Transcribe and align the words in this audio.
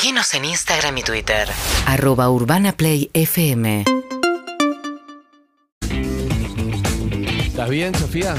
Seguinos 0.00 0.32
en 0.34 0.44
Instagram 0.44 0.96
y 0.98 1.02
Twitter. 1.02 1.48
Arroba 1.86 2.30
Urbana 2.30 2.70
Play 2.76 3.10
FM. 3.14 3.84
¿Estás 7.44 7.68
bien, 7.68 7.92
Sofía? 7.96 8.36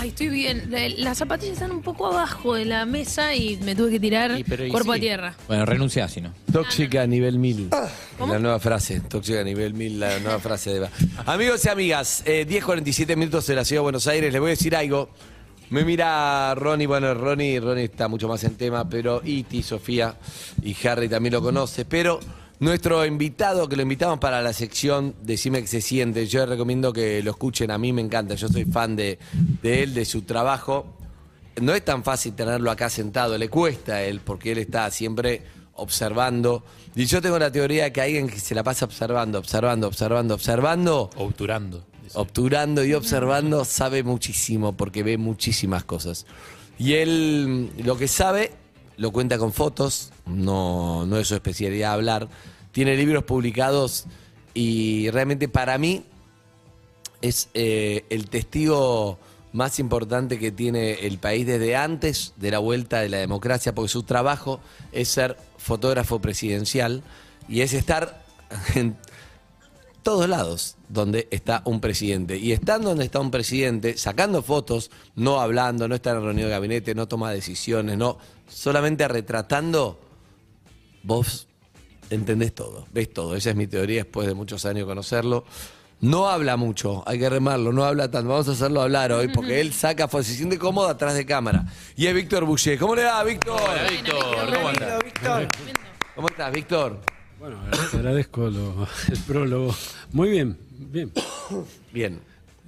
Ay, 0.00 0.08
estoy 0.08 0.30
bien. 0.30 0.70
La- 0.70 0.88
Las 0.88 1.18
zapatillas 1.18 1.52
están 1.54 1.72
un 1.72 1.82
poco 1.82 2.06
abajo 2.06 2.54
de 2.54 2.64
la 2.64 2.86
mesa 2.86 3.34
y 3.34 3.58
me 3.58 3.74
tuve 3.74 3.90
que 3.90 4.00
tirar 4.00 4.38
Y, 4.38 4.44
pero, 4.44 4.64
y 4.64 4.70
cuerpo 4.70 4.94
sí. 4.94 4.98
a 4.98 5.00
tierra. 5.02 5.34
Bueno, 5.46 5.66
renuncia 5.66 6.08
si 6.08 6.22
no. 6.22 6.32
Tóxica 6.50 7.02
a 7.02 7.06
nivel 7.06 7.38
1000. 7.38 7.68
¿Cómo? 8.16 8.32
La 8.32 8.38
nueva 8.38 8.58
frase. 8.58 9.00
Tóxica 9.02 9.40
a 9.40 9.44
nivel 9.44 9.74
1000, 9.74 10.00
la 10.00 10.18
nueva 10.20 10.38
frase 10.38 10.70
de 10.70 10.76
Eva. 10.78 10.90
Amigos 11.26 11.62
y 11.66 11.68
amigas, 11.68 12.22
eh, 12.24 12.46
10.47 12.48 13.14
minutos 13.14 13.46
de 13.46 13.54
la 13.56 13.66
ciudad 13.66 13.80
de 13.80 13.84
Buenos 13.84 14.06
Aires. 14.06 14.32
Les 14.32 14.40
voy 14.40 14.48
a 14.48 14.50
decir 14.52 14.74
algo. 14.74 15.10
Me 15.70 15.84
mira 15.84 16.54
Ronnie, 16.54 16.86
bueno, 16.86 17.12
Ronnie, 17.12 17.60
Ronnie 17.60 17.84
está 17.84 18.08
mucho 18.08 18.26
más 18.26 18.42
en 18.44 18.56
tema, 18.56 18.88
pero 18.88 19.20
Iti, 19.22 19.62
Sofía 19.62 20.16
y 20.62 20.74
Harry 20.86 21.08
también 21.08 21.34
lo 21.34 21.42
conoce. 21.42 21.84
Pero 21.84 22.20
nuestro 22.60 23.04
invitado, 23.04 23.68
que 23.68 23.76
lo 23.76 23.82
invitamos 23.82 24.18
para 24.18 24.40
la 24.40 24.52
sección 24.52 25.14
Decime 25.22 25.60
que 25.60 25.66
se 25.66 25.82
siente, 25.82 26.26
yo 26.26 26.40
les 26.40 26.48
recomiendo 26.48 26.92
que 26.92 27.22
lo 27.22 27.32
escuchen, 27.32 27.70
a 27.70 27.76
mí 27.76 27.92
me 27.92 28.00
encanta, 28.00 28.34
yo 28.34 28.48
soy 28.48 28.64
fan 28.64 28.96
de, 28.96 29.18
de 29.62 29.82
él, 29.82 29.94
de 29.94 30.04
su 30.06 30.22
trabajo. 30.22 30.96
No 31.60 31.74
es 31.74 31.84
tan 31.84 32.02
fácil 32.02 32.34
tenerlo 32.34 32.70
acá 32.70 32.88
sentado, 32.88 33.36
le 33.36 33.50
cuesta 33.50 33.96
a 33.96 34.02
él, 34.02 34.20
porque 34.24 34.52
él 34.52 34.58
está 34.58 34.90
siempre 34.90 35.42
observando. 35.74 36.64
Y 36.94 37.04
yo 37.04 37.20
tengo 37.20 37.38
la 37.38 37.50
teoría 37.50 37.84
de 37.84 37.92
que 37.92 38.00
alguien 38.00 38.28
que 38.28 38.40
se 38.40 38.54
la 38.54 38.62
pasa 38.62 38.84
observando, 38.84 39.38
observando, 39.38 39.86
observando, 39.86 40.34
observando, 40.34 41.10
Obturando. 41.16 41.87
Obturando 42.14 42.84
y 42.84 42.94
observando, 42.94 43.64
sabe 43.64 44.02
muchísimo, 44.02 44.76
porque 44.76 45.02
ve 45.02 45.18
muchísimas 45.18 45.84
cosas. 45.84 46.26
Y 46.78 46.94
él 46.94 47.70
lo 47.84 47.96
que 47.96 48.08
sabe 48.08 48.52
lo 48.96 49.12
cuenta 49.12 49.38
con 49.38 49.52
fotos, 49.52 50.10
no, 50.26 51.06
no 51.06 51.18
es 51.18 51.28
su 51.28 51.34
especialidad 51.34 51.92
hablar. 51.92 52.28
Tiene 52.72 52.96
libros 52.96 53.24
publicados 53.24 54.06
y 54.54 55.08
realmente 55.10 55.48
para 55.48 55.78
mí 55.78 56.04
es 57.22 57.48
eh, 57.54 58.04
el 58.10 58.28
testigo 58.28 59.18
más 59.52 59.78
importante 59.78 60.38
que 60.38 60.52
tiene 60.52 61.06
el 61.06 61.18
país 61.18 61.46
desde 61.46 61.74
antes 61.76 62.34
de 62.36 62.50
la 62.50 62.58
vuelta 62.58 63.00
de 63.00 63.08
la 63.08 63.18
democracia, 63.18 63.74
porque 63.74 63.88
su 63.88 64.02
trabajo 64.02 64.60
es 64.92 65.08
ser 65.08 65.36
fotógrafo 65.56 66.20
presidencial 66.20 67.02
y 67.48 67.62
es 67.62 67.72
estar 67.72 68.24
todos 70.02 70.28
lados 70.28 70.76
donde 70.88 71.28
está 71.30 71.62
un 71.64 71.80
presidente. 71.80 72.36
Y 72.38 72.52
estando 72.52 72.90
donde 72.90 73.04
está 73.04 73.20
un 73.20 73.30
presidente, 73.30 73.96
sacando 73.96 74.42
fotos, 74.42 74.90
no 75.14 75.40
hablando, 75.40 75.88
no 75.88 75.94
está 75.94 76.10
en 76.10 76.22
reunión 76.22 76.48
de 76.48 76.50
gabinete, 76.50 76.94
no 76.94 77.08
toma 77.08 77.30
decisiones, 77.30 77.96
no, 77.96 78.18
solamente 78.48 79.06
retratando, 79.08 79.98
vos 81.02 81.48
entendés 82.10 82.54
todo, 82.54 82.86
ves 82.92 83.12
todo. 83.12 83.36
Esa 83.36 83.50
es 83.50 83.56
mi 83.56 83.66
teoría 83.66 84.04
después 84.04 84.26
de 84.26 84.34
muchos 84.34 84.64
años 84.64 84.80
de 84.80 84.86
conocerlo. 84.86 85.44
No 86.00 86.28
habla 86.28 86.56
mucho, 86.56 87.02
hay 87.06 87.18
que 87.18 87.28
remarlo, 87.28 87.72
no 87.72 87.84
habla 87.84 88.08
tanto. 88.08 88.28
Vamos 88.28 88.48
a 88.48 88.52
hacerlo 88.52 88.82
hablar 88.82 89.10
hoy 89.10 89.28
porque 89.28 89.60
él 89.60 89.72
saca, 89.72 90.06
fotos, 90.06 90.28
se 90.28 90.34
siente 90.34 90.56
cómodo 90.56 90.88
atrás 90.88 91.14
de 91.14 91.26
cámara. 91.26 91.66
Y 91.96 92.06
es 92.06 92.14
Víctor 92.14 92.44
Boucher. 92.44 92.78
¿Cómo 92.78 92.94
le 92.94 93.02
va, 93.02 93.24
Víctor? 93.24 93.60
Víctor, 93.90 94.54
¿cómo? 94.54 95.48
¿Cómo 96.14 96.28
estás, 96.28 96.52
Víctor? 96.52 97.17
Bueno, 97.38 97.58
agradezco 97.92 98.48
lo- 98.50 98.86
el 99.12 99.18
prólogo. 99.26 99.74
Muy 100.12 100.30
bien, 100.30 100.58
bien. 100.70 101.12
Bien. 101.92 102.20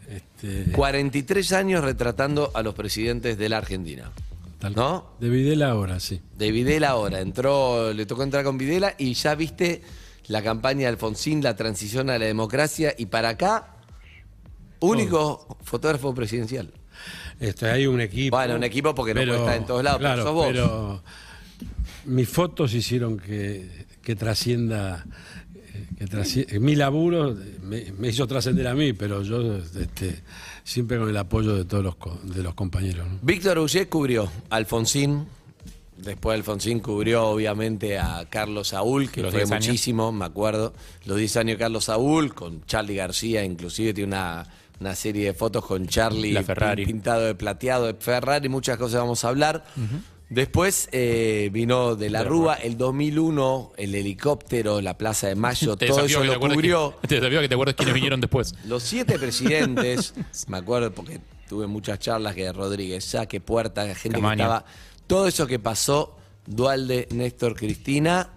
Este, 0.09 0.73
43 0.73 1.53
años 1.53 1.85
retratando 1.85 2.51
a 2.55 2.63
los 2.63 2.75
presidentes 2.75 3.39
de 3.39 3.49
la 3.49 3.59
Argentina. 3.59 4.11
tal- 4.59 4.75
¿No? 4.75 5.13
De 5.21 5.29
Videla 5.29 5.71
ahora, 5.71 6.01
sí. 6.01 6.21
De 6.37 6.51
Videla 6.53 6.91
ahora. 6.91 7.21
Entró, 7.21 7.93
le 7.93 8.07
tocó 8.07 8.23
entrar 8.23 8.45
con 8.45 8.59
Videla 8.59 8.95
y 8.99 9.15
ya 9.15 9.35
viste 9.35 9.83
la 10.27 10.43
campaña 10.43 10.81
de 10.83 10.87
Alfonsín, 10.89 11.43
la 11.43 11.57
transición 11.57 12.11
a 12.11 12.19
la 12.19 12.27
democracia 12.27 12.95
y 12.97 13.07
para 13.07 13.31
acá, 13.31 13.75
único 14.81 15.59
fotógrafo 15.63 16.15
presidencial. 16.15 16.73
Este, 17.41 17.67
hay 17.71 17.87
un 17.87 18.01
equipo. 18.01 18.37
Bueno, 18.37 18.55
un 18.57 18.65
equipo 18.65 18.95
porque 18.95 19.15
no 19.15 19.23
puede 19.23 19.39
estar 19.39 19.57
en 19.57 19.67
todos 19.67 19.83
lados, 19.83 20.01
pero 20.03 20.23
sos 20.23 20.35
vos. 20.35 20.47
pero 20.49 21.03
mis 22.05 22.29
fotos 22.29 22.75
hicieron 22.75 23.19
que, 23.19 23.87
que 24.03 24.17
trascienda. 24.17 25.05
eh, 25.55 25.87
Que 25.99 26.07
trasci- 26.07 26.59
mi 26.61 26.75
laburo 26.77 27.37
me, 27.63 27.93
me 27.99 28.09
hizo 28.09 28.27
trascender 28.27 28.67
a 28.67 28.75
mí, 28.75 28.93
pero 28.93 29.23
yo 29.23 29.57
este, 29.59 30.23
siempre 30.65 30.99
con 30.99 31.09
el 31.09 31.17
apoyo 31.17 31.55
de 31.55 31.65
todos 31.65 31.85
los, 31.85 31.97
co- 31.97 32.19
de 32.25 32.43
los 32.43 32.55
compañeros. 32.55 33.07
¿no? 33.09 33.19
Víctor 33.23 33.59
Ullé 33.59 33.89
cubrió 33.89 34.31
a 34.51 34.57
Alfonsín. 34.57 35.27
Después 35.97 36.35
Alfonsín 36.39 36.81
cubrió 36.81 37.27
obviamente 37.29 37.99
a 37.99 38.25
Carlos 38.31 38.69
Saúl, 38.69 39.11
que 39.11 39.21
Los 39.21 39.33
fue 39.33 39.41
10 39.41 39.51
años. 39.53 39.67
muchísimo, 39.67 40.13
me 40.13 40.25
acuerdo. 40.25 40.73
Los 41.05 41.19
10 41.19 41.37
años 41.37 41.59
de 41.59 41.59
Carlos 41.59 41.85
Saúl, 41.85 42.35
con 42.35 42.65
Charlie 42.65 42.95
García, 42.97 43.45
inclusive 43.45 43.93
tiene 43.93 44.09
una, 44.09 44.47
una 44.81 44.95
serie 44.95 45.27
de 45.27 45.35
fotos 45.35 45.63
con 45.67 45.87
Charlie 45.87 46.33
La 46.33 46.43
Ferrari. 46.43 46.85
pin- 46.87 46.93
pintado 46.95 47.27
de 47.27 47.35
plateado 47.35 47.87
de 47.87 47.95
Ferrari, 47.95 48.49
muchas 48.49 48.79
cosas 48.79 49.01
vamos 49.03 49.23
a 49.27 49.29
hablar. 49.29 49.63
Después 50.31 50.89
eh, 50.93 51.51
vino 51.53 51.97
de 51.97 52.09
la 52.09 52.23
Rúa, 52.23 52.55
el 52.55 52.79
2001, 52.79 53.73
el 53.77 53.95
helicóptero, 53.97 54.81
la 54.81 54.97
Plaza 54.97 55.27
de 55.27 55.35
Mayo, 55.35 55.77
Te 55.77 55.89
todo 55.89 56.05
eso 56.05 56.23
lo 56.25 56.39
cubrió. 56.39 56.95
que- 57.03 57.09
te 57.09 57.15
desafío 57.17 57.41
que 57.41 57.49
te 57.49 57.55
acuerdes 57.55 57.75
quiénes 57.75 57.95
vinieron 57.95 58.21
después. 58.21 58.55
Los 58.65 58.85
siete 58.85 59.19
presidentes, 59.19 60.15
me 60.47 60.59
acuerdo 60.59 60.93
porque 60.95 61.21
tuve 61.49 61.67
muchas 61.67 61.99
charlas 61.99 62.37
que 62.37 62.53
Rodríguez, 62.53 63.05
Saque, 63.05 63.41
Puerta, 63.41 63.93
gente 63.95 64.19
Camaño. 64.19 64.37
que 64.37 64.43
estaba. 64.43 64.65
Todo 65.09 65.27
eso 65.27 65.49
que 65.49 65.59
pasó, 65.59 66.17
Dualde, 66.47 67.09
Néstor, 67.11 67.57
Cristina, 67.57 68.31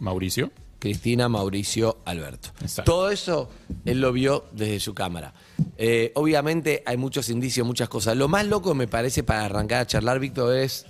Mauricio. 0.00 0.50
Cristina, 0.80 1.28
Mauricio, 1.28 1.98
Alberto. 2.04 2.50
Exacto. 2.60 2.90
Todo 2.92 3.10
eso 3.10 3.50
él 3.84 4.00
lo 4.00 4.12
vio 4.12 4.44
desde 4.52 4.78
su 4.80 4.94
cámara. 4.94 5.32
Eh, 5.76 6.12
obviamente 6.14 6.82
hay 6.86 6.96
muchos 6.96 7.28
indicios, 7.28 7.66
muchas 7.66 7.88
cosas. 7.88 8.16
Lo 8.16 8.28
más 8.28 8.46
loco 8.46 8.74
me 8.74 8.88
parece 8.88 9.22
para 9.22 9.44
arrancar 9.44 9.82
a 9.82 9.86
charlar, 9.86 10.18
Víctor, 10.18 10.56
es. 10.56 10.86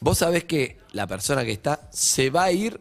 Vos 0.00 0.18
sabés 0.18 0.44
que 0.44 0.78
la 0.92 1.06
persona 1.06 1.44
que 1.44 1.52
está 1.52 1.88
se 1.90 2.30
va 2.30 2.44
a 2.44 2.52
ir, 2.52 2.80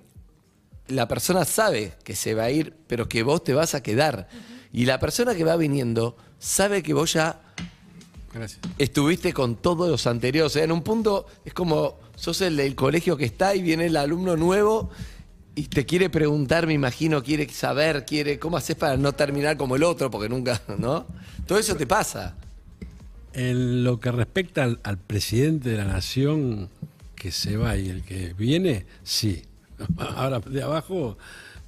la 0.87 1.07
persona 1.07 1.45
sabe 1.45 1.93
que 2.03 2.15
se 2.15 2.33
va 2.33 2.43
a 2.43 2.51
ir, 2.51 2.75
pero 2.87 3.09
que 3.09 3.23
vos 3.23 3.43
te 3.43 3.53
vas 3.53 3.73
a 3.73 3.81
quedar. 3.81 4.27
Y 4.71 4.85
la 4.85 4.99
persona 4.99 5.33
que 5.33 5.43
va 5.43 5.55
viniendo 5.55 6.15
sabe 6.39 6.83
que 6.83 6.93
vos 6.93 7.13
ya 7.13 7.41
Gracias. 8.33 8.59
estuviste 8.77 9.33
con 9.33 9.55
todos 9.55 9.89
los 9.89 10.05
anteriores. 10.05 10.55
En 10.57 10.71
un 10.71 10.83
punto 10.83 11.25
es 11.43 11.53
como 11.53 11.97
sos 12.15 12.41
el 12.41 12.57
del 12.57 12.75
colegio 12.75 13.17
que 13.17 13.25
está 13.25 13.55
y 13.55 13.61
viene 13.61 13.87
el 13.87 13.97
alumno 13.97 14.35
nuevo 14.35 14.89
y 15.57 15.63
te 15.63 15.87
quiere 15.87 16.11
preguntar, 16.11 16.67
me 16.67 16.73
imagino, 16.73 17.23
quiere 17.23 17.49
saber, 17.49 18.05
quiere 18.05 18.37
cómo 18.37 18.57
haces 18.57 18.75
para 18.75 18.95
no 18.95 19.13
terminar 19.13 19.57
como 19.57 19.75
el 19.75 19.81
otro, 19.81 20.11
porque 20.11 20.29
nunca, 20.29 20.61
¿no? 20.77 21.07
Todo 21.47 21.57
eso 21.57 21.75
te 21.75 21.87
pasa. 21.87 22.35
En 23.33 23.83
lo 23.83 23.99
que 23.99 24.11
respecta 24.11 24.63
al, 24.63 24.79
al 24.83 24.99
presidente 24.99 25.71
de 25.71 25.77
la 25.77 25.85
nación 25.85 26.69
que 27.15 27.31
se 27.31 27.57
va 27.57 27.75
y 27.75 27.89
el 27.89 28.03
que 28.03 28.35
viene, 28.37 28.85
sí. 29.03 29.41
Ahora, 29.97 30.41
de 30.41 30.61
abajo, 30.61 31.17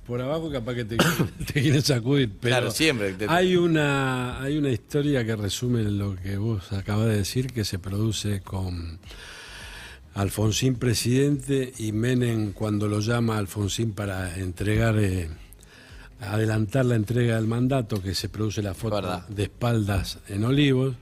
por 0.06 0.22
abajo 0.22 0.52
capaz 0.52 0.76
que 0.76 0.86
te, 0.86 0.98
te 1.52 1.60
quieren 1.60 1.82
sacudir. 1.82 2.30
Pero 2.40 2.58
Claro, 2.58 2.72
siempre 2.72 3.16
Hay 3.28 3.56
una, 3.56 4.40
hay 4.40 4.60
una 4.60 4.70
historia 4.70 5.26
que 5.26 5.36
resume 5.36 5.82
lo 5.82 6.16
que 6.16 6.38
vos 6.38 6.72
acabas 6.74 7.08
de 7.08 7.18
decir, 7.18 7.52
que 7.52 7.66
se 7.66 7.80
produce 7.80 8.42
con 8.42 9.00
Alfonsín 10.16 10.76
presidente 10.76 11.74
y 11.78 11.92
Menem 11.92 12.54
cuando 12.54 12.88
lo 12.88 13.00
llama 13.00 13.38
Alfonsín 13.38 13.94
para 13.94 14.38
entregar... 14.38 14.98
eh, 15.00 15.30
adelantar 16.22 16.86
la 16.86 16.96
entrega 16.96 17.38
del 17.38 17.48
mandato, 17.48 18.02
que 18.02 18.14
se 18.14 18.28
produce 18.28 18.62
la 18.62 18.74
foto 18.74 18.96
Verdad. 18.96 19.26
de 19.30 19.44
espaldas 19.44 20.20
en 20.28 20.44
Olivos, 20.44 20.96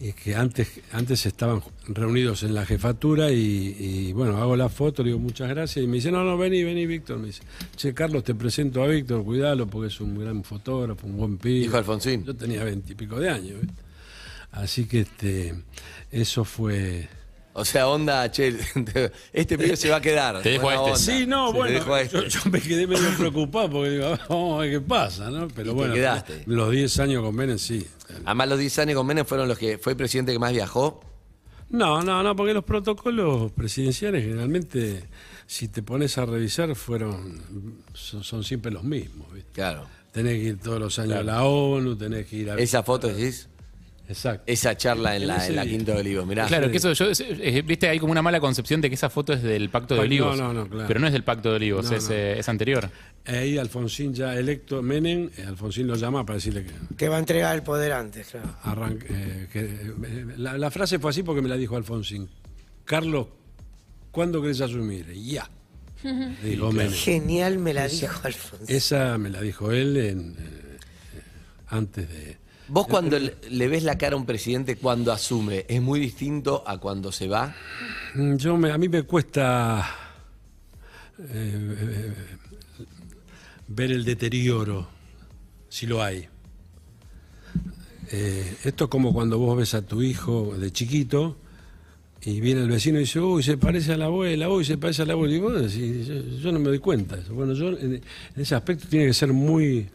y 0.00 0.14
que 0.14 0.34
antes, 0.34 0.80
antes 0.92 1.26
estaban 1.26 1.60
reunidos 1.88 2.42
en 2.42 2.54
la 2.54 2.64
jefatura 2.64 3.30
y, 3.30 3.76
y, 3.78 4.12
bueno, 4.14 4.38
hago 4.38 4.56
la 4.56 4.70
foto, 4.70 5.02
le 5.02 5.10
digo 5.10 5.18
muchas 5.18 5.50
gracias 5.50 5.84
y 5.84 5.86
me 5.86 5.96
dice, 5.96 6.10
no, 6.10 6.24
no, 6.24 6.38
vení, 6.38 6.64
vení, 6.64 6.86
Víctor. 6.86 7.18
Me 7.18 7.26
dice, 7.26 7.42
che, 7.76 7.92
Carlos, 7.92 8.24
te 8.24 8.34
presento 8.34 8.82
a 8.82 8.86
Víctor, 8.86 9.24
cuidalo 9.24 9.66
porque 9.66 9.88
es 9.88 10.00
un 10.00 10.18
gran 10.18 10.42
fotógrafo, 10.42 11.06
un 11.06 11.18
buen 11.18 11.36
pibe. 11.36 11.60
Dijo 11.60 11.76
Alfonsín. 11.76 12.24
Yo 12.24 12.34
tenía 12.34 12.64
veintipico 12.64 13.20
de 13.20 13.28
años, 13.28 13.60
¿viste? 13.60 13.82
Así 14.52 14.86
que 14.86 15.00
este, 15.00 15.54
eso 16.10 16.46
fue... 16.46 17.10
O 17.58 17.64
sea, 17.64 17.88
onda, 17.88 18.30
che, 18.30 18.54
este 19.32 19.56
pibe 19.56 19.76
se 19.76 19.88
va 19.88 19.96
a 19.96 20.00
quedar. 20.00 20.42
Te 20.42 20.50
dejo 20.50 20.68
a 20.68 20.74
este. 20.74 20.84
onda. 20.84 20.96
Sí, 20.98 21.26
no, 21.26 21.48
Se 21.52 21.56
bueno, 21.56 21.96
este. 21.96 22.16
yo, 22.16 22.24
yo 22.24 22.40
me 22.50 22.60
quedé 22.60 22.86
medio 22.86 23.08
preocupado 23.16 23.70
porque 23.70 23.90
digo, 23.90 24.18
vamos 24.28 24.58
a 24.58 24.60
ver 24.62 24.70
qué 24.72 24.80
pasa, 24.82 25.30
¿no? 25.30 25.48
Pero 25.48 25.68
Y 25.68 25.70
te 25.70 25.74
bueno, 25.74 25.94
quedaste. 25.94 26.42
los 26.44 26.70
10 26.70 27.00
años 27.00 27.22
con 27.24 27.34
Menem 27.34 27.58
sí. 27.58 27.86
Además, 28.26 28.48
los 28.50 28.58
10 28.58 28.78
años 28.80 28.96
con 28.96 29.06
Menem 29.06 29.24
fueron 29.24 29.48
los 29.48 29.56
que 29.58 29.78
fue 29.78 29.92
el 29.92 29.96
presidente 29.96 30.32
que 30.32 30.38
más 30.38 30.52
viajó. 30.52 31.00
No, 31.70 32.02
no, 32.02 32.22
no, 32.22 32.36
porque 32.36 32.52
los 32.54 32.62
protocolos 32.64 33.50
presidenciales 33.52 34.22
generalmente, 34.22 35.04
si 35.46 35.68
te 35.68 35.82
pones 35.82 36.16
a 36.18 36.26
revisar, 36.26 36.74
fueron 36.76 37.82
son, 37.94 38.22
son 38.22 38.44
siempre 38.44 38.70
los 38.70 38.84
mismos. 38.84 39.32
¿viste? 39.32 39.50
Claro. 39.52 39.86
Tenés 40.12 40.34
que 40.34 40.42
ir 40.48 40.60
todos 40.60 40.78
los 40.78 40.98
años 40.98 41.16
a 41.16 41.22
la 41.22 41.42
ONU, 41.44 41.96
tenés 41.96 42.26
que 42.26 42.36
ir 42.36 42.50
a... 42.50 42.54
Esa 42.56 42.82
foto 42.82 43.08
decís. 43.08 43.48
Exacto. 44.08 44.44
esa 44.46 44.76
charla 44.76 45.16
en 45.16 45.26
la, 45.26 45.46
en 45.46 45.56
la. 45.56 45.64
Quinta 45.66 45.92
de 45.94 46.00
Olivos. 46.00 46.26
Mirá. 46.26 46.46
Claro, 46.46 46.70
que 46.70 46.76
eso, 46.76 46.92
yo, 46.92 47.06
es- 47.10 47.20
eh, 47.20 47.62
viste, 47.66 47.88
hay 47.88 47.98
como 47.98 48.12
una 48.12 48.22
mala 48.22 48.38
concepción 48.40 48.80
de 48.80 48.88
que 48.88 48.94
esa 48.94 49.10
foto 49.10 49.32
es 49.32 49.42
del 49.42 49.68
Pacto 49.70 49.94
de 49.94 50.00
Olivos. 50.00 50.36
no, 50.38 50.52
no, 50.52 50.64
no, 50.64 50.68
claro. 50.70 50.86
Pero 50.88 51.00
no 51.00 51.06
es 51.08 51.12
del 51.12 51.24
Pacto 51.24 51.50
de 51.50 51.56
Olivos, 51.56 51.90
No, 51.90 51.96
es, 51.96 52.08
no. 52.08 52.14
eh, 52.14 52.38
es 52.38 52.48
anterior. 52.48 52.88
Ahí 53.26 53.58
Alfonsín 53.58 54.14
ya 54.14 54.34
electo, 54.36 54.82
Menem, 54.82 55.30
eh, 55.36 55.44
Alfonsín 55.46 55.86
lo 55.88 55.96
llama 55.96 56.24
para 56.24 56.36
decirle 56.36 56.64
que, 56.64 56.72
Que 56.96 57.08
va 57.08 57.16
a 57.16 57.18
entregar 57.18 57.54
el 57.56 57.62
poder 57.62 57.92
antes, 57.92 58.28
claro. 58.28 58.54
arranque, 58.62 59.06
eh, 59.10 59.48
que, 59.52 59.60
eh, 59.60 60.26
la, 60.36 60.56
la 60.56 60.70
frase 60.70 60.98
fue 61.00 61.10
así 61.10 61.22
porque 61.24 61.42
me 61.42 61.48
la 61.48 61.56
dijo 61.56 61.76
Alfonsín. 61.76 62.28
Carlos, 62.84 63.26
¿cuándo 64.12 64.40
querés 64.40 64.60
asumir? 64.60 65.12
Ya. 65.14 65.50
Le 66.04 66.50
dijo 66.50 66.70
Menem. 66.70 66.92
Genial 66.92 67.58
me 67.58 67.74
la 67.74 67.88
dijo 67.88 68.20
Alfonso. 68.22 68.64
Esa 68.68 69.18
me 69.18 69.30
la 69.30 69.40
dijo 69.40 69.72
él 69.72 69.96
en, 69.96 70.36
eh, 70.38 70.78
antes 71.68 72.08
de... 72.08 72.36
Vos 72.68 72.86
cuando 72.88 73.16
le, 73.18 73.68
ves 73.68 73.84
la 73.84 73.96
cara 73.96 74.14
a 74.14 74.18
un 74.18 74.26
presidente 74.26 74.76
cuando 74.76 75.12
asume, 75.12 75.64
¿es 75.68 75.80
muy 75.80 76.00
distinto 76.00 76.64
a 76.66 76.78
cuando 76.78 77.12
se 77.12 77.28
va? 77.28 77.54
Mm, 78.14 78.36
Yo 78.36 78.56
me, 78.56 78.72
a 78.72 78.78
mí 78.78 78.88
me 78.88 79.04
cuesta 79.04 79.88
eh, 81.18 81.76
eh, 81.78 82.14
ver 83.68 83.92
el 83.92 84.04
deterioro, 84.04 84.88
si 85.68 85.86
lo 85.86 86.02
hay. 86.02 86.26
Eh, 88.10 88.56
esto 88.64 88.84
es 88.84 88.90
como 88.90 89.12
cuando 89.12 89.38
vos 89.38 89.56
ves 89.56 89.74
a 89.74 89.82
tu 89.82 90.02
hijo 90.02 90.56
de 90.56 90.70
chiquito 90.72 91.36
y 92.22 92.40
viene 92.40 92.62
el 92.62 92.68
vecino 92.68 92.98
y 92.98 93.02
dice, 93.02 93.20
uy, 93.20 93.42
se 93.44 93.56
parece 93.56 93.92
a 93.92 93.96
la 93.96 94.06
abuela, 94.06 94.48
uy, 94.48 94.64
se 94.64 94.76
parece 94.76 95.02
a 95.02 95.06
la 95.06 95.12
abuela. 95.12 95.34
Y 95.34 95.38
vos 95.38 95.54
decís, 95.54 96.08
yo, 96.40 96.50
no 96.50 96.58
me 96.58 96.68
doy 96.68 96.80
cuenta. 96.80 97.16
Bueno, 97.30 97.52
yo 97.52 97.68
en 97.68 98.02
ese 98.34 98.56
aspecto 98.56 98.88
tiene 98.88 99.06
que 99.06 99.14
ser 99.14 99.32
muy... 99.32 99.88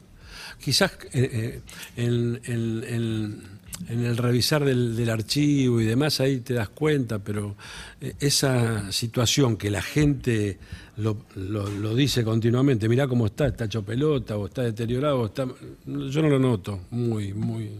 Quizás 0.64 0.92
eh, 1.14 1.30
eh, 1.34 1.62
en, 1.98 2.40
en- 2.46 2.84
en- 2.88 3.52
en 3.90 4.06
el 4.06 4.16
revisar 4.16 4.64
del, 4.64 4.96
del 4.96 5.10
archivo 5.10 5.82
y 5.82 5.86
demás 5.86 6.20
ahí 6.22 6.42
te 6.42 6.54
das 6.54 6.70
cuenta, 6.70 7.18
pero 7.20 7.56
eh, 8.00 8.14
esa 8.20 8.92
situación 8.92 9.58
que 9.58 9.72
la 9.72 9.82
gente 9.82 10.60
lo, 10.98 11.18
lo- 11.36 11.68
lo 11.68 11.96
dice 11.96 12.24
continuamente, 12.24 12.88
mirá 12.88 13.08
cómo 13.08 13.26
está, 13.26 13.48
está 13.48 13.66
hecho 13.66 13.84
pelota 13.84 14.38
o 14.38 14.46
está 14.46 14.62
deteriorado, 14.62 15.22
o 15.22 15.26
está, 15.26 15.48
yo 15.86 16.22
no 16.22 16.30
lo 16.30 16.38
noto 16.38 16.82
muy, 16.92 17.34
muy... 17.34 17.72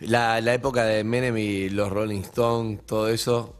La, 0.00 0.40
la 0.40 0.54
época 0.54 0.84
de 0.84 1.02
Menem 1.02 1.36
y 1.38 1.70
los 1.70 1.90
Rolling 1.90 2.20
Stones, 2.20 2.86
todo 2.86 3.08
eso, 3.08 3.56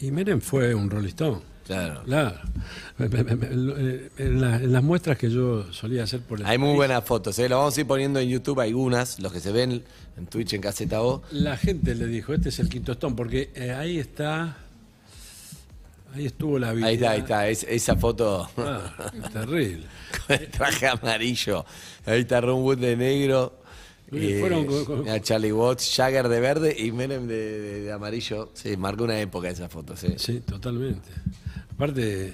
Y 0.00 0.10
Menem 0.10 0.42
fue 0.42 0.74
un 0.74 0.90
Rolling 0.90 1.08
Stone. 1.08 1.40
Claro. 1.64 2.02
Claro. 2.04 2.36
En, 2.98 4.40
la- 4.40 4.56
en 4.56 4.72
las 4.72 4.82
muestras 4.82 5.18
que 5.18 5.30
yo 5.30 5.72
solía 5.72 6.04
hacer 6.04 6.20
por 6.20 6.40
el 6.40 6.46
Hay 6.46 6.58
muy 6.58 6.74
buenas 6.74 7.02
fotos, 7.04 7.38
¿eh? 7.38 7.48
Lo 7.48 7.58
vamos 7.58 7.76
a 7.76 7.80
ir 7.80 7.86
poniendo 7.86 8.20
en 8.20 8.28
YouTube 8.28 8.60
algunas, 8.60 9.18
los 9.20 9.32
que 9.32 9.40
se 9.40 9.52
ven 9.52 9.82
en 10.16 10.26
Twitch, 10.26 10.52
en 10.54 10.60
Caseta 10.60 11.02
O. 11.02 11.22
La 11.32 11.56
gente 11.56 11.94
le 11.94 12.06
dijo, 12.06 12.32
este 12.34 12.48
es 12.50 12.58
el 12.58 12.68
quinto 12.68 12.92
Stone, 12.92 13.16
porque 13.16 13.50
eh, 13.54 13.72
ahí 13.72 13.98
está, 13.98 14.56
ahí 16.14 16.26
estuvo 16.26 16.58
la 16.58 16.72
vida. 16.72 16.86
Ahí 16.86 16.94
está, 16.94 17.10
ahí 17.10 17.20
está, 17.20 17.48
es- 17.48 17.64
esa 17.68 17.96
foto 17.96 18.48
Ah, 18.56 18.92
terrible. 19.32 19.84
con 20.26 20.36
el 20.36 20.48
traje 20.48 20.86
amarillo. 20.88 21.64
Ahí 22.06 22.20
está 22.20 22.40
Ron 22.40 22.62
Wood 22.62 22.78
de 22.78 22.96
negro. 22.96 23.63
Sí, 24.20 24.40
fueron 24.40 24.66
con- 24.66 24.84
con- 24.84 25.08
a 25.08 25.20
Charlie 25.20 25.52
Watts, 25.52 25.94
Jagger 25.96 26.28
de 26.28 26.40
verde 26.40 26.76
y 26.78 26.92
Menem 26.92 27.26
de, 27.26 27.60
de- 27.60 27.80
de 27.82 27.92
amarillo. 27.92 28.50
Sí, 28.54 28.76
marcó 28.76 29.04
una 29.04 29.20
época 29.20 29.48
esa 29.50 29.68
foto, 29.68 29.96
sí. 29.96 30.14
Sí, 30.16 30.40
totalmente. 30.40 31.08
Aparte, 31.72 32.32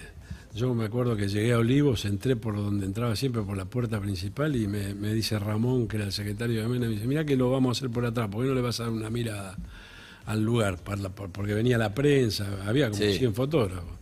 yo 0.54 0.74
me 0.74 0.84
acuerdo 0.84 1.16
que 1.16 1.28
llegué 1.28 1.52
a 1.52 1.58
Olivos, 1.58 2.04
entré 2.04 2.36
por 2.36 2.56
donde 2.56 2.84
entraba 2.86 3.14
siempre, 3.16 3.42
por 3.42 3.56
la 3.56 3.64
puerta 3.64 4.00
principal, 4.00 4.54
y 4.56 4.66
me, 4.66 4.94
me 4.94 5.12
dice 5.14 5.38
Ramón, 5.38 5.86
que 5.88 5.96
era 5.96 6.06
el 6.06 6.12
secretario 6.12 6.60
de 6.62 6.68
Menem, 6.68 6.88
me 6.90 6.94
dice, 6.96 7.06
mira 7.06 7.24
que 7.24 7.36
lo 7.36 7.50
vamos 7.50 7.76
a 7.76 7.78
hacer 7.78 7.90
por 7.90 8.04
atrás, 8.04 8.28
¿por 8.28 8.42
qué 8.42 8.48
no 8.48 8.54
le 8.54 8.60
vas 8.60 8.80
a 8.80 8.84
dar 8.84 8.92
una 8.92 9.10
mirada 9.10 9.56
al 10.26 10.42
lugar? 10.42 10.78
Porque 11.32 11.54
venía 11.54 11.78
la 11.78 11.94
prensa, 11.94 12.46
había 12.66 12.90
como 12.90 13.02
Sí. 13.02 13.14
100 13.18 13.34
fotógrafos. 13.34 13.98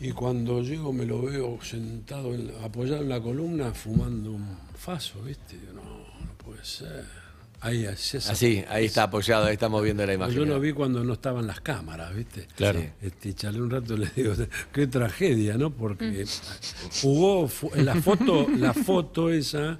Y 0.00 0.10
cuando 0.12 0.60
llego 0.62 0.92
me 0.92 1.06
lo 1.06 1.22
veo 1.22 1.58
sentado, 1.62 2.34
en- 2.34 2.50
apoyado 2.62 3.02
en 3.02 3.08
la 3.08 3.20
columna, 3.20 3.72
fumando 3.72 4.32
un 4.32 4.46
faso, 4.76 5.22
¿viste? 5.22 5.56
No, 5.74 5.95
no 6.46 6.52
puede 6.52 6.64
ser. 6.64 7.04
Ahí, 7.60 7.86
así, 7.86 8.18
esa- 8.18 8.32
Así, 8.32 8.62
ahí 8.68 8.84
está 8.84 9.04
apoyado, 9.04 9.46
ahí 9.46 9.54
estamos 9.54 9.82
viendo 9.82 10.06
la 10.06 10.12
imagen. 10.14 10.34
yo 10.36 10.44
lo 10.44 10.60
vi 10.60 10.72
cuando 10.72 11.02
no 11.02 11.14
estaban 11.14 11.46
las 11.46 11.60
cámaras, 11.60 12.14
¿viste? 12.14 12.46
Claro. 12.54 12.80
Sí. 12.80 12.88
Este, 13.02 13.34
charlé 13.34 13.60
un 13.62 13.70
rato 13.70 13.94
y 13.94 13.98
le 14.00 14.10
digo, 14.14 14.34
qué 14.72 14.86
tragedia, 14.86 15.56
¿no? 15.56 15.70
Porque 15.70 16.26
jugó, 17.00 17.48
fu- 17.48 17.70
la 17.74 17.94
foto, 17.96 18.46
la 18.56 18.72
foto 18.74 19.30
esa 19.30 19.78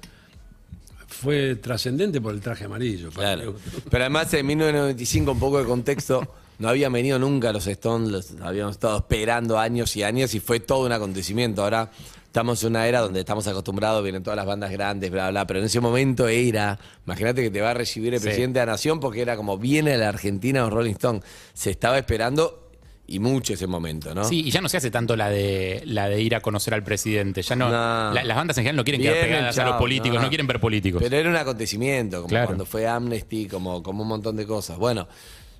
fue 1.07 1.55
trascendente 1.55 2.19
por 2.19 2.33
el 2.33 2.41
traje 2.41 2.65
amarillo. 2.65 3.09
Claro. 3.11 3.55
Pero 3.89 4.03
además 4.03 4.33
en 4.33 4.45
1995, 4.47 5.31
un 5.31 5.39
poco 5.39 5.59
de 5.59 5.65
contexto, 5.65 6.35
no 6.59 6.69
habían 6.69 6.91
venido 6.93 7.19
nunca 7.19 7.51
los 7.53 7.67
Stones, 7.67 8.09
los 8.09 8.41
habíamos 8.41 8.73
estado 8.73 8.97
esperando 8.97 9.59
años 9.59 9.95
y 9.95 10.03
años 10.03 10.33
y 10.33 10.39
fue 10.39 10.59
todo 10.59 10.85
un 10.85 10.91
acontecimiento. 10.91 11.63
Ahora 11.63 11.89
estamos 12.25 12.61
en 12.63 12.69
una 12.69 12.87
era 12.87 12.99
donde 13.01 13.19
estamos 13.19 13.47
acostumbrados, 13.47 14.03
vienen 14.03 14.23
todas 14.23 14.37
las 14.37 14.45
bandas 14.45 14.71
grandes, 14.71 15.09
bla, 15.11 15.29
bla, 15.31 15.47
pero 15.47 15.59
en 15.59 15.65
ese 15.65 15.79
momento 15.79 16.27
era, 16.27 16.77
imagínate 17.05 17.41
que 17.41 17.49
te 17.49 17.61
va 17.61 17.71
a 17.71 17.73
recibir 17.73 18.13
el 18.13 18.19
Sí. 18.19 18.25
presidente 18.27 18.59
de 18.59 18.65
la 18.65 18.73
nación 18.73 18.99
porque 18.99 19.21
era 19.21 19.35
como 19.37 19.57
viene 19.57 19.97
la 19.97 20.09
Argentina 20.09 20.65
o 20.65 20.69
Rolling 20.69 20.91
Stone. 20.93 21.21
Se 21.53 21.71
estaba 21.71 21.97
esperando 21.97 22.63
y 23.09 23.19
mucho 23.19 23.53
ese 23.53 23.67
momento, 23.67 24.13
¿no? 24.13 24.25
Sí, 24.25 24.41
y 24.45 24.51
ya 24.51 24.59
no 24.59 24.67
se 24.67 24.75
hace 24.75 24.91
tanto 24.91 25.15
la 25.15 25.29
de 25.29 25.81
la 25.85 26.09
de 26.09 26.21
ir 26.21 26.35
a 26.35 26.41
conocer 26.41 26.73
al 26.73 26.83
presidente. 26.83 27.41
Ya 27.41 27.55
no, 27.55 27.67
No. 27.69 28.13
la- 28.13 28.21
las 28.23 28.35
bandas 28.35 28.57
en 28.57 28.63
general 28.63 28.75
no 28.75 28.83
quieren 28.83 29.01
quedar 29.01 29.13
Vienen, 29.13 29.31
pegadas 29.31 29.57
a 29.59 29.63
los 29.63 29.75
políticos, 29.77 30.21
no. 30.21 30.27
quieren 30.27 30.45
ver 30.45 30.59
políticos. 30.59 31.01
Pero 31.01 31.15
era 31.15 31.29
un 31.29 31.37
acontecimiento, 31.37 32.17
como 32.17 32.27
Claro. 32.27 32.47
cuando 32.47 32.65
fue 32.65 32.85
Amnesty, 32.85 33.47
como, 33.47 33.81
como 33.81 34.03
un 34.03 34.09
montón 34.09 34.35
de 34.35 34.45
cosas. 34.45 34.77
Bueno, 34.77 35.07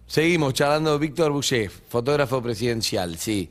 seguimos 0.08 0.54
charlando. 0.54 0.98
Víctor 0.98 1.32
Boucher, 1.32 1.70
fotógrafo 1.70 2.42
presidencial, 2.42 3.18
sí. 3.18 3.50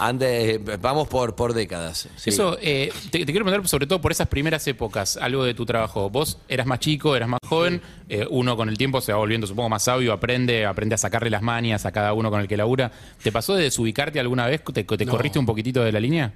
Antes, 0.00 0.60
vamos 0.80 1.08
por, 1.08 1.34
por 1.34 1.52
décadas. 1.52 2.08
sí. 2.16 2.30
Eso, 2.30 2.56
eh, 2.62 2.92
te, 3.10 3.18
te 3.18 3.26
quiero 3.26 3.44
preguntar 3.44 3.66
sobre 3.68 3.88
todo 3.88 4.00
por 4.00 4.12
esas 4.12 4.28
primeras 4.28 4.64
épocas, 4.68 5.16
algo 5.16 5.42
de 5.42 5.54
tu 5.54 5.66
trabajo. 5.66 6.08
Vos 6.08 6.38
eras 6.48 6.66
más 6.68 6.78
chico, 6.78 7.16
eras 7.16 7.28
más 7.28 7.40
joven, 7.44 7.82
eh, 8.08 8.24
uno 8.30 8.56
con 8.56 8.68
el 8.68 8.78
tiempo 8.78 9.00
se 9.00 9.10
va 9.12 9.18
volviendo, 9.18 9.48
supongo, 9.48 9.68
más 9.70 9.82
sabio, 9.82 10.12
aprende, 10.12 10.66
aprende 10.66 10.94
a 10.94 10.98
sacarle 10.98 11.30
las 11.30 11.42
manias 11.42 11.84
a 11.84 11.90
cada 11.90 12.12
uno 12.12 12.30
con 12.30 12.40
el 12.40 12.46
que 12.46 12.56
labura. 12.56 12.92
¿Te 13.20 13.32
pasó 13.32 13.56
de 13.56 13.64
desubicarte 13.64 14.20
alguna 14.20 14.46
vez? 14.46 14.62
¿Te, 14.72 14.84
te 14.84 15.04
No. 15.04 15.10
corriste 15.10 15.40
un 15.40 15.46
poquitito 15.46 15.82
de 15.82 15.90
la 15.90 15.98
línea? 15.98 16.32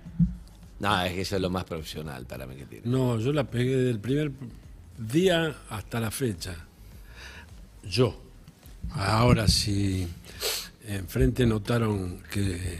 No, 0.81 1.01
es 1.05 1.13
que 1.13 1.21
eso 1.21 1.37
es 1.37 1.43
lo 1.43 1.49
más 1.49 1.63
profesional 1.63 2.27
para 2.27 2.47
mí 2.47 2.57
que 2.57 2.65
tiene. 2.67 2.83
No, 2.89 3.21
yo 3.21 3.33
la 3.33 3.45
pegué 3.45 3.77
del 3.77 4.01
primer 4.01 4.33
día 4.99 5.55
hasta 5.71 6.01
la 6.01 6.11
fecha. 6.11 6.57
Yo. 7.85 8.22
Ahora 8.91 9.49
si 9.49 10.07
enfrente 10.87 11.47
notaron 11.47 12.21
que, 12.31 12.79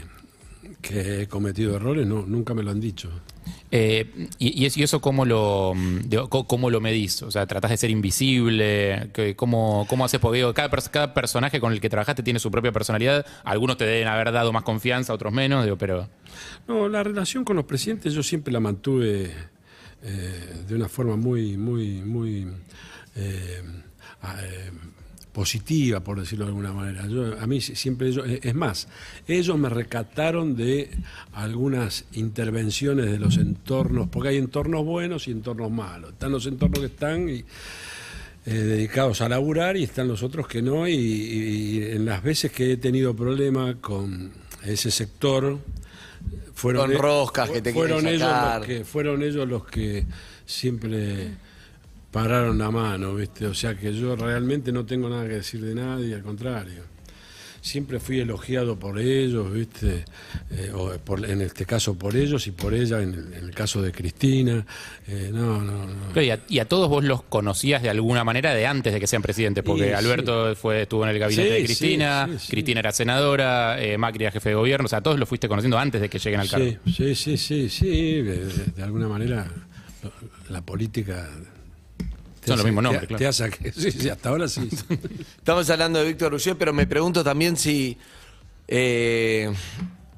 que 0.81 1.21
he 1.23 1.27
cometido 1.27 1.75
errores, 1.75 2.05
no, 2.05 2.25
nunca 2.25 2.53
me 2.53 2.61
lo 2.63 2.71
han 2.71 2.79
dicho. 2.79 3.09
Eh, 3.71 4.29
y, 4.37 4.61
y 4.61 4.65
es- 4.67 4.77
y 4.77 4.83
eso 4.83 5.01
cómo 5.01 5.25
lo, 5.25 5.73
mm, 5.75 6.01
cómo 6.29 6.69
lo 6.69 6.79
medís? 6.79 7.23
O 7.23 7.31
sea, 7.31 7.45
¿tratás 7.47 7.71
de 7.71 7.77
ser 7.77 7.89
invisible? 7.89 9.09
¿Qué- 9.13 9.35
¿Cómo, 9.35 9.85
cómo 9.89 10.05
haces? 10.05 10.19
Porque 10.19 10.37
digo, 10.37 10.53
cada, 10.53 10.69
pers- 10.69 10.89
cada 10.89 11.13
personaje 11.13 11.59
con 11.59 11.73
el 11.73 11.81
que 11.81 11.89
trabajaste 11.89 12.21
tiene 12.23 12.39
su 12.39 12.51
propia 12.51 12.71
personalidad. 12.71 13.25
Algunos 13.43 13.77
te 13.77 13.85
deben 13.85 14.07
haber 14.07 14.31
dado 14.31 14.53
más 14.53 14.63
confianza, 14.63 15.13
otros 15.13 15.33
menos, 15.33 15.63
digo, 15.65 15.77
pero... 15.77 16.07
No, 16.67 16.87
la 16.87 17.03
relación 17.03 17.43
con 17.43 17.55
los 17.55 17.65
presidentes 17.65 18.13
yo 18.13 18.21
siempre 18.23 18.53
la 18.53 18.59
mantuve 18.59 19.31
eh, 20.03 20.63
de 20.67 20.75
una 20.75 20.87
forma 20.87 21.15
muy, 21.17 21.57
muy, 21.57 22.01
muy 22.01 22.47
eh, 23.15 23.61
positiva, 25.33 25.99
por 26.01 26.19
decirlo 26.19 26.45
de 26.45 26.49
alguna 26.51 26.71
manera. 26.71 27.07
Yo, 27.07 27.37
a 27.39 27.47
mí 27.47 27.59
si- 27.59 27.75
siempre 27.75 28.07
ellos, 28.09 28.25
eh, 28.27 28.39
es 28.43 28.53
más, 28.55 28.87
ellos 29.27 29.57
me 29.57 29.67
recataron 29.67 30.55
de 30.55 30.91
algunas 31.33 32.05
intervenciones 32.13 33.07
de 33.11 33.17
los 33.19 33.37
entornos, 33.37 34.07
porque 34.09 34.29
hay 34.29 34.37
entornos 34.37 34.85
buenos 34.85 35.27
y 35.27 35.31
entornos 35.31 35.71
malos. 35.71 36.11
Están 36.13 36.31
los 36.31 36.45
entornos 36.45 36.79
que 36.79 36.85
están 36.85 37.27
y, 37.29 37.43
eh, 38.45 38.53
dedicados 38.53 39.21
a 39.21 39.29
laburar 39.29 39.75
y 39.75 39.83
están 39.83 40.07
los 40.07 40.21
otros 40.21 40.47
que 40.47 40.61
no. 40.61 40.87
Y, 40.87 40.93
y 40.93 41.83
en 41.91 42.05
las 42.05 42.21
veces 42.21 42.51
que 42.51 42.73
he 42.73 42.77
tenido 42.77 43.15
problemas 43.15 43.77
con 43.81 44.31
ese 44.63 44.91
sector, 44.91 45.57
fueron, 46.53 46.83
Con 46.87 46.91
e- 46.93 46.97
roscas 46.99 47.49
que 47.49 47.61
te 47.61 47.73
fueron 47.73 48.05
ellos 48.07 48.21
los 48.57 48.65
que 48.67 48.85
fueron 48.85 49.23
ellos 49.23 49.47
los 49.49 49.65
que 49.65 50.05
siempre 50.45 51.31
pararon 52.13 52.57
la 52.59 52.71
mano, 52.71 53.15
¿viste? 53.15 53.45
O 53.47 53.53
sea 53.55 53.75
que 53.75 53.91
yo 53.93 54.15
realmente 54.15 54.71
no 54.71 54.85
tengo 54.85 55.09
nada 55.09 55.23
que 55.27 55.33
decir 55.33 55.59
de 55.61 55.75
nadie, 55.75 56.13
al 56.15 56.21
contrario. 56.21 56.93
Siempre 57.59 57.99
fui 58.01 58.19
elogiado 58.19 58.77
por 58.77 58.99
ellos, 58.99 59.51
¿viste? 59.51 60.03
Eh, 60.51 60.69
o 60.75 60.91
por- 60.99 61.23
en 61.27 61.41
este 61.41 61.65
caso 61.65 61.97
por 61.97 62.13
ellos 62.15 62.45
y 62.47 62.51
por 62.51 62.73
ella, 62.73 63.01
en 63.01 63.13
el, 63.13 63.33
en 63.33 63.45
el 63.45 63.51
caso 63.55 63.81
de 63.81 63.91
Cristina. 63.93 64.65
Eh, 65.07 65.31
no, 65.33 65.61
no, 65.61 65.87
no. 65.87 66.21
Y, 66.21 66.29
a, 66.29 66.41
y 66.49 66.59
a 66.59 66.65
todos 66.65 66.89
vos 66.89 67.03
los 67.05 67.23
conocías 67.23 67.81
de 67.81 67.89
alguna 67.89 68.23
manera 68.25 68.53
de 68.53 68.67
antes 68.67 68.91
de 68.93 68.99
que 68.99 69.07
sean 69.07 69.21
presidentes, 69.21 69.63
porque 69.63 69.87
sí. 69.87 69.93
Alberto 69.93 70.53
fue, 70.57 70.81
estuvo 70.83 71.05
en 71.05 71.11
el 71.11 71.19
gabinete 71.19 71.47
Sí, 71.49 71.53
de 71.61 71.63
Cristina. 71.63 72.29
Cristina 72.49 72.79
era 72.81 72.91
senadora, 72.91 73.81
eh, 73.81 73.97
Macri 73.97 74.25
era 74.25 74.31
jefe 74.33 74.49
de 74.49 74.55
gobierno, 74.55 74.85
o 74.85 74.89
sea, 74.89 74.99
a 74.99 75.01
todos 75.01 75.17
los 75.17 75.27
fuiste 75.29 75.47
conociendo 75.47 75.79
antes 75.79 76.01
de 76.01 76.09
que 76.09 76.19
lleguen 76.19 76.41
al 76.41 76.49
cargo. 76.49 76.67
Sí, 76.85 76.91
sí, 76.93 77.15
sí, 77.15 77.37
sí, 77.37 77.69
sí, 77.69 78.21
de, 78.21 78.83
alguna 78.83 79.07
manera 79.07 79.47
la 80.49 80.61
política 80.61 81.29
Son 82.45 82.57
los 82.57 82.65
mismos 82.65 82.81
te- 82.83 82.87
nombres, 82.89 83.07
te 83.09 83.15
claro. 83.15 83.29
hace 83.29 83.49
que- 83.49 83.71
sí, 83.73 83.91
sí, 83.91 84.09
hasta 84.09 84.29
ahora 84.29 84.47
sí. 84.47 84.69
Estamos 85.37 85.69
hablando 85.69 85.99
de 85.99 86.05
Víctor 86.05 86.31
Rocher, 86.31 86.57
pero 86.57 86.73
me 86.73 86.87
pregunto 86.87 87.23
también 87.23 87.55
si, 87.57 87.97
eh, 88.67 89.51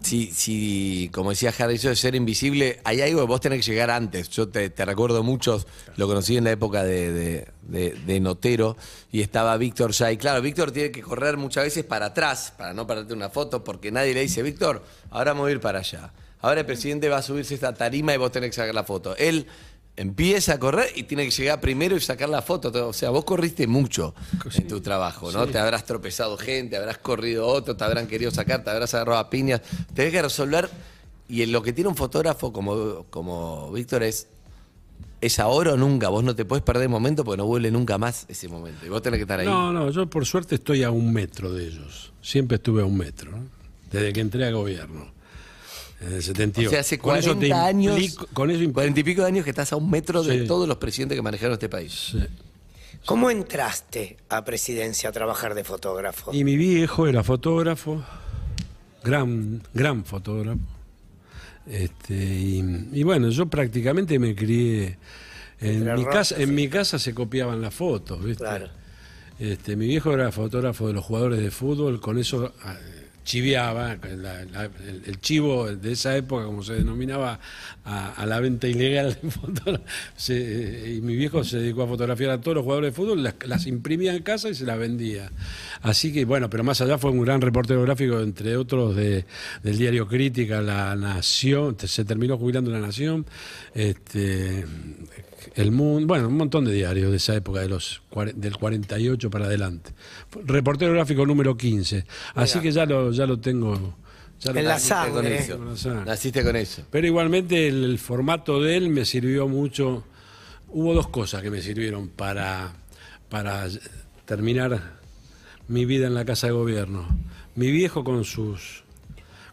si, 0.01 0.27
si, 0.31 1.09
como 1.13 1.31
decía 1.31 1.51
Harry, 1.57 1.75
eso 1.75 1.89
de 1.89 1.95
ser 1.95 2.13
invisible, 2.15 2.79
hay 2.83 3.01
algo 3.01 3.21
que 3.21 3.27
vos 3.27 3.41
tenés 3.41 3.65
que 3.65 3.71
llegar 3.71 3.89
antes. 3.89 4.29
Yo 4.29 4.47
te, 4.47 4.69
te 4.69 4.85
recuerdo 4.85 5.23
mucho, 5.23 5.63
lo 5.97 6.07
conocí 6.07 6.37
en 6.37 6.43
la 6.43 6.51
época 6.51 6.83
de, 6.83 7.11
de- 7.11 7.47
de- 7.63 7.91
de 8.05 8.19
Notero 8.19 8.77
y 9.11 9.21
estaba 9.21 9.57
Víctor 9.57 9.91
ya. 9.93 10.11
Y 10.11 10.17
claro, 10.17 10.41
Víctor 10.41 10.71
tiene 10.71 10.91
que 10.91 11.01
correr 11.01 11.37
muchas 11.37 11.63
veces 11.63 11.83
para 11.85 12.07
atrás, 12.07 12.53
para 12.55 12.73
no 12.73 12.85
pararte 12.85 13.13
una 13.13 13.29
foto, 13.29 13.63
porque 13.63 13.91
nadie 13.91 14.13
le 14.13 14.21
dice, 14.21 14.43
Víctor, 14.43 14.83
ahora 15.09 15.33
voy 15.33 15.49
a 15.51 15.55
ir 15.55 15.59
para 15.59 15.79
allá. 15.79 16.11
Ahora 16.41 16.59
el 16.59 16.65
presidente 16.67 17.09
va 17.09 17.17
a 17.17 17.21
subirse 17.23 17.55
esta 17.55 17.73
tarima 17.73 18.13
y 18.13 18.17
vos 18.17 18.31
tenés 18.31 18.51
que 18.51 18.57
sacar 18.57 18.75
la 18.75 18.83
foto. 18.83 19.15
Él 19.17 19.47
empieza 19.97 20.53
a 20.53 20.59
correr 20.59 20.89
y 20.95 21.03
tiene 21.03 21.25
que 21.25 21.31
llegar 21.31 21.61
primero 21.61 21.95
y 21.95 22.01
sacar 22.01 22.29
la 22.29 22.41
foto. 22.41 22.71
O 22.87 22.93
sea, 22.93 23.09
vos 23.09 23.25
corriste 23.25 23.67
mucho 23.67 24.13
en 24.53 24.67
tu 24.67 24.81
trabajo, 24.81 25.31
¿no? 25.31 25.47
Te 25.47 25.57
habrás 25.57 25.85
tropezado 25.85 26.37
gente, 26.37 26.77
habrás 26.77 26.97
corrido 26.97 27.47
otro, 27.47 27.75
te 27.75 27.83
habrán 27.83 28.07
querido 28.07 28.31
sacar, 28.31 28.63
te 28.63 28.69
habrás 28.69 28.93
agarrado 28.93 29.19
a 29.19 29.29
piñas. 29.29 29.61
Tenés 29.93 30.11
que 30.11 30.21
resolver. 30.21 30.69
Y 31.27 31.41
en 31.41 31.51
lo 31.51 31.63
que 31.63 31.73
tiene 31.73 31.89
un 31.89 31.95
fotógrafo 31.95 32.53
como, 32.53 33.05
como 33.09 33.71
Víctor 33.71 34.03
es. 34.03 34.27
Es 35.21 35.39
ahora 35.39 35.73
o 35.73 35.77
nunca. 35.77 36.09
Vos 36.09 36.23
no 36.23 36.35
te 36.35 36.45
puedes 36.45 36.63
perder 36.63 36.83
el 36.83 36.89
momento 36.89 37.23
porque 37.23 37.37
no 37.37 37.45
vuelve 37.45 37.71
nunca 37.71 37.97
más 37.97 38.25
ese 38.27 38.47
momento. 38.47 38.85
Y 38.85 38.89
vos 38.89 39.01
tenés 39.01 39.17
que 39.17 39.23
estar 39.23 39.39
ahí. 39.39 39.47
No, 39.47 39.73
no, 39.73 39.89
yo 39.89 40.07
por 40.07 40.25
suerte 40.25 40.55
estoy 40.55 40.83
a 40.83 40.91
un 40.91 41.11
metro 41.11 41.51
de 41.51 41.65
ellos. 41.65 42.11
Siempre 42.21 42.57
estuve 42.57 42.83
a 42.83 42.85
un 42.85 42.97
metro, 42.97 43.31
¿no? 43.31 43.55
desde 43.91 44.13
que 44.13 44.19
entré 44.19 44.45
a 44.45 44.51
gobierno. 44.51 45.14
En 46.01 46.13
el 46.13 46.21
78. 46.23 46.67
o 46.67 46.71
sea, 46.71 46.79
hace 46.81 46.97
Con 46.99 47.15
eso 47.17 47.33
40 47.35 47.47
te 47.47 47.53
años. 47.61 47.97
implico- 47.99 48.27
con 48.33 48.49
eso 48.51 48.59
implico- 48.59 48.73
40 48.73 48.99
y 48.99 49.03
pico 49.03 49.21
de 49.21 49.27
años 49.27 49.43
que 49.43 49.49
estás 49.51 49.71
a 49.73 49.75
un 49.77 49.89
metro 49.89 50.23
de 50.23 50.41
Sí. 50.41 50.47
todos 50.47 50.67
los 50.67 50.77
presidentes 50.77 51.15
que 51.17 51.21
manejaron 51.21 51.53
este 51.53 51.69
país. 51.69 52.09
Sí. 52.11 52.19
¿Cómo 53.05 53.29
entraste 53.29 54.17
a 54.29 54.43
presidencia 54.43 55.09
a 55.09 55.11
trabajar 55.11 55.53
de 55.55 55.63
fotógrafo? 55.63 56.33
Y 56.33 56.43
mi 56.43 56.57
viejo 56.57 57.07
era 57.07 57.23
fotógrafo, 57.23 58.03
gran, 59.03 59.61
gran 59.73 60.03
fotógrafo. 60.05 60.59
Este, 61.67 62.13
y, 62.15 62.63
y 62.93 63.03
bueno, 63.03 63.29
yo 63.29 63.45
prácticamente 63.47 64.19
me 64.19 64.35
crié. 64.35 64.97
En 65.61 65.77
Entre 65.77 65.95
mi, 65.97 66.05
casa, 66.05 66.35
en 66.37 66.53
mi 66.53 66.67
casa 66.67 66.99
se 66.99 67.13
copiaban 67.13 67.61
las 67.61 67.73
fotos, 67.73 68.23
¿viste? 68.23 68.43
Claro. 68.43 68.67
Este, 69.39 69.75
mi 69.75 69.87
viejo 69.87 70.11
era 70.13 70.31
fotógrafo 70.31 70.87
de 70.87 70.93
los 70.93 71.03
jugadores 71.05 71.39
de 71.39 71.49
fútbol, 71.51 71.99
con 72.01 72.17
eso 72.17 72.53
la- 73.33 74.69
el, 75.05 75.19
chivo 75.19 75.67
de 75.67 75.91
esa 75.91 76.15
época, 76.15 76.45
como 76.45 76.63
se 76.63 76.73
denominaba, 76.73 77.39
a, 77.83 78.25
la 78.25 78.39
venta 78.39 78.67
ilegal 78.67 79.17
de 79.21 79.31
fotos. 79.31 79.81
Y 80.29 81.01
mi 81.01 81.15
viejo 81.15 81.43
se 81.43 81.59
dedicó 81.59 81.83
a 81.83 81.87
fotografiar 81.87 82.31
a 82.31 82.41
todos 82.41 82.55
los 82.55 82.63
jugadores 82.63 82.91
de 82.91 82.95
fútbol, 82.95 83.23
las, 83.23 83.67
imprimía 83.67 84.13
en 84.15 84.23
casa 84.23 84.49
y 84.49 84.55
se 84.55 84.65
las 84.65 84.77
vendía. 84.77 85.31
Así 85.81 86.13
que, 86.13 86.25
bueno, 86.25 86.49
pero 86.49 86.63
más 86.63 86.81
allá 86.81 86.97
fue 86.97 87.11
un 87.11 87.21
gran 87.21 87.41
reportero 87.41 87.81
gráfico, 87.81 88.19
entre 88.19 88.57
otros, 88.57 88.95
de, 88.95 89.25
del 89.63 89.77
diario 89.77 90.07
Crítica, 90.07 90.61
La 90.61 90.95
Nación, 90.95 91.75
se 91.79 92.05
terminó 92.05 92.37
jubilando 92.37 92.71
La 92.71 92.79
Nación. 92.79 93.25
Este, 93.73 94.65
el 95.55 95.71
Mundo, 95.71 96.07
bueno, 96.07 96.27
un 96.27 96.37
montón 96.37 96.65
de 96.65 96.73
diarios 96.73 97.11
de 97.11 97.17
esa 97.17 97.35
época, 97.35 97.61
de 97.61 97.69
los, 97.69 98.01
del 98.35 98.57
48 98.57 99.29
para 99.29 99.45
adelante. 99.45 99.91
Reportero 100.45 100.93
gráfico 100.93 101.25
número 101.25 101.55
15. 101.55 102.05
Así 102.35 102.59
que 102.59 102.71
ya 102.71 102.85
lo, 102.85 103.11
ya 103.11 103.25
lo 103.25 103.39
tengo. 103.39 103.95
ya 104.39 104.51
lo 104.53 104.59
En 104.59 104.65
la 104.65 104.73
con 104.73 104.81
sangre. 104.81 105.37
eso. 105.37 105.57
Con 105.57 105.69
la 105.69 105.77
sangre. 105.77 106.05
Naciste 106.05 106.43
con 106.43 106.55
eso. 106.55 106.83
Pero 106.89 107.07
igualmente 107.07 107.67
el, 107.67 107.83
el 107.83 107.99
formato 107.99 108.61
de 108.61 108.77
él 108.77 108.89
me 108.89 109.05
sirvió 109.05 109.47
mucho. 109.47 110.03
Hubo 110.69 110.93
dos 110.93 111.07
cosas 111.07 111.41
que 111.41 111.51
me 111.51 111.61
sirvieron 111.61 112.09
para, 112.09 112.73
para 113.29 113.67
terminar 114.25 114.99
mi 115.67 115.85
vida 115.85 116.07
en 116.07 116.13
la 116.13 116.25
Casa 116.25 116.47
de 116.47 116.53
Gobierno. 116.53 117.07
Mi 117.55 117.71
viejo 117.71 118.03
con 118.03 118.25
sus 118.25 118.83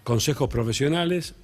consejos 0.05 0.49
profesionales, 0.49 1.35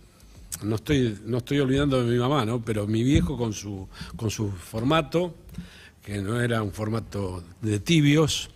no 0.62 0.76
estoy, 0.76 1.18
no 1.24 1.38
estoy 1.38 1.60
olvidando 1.60 2.02
de 2.02 2.10
mi 2.10 2.18
mamá, 2.18 2.44
¿no? 2.44 2.62
pero 2.62 2.86
mi 2.86 3.02
viejo 3.02 3.36
con 3.36 3.52
su, 3.52 3.88
con 4.16 4.30
su 4.30 4.50
formato, 4.50 5.34
que 6.02 6.20
no 6.20 6.40
era 6.40 6.62
un 6.62 6.72
formato 6.72 7.44
de 7.60 7.80
tibios, 7.80 8.50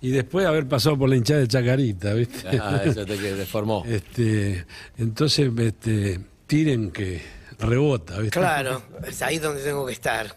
y 0.00 0.10
después 0.10 0.46
haber 0.46 0.68
pasado 0.68 0.98
por 0.98 1.08
la 1.08 1.16
hinchada 1.16 1.40
de 1.40 1.48
Chacarita, 1.48 2.14
¿viste? 2.14 2.58
Ah, 2.60 2.82
eso 2.84 3.04
te 3.04 3.16
que 3.16 3.34
deformó. 3.34 3.82
Este, 3.86 4.66
entonces, 4.98 5.50
este, 5.58 6.20
tiren 6.46 6.90
que 6.90 7.22
rebota, 7.58 8.18
¿viste? 8.18 8.38
Claro, 8.38 8.82
es 9.06 9.22
ahí 9.22 9.38
donde 9.38 9.62
tengo 9.62 9.86
que 9.86 9.92
estar. 9.92 10.36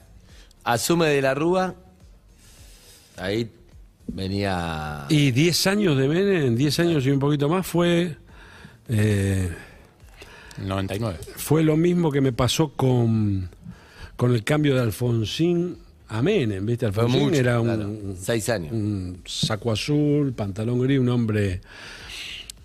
Asume 0.63 1.07
de 1.07 1.21
la 1.21 1.33
Rúa. 1.33 1.75
Ahí 3.17 3.51
venía. 4.07 5.05
Y 5.09 5.31
10 5.31 5.67
años 5.67 5.97
de 5.97 6.07
Menem, 6.07 6.55
10 6.55 6.79
años 6.79 7.05
y 7.05 7.11
un 7.11 7.19
poquito 7.19 7.49
más, 7.49 7.67
fue, 7.67 8.17
eh, 8.87 9.49
99. 10.67 11.17
fue 11.35 11.63
lo 11.63 11.75
mismo 11.77 12.11
que 12.11 12.21
me 12.21 12.31
pasó 12.33 12.69
con, 12.73 13.49
con 14.15 14.33
el 14.33 14.43
cambio 14.43 14.75
de 14.75 14.81
Alfonsín 14.81 15.77
a 16.07 16.21
Menem, 16.21 16.65
¿viste? 16.65 16.85
Alfonsín 16.87 17.21
mucho, 17.23 17.35
era 17.39 17.59
un, 17.59 17.67
claro. 17.67 17.91
Seis 18.19 18.49
años. 18.49 18.71
un 18.71 19.21
saco 19.25 19.71
azul, 19.71 20.33
pantalón 20.33 20.79
gris, 20.81 20.99
un 20.99 21.09
hombre, 21.09 21.61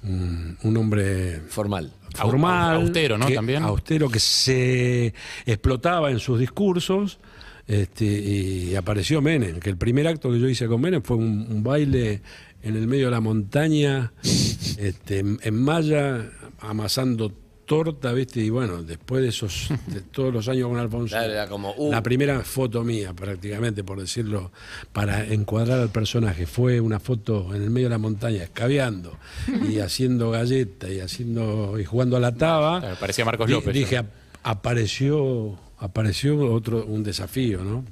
un, 0.03 0.57
un 0.63 0.77
hombre 0.77 1.41
Formal. 1.49 1.91
Formal, 2.15 2.77
austero, 2.77 3.19
¿no? 3.19 3.27
que- 3.27 3.35
También. 3.35 3.63
austero 3.65 4.09
que 4.09 4.21
se 4.21 5.13
explotaba 5.47 6.11
en 6.11 6.19
sus 6.21 6.39
discursos. 6.39 7.19
Este, 7.67 8.05
y 8.05 8.75
apareció 8.77 9.23
Menem, 9.23 9.59
que 9.59 9.71
el 9.71 9.79
primer 9.79 10.07
acto 10.07 10.31
que 10.31 10.39
yo 10.39 10.47
hice 10.49 10.67
con 10.67 10.81
Menem 10.83 11.03
fue 11.03 11.17
un, 11.17 11.47
un 11.51 11.63
baile 11.63 12.21
en 12.63 12.77
el 12.77 12.87
medio 12.87 13.07
de 13.07 13.11
la 13.11 13.21
montaña, 13.21 14.13
este, 14.23 15.21
en, 15.21 15.39
en 15.43 15.55
malla, 15.63 16.31
amasando 16.61 17.33
torta, 17.65 18.13
¿viste? 18.13 18.41
Y 18.41 18.51
bueno, 18.51 18.83
después 18.83 19.23
de 19.23 19.29
esos, 19.29 19.69
de 19.87 20.01
todos 20.13 20.33
los 20.33 20.49
años 20.49 20.69
con 20.69 20.79
Alfonso, 20.79 21.15
Claro, 21.15 21.33
era 21.33 21.49
como, 21.49 21.75
uh. 21.77 21.91
la 21.91 22.03
primera 22.03 22.41
foto 22.43 22.83
mía, 22.85 23.13
prácticamente, 23.13 23.85
por 23.85 24.01
decirlo, 24.01 24.53
para 24.93 25.25
encuadrar 25.25 25.81
al 25.81 25.91
personaje, 25.91 26.47
fue 26.47 26.81
una 26.81 27.01
foto 27.01 27.55
en 27.55 27.63
el 27.63 27.71
medio 27.71 27.87
de 27.87 27.95
la 27.95 27.99
montaña, 27.99 28.43
escabeando 28.43 29.19
y 29.69 29.79
haciendo 29.81 30.31
galleta 30.31 30.91
y 30.91 31.01
haciendo 31.01 31.79
y 31.79 31.85
jugando 31.85 32.17
a 32.17 32.21
la 32.21 32.35
taba. 32.35 32.81
Claro, 32.81 32.97
parecía 33.01 33.25
Marcos 33.25 33.51
López, 33.51 33.75
Dije, 33.75 34.03
apareció, 34.43 35.59
apareció 35.79 36.53
otro 36.53 36.85
un 36.85 37.03
desafío, 37.03 37.65
¿no? 37.65 37.85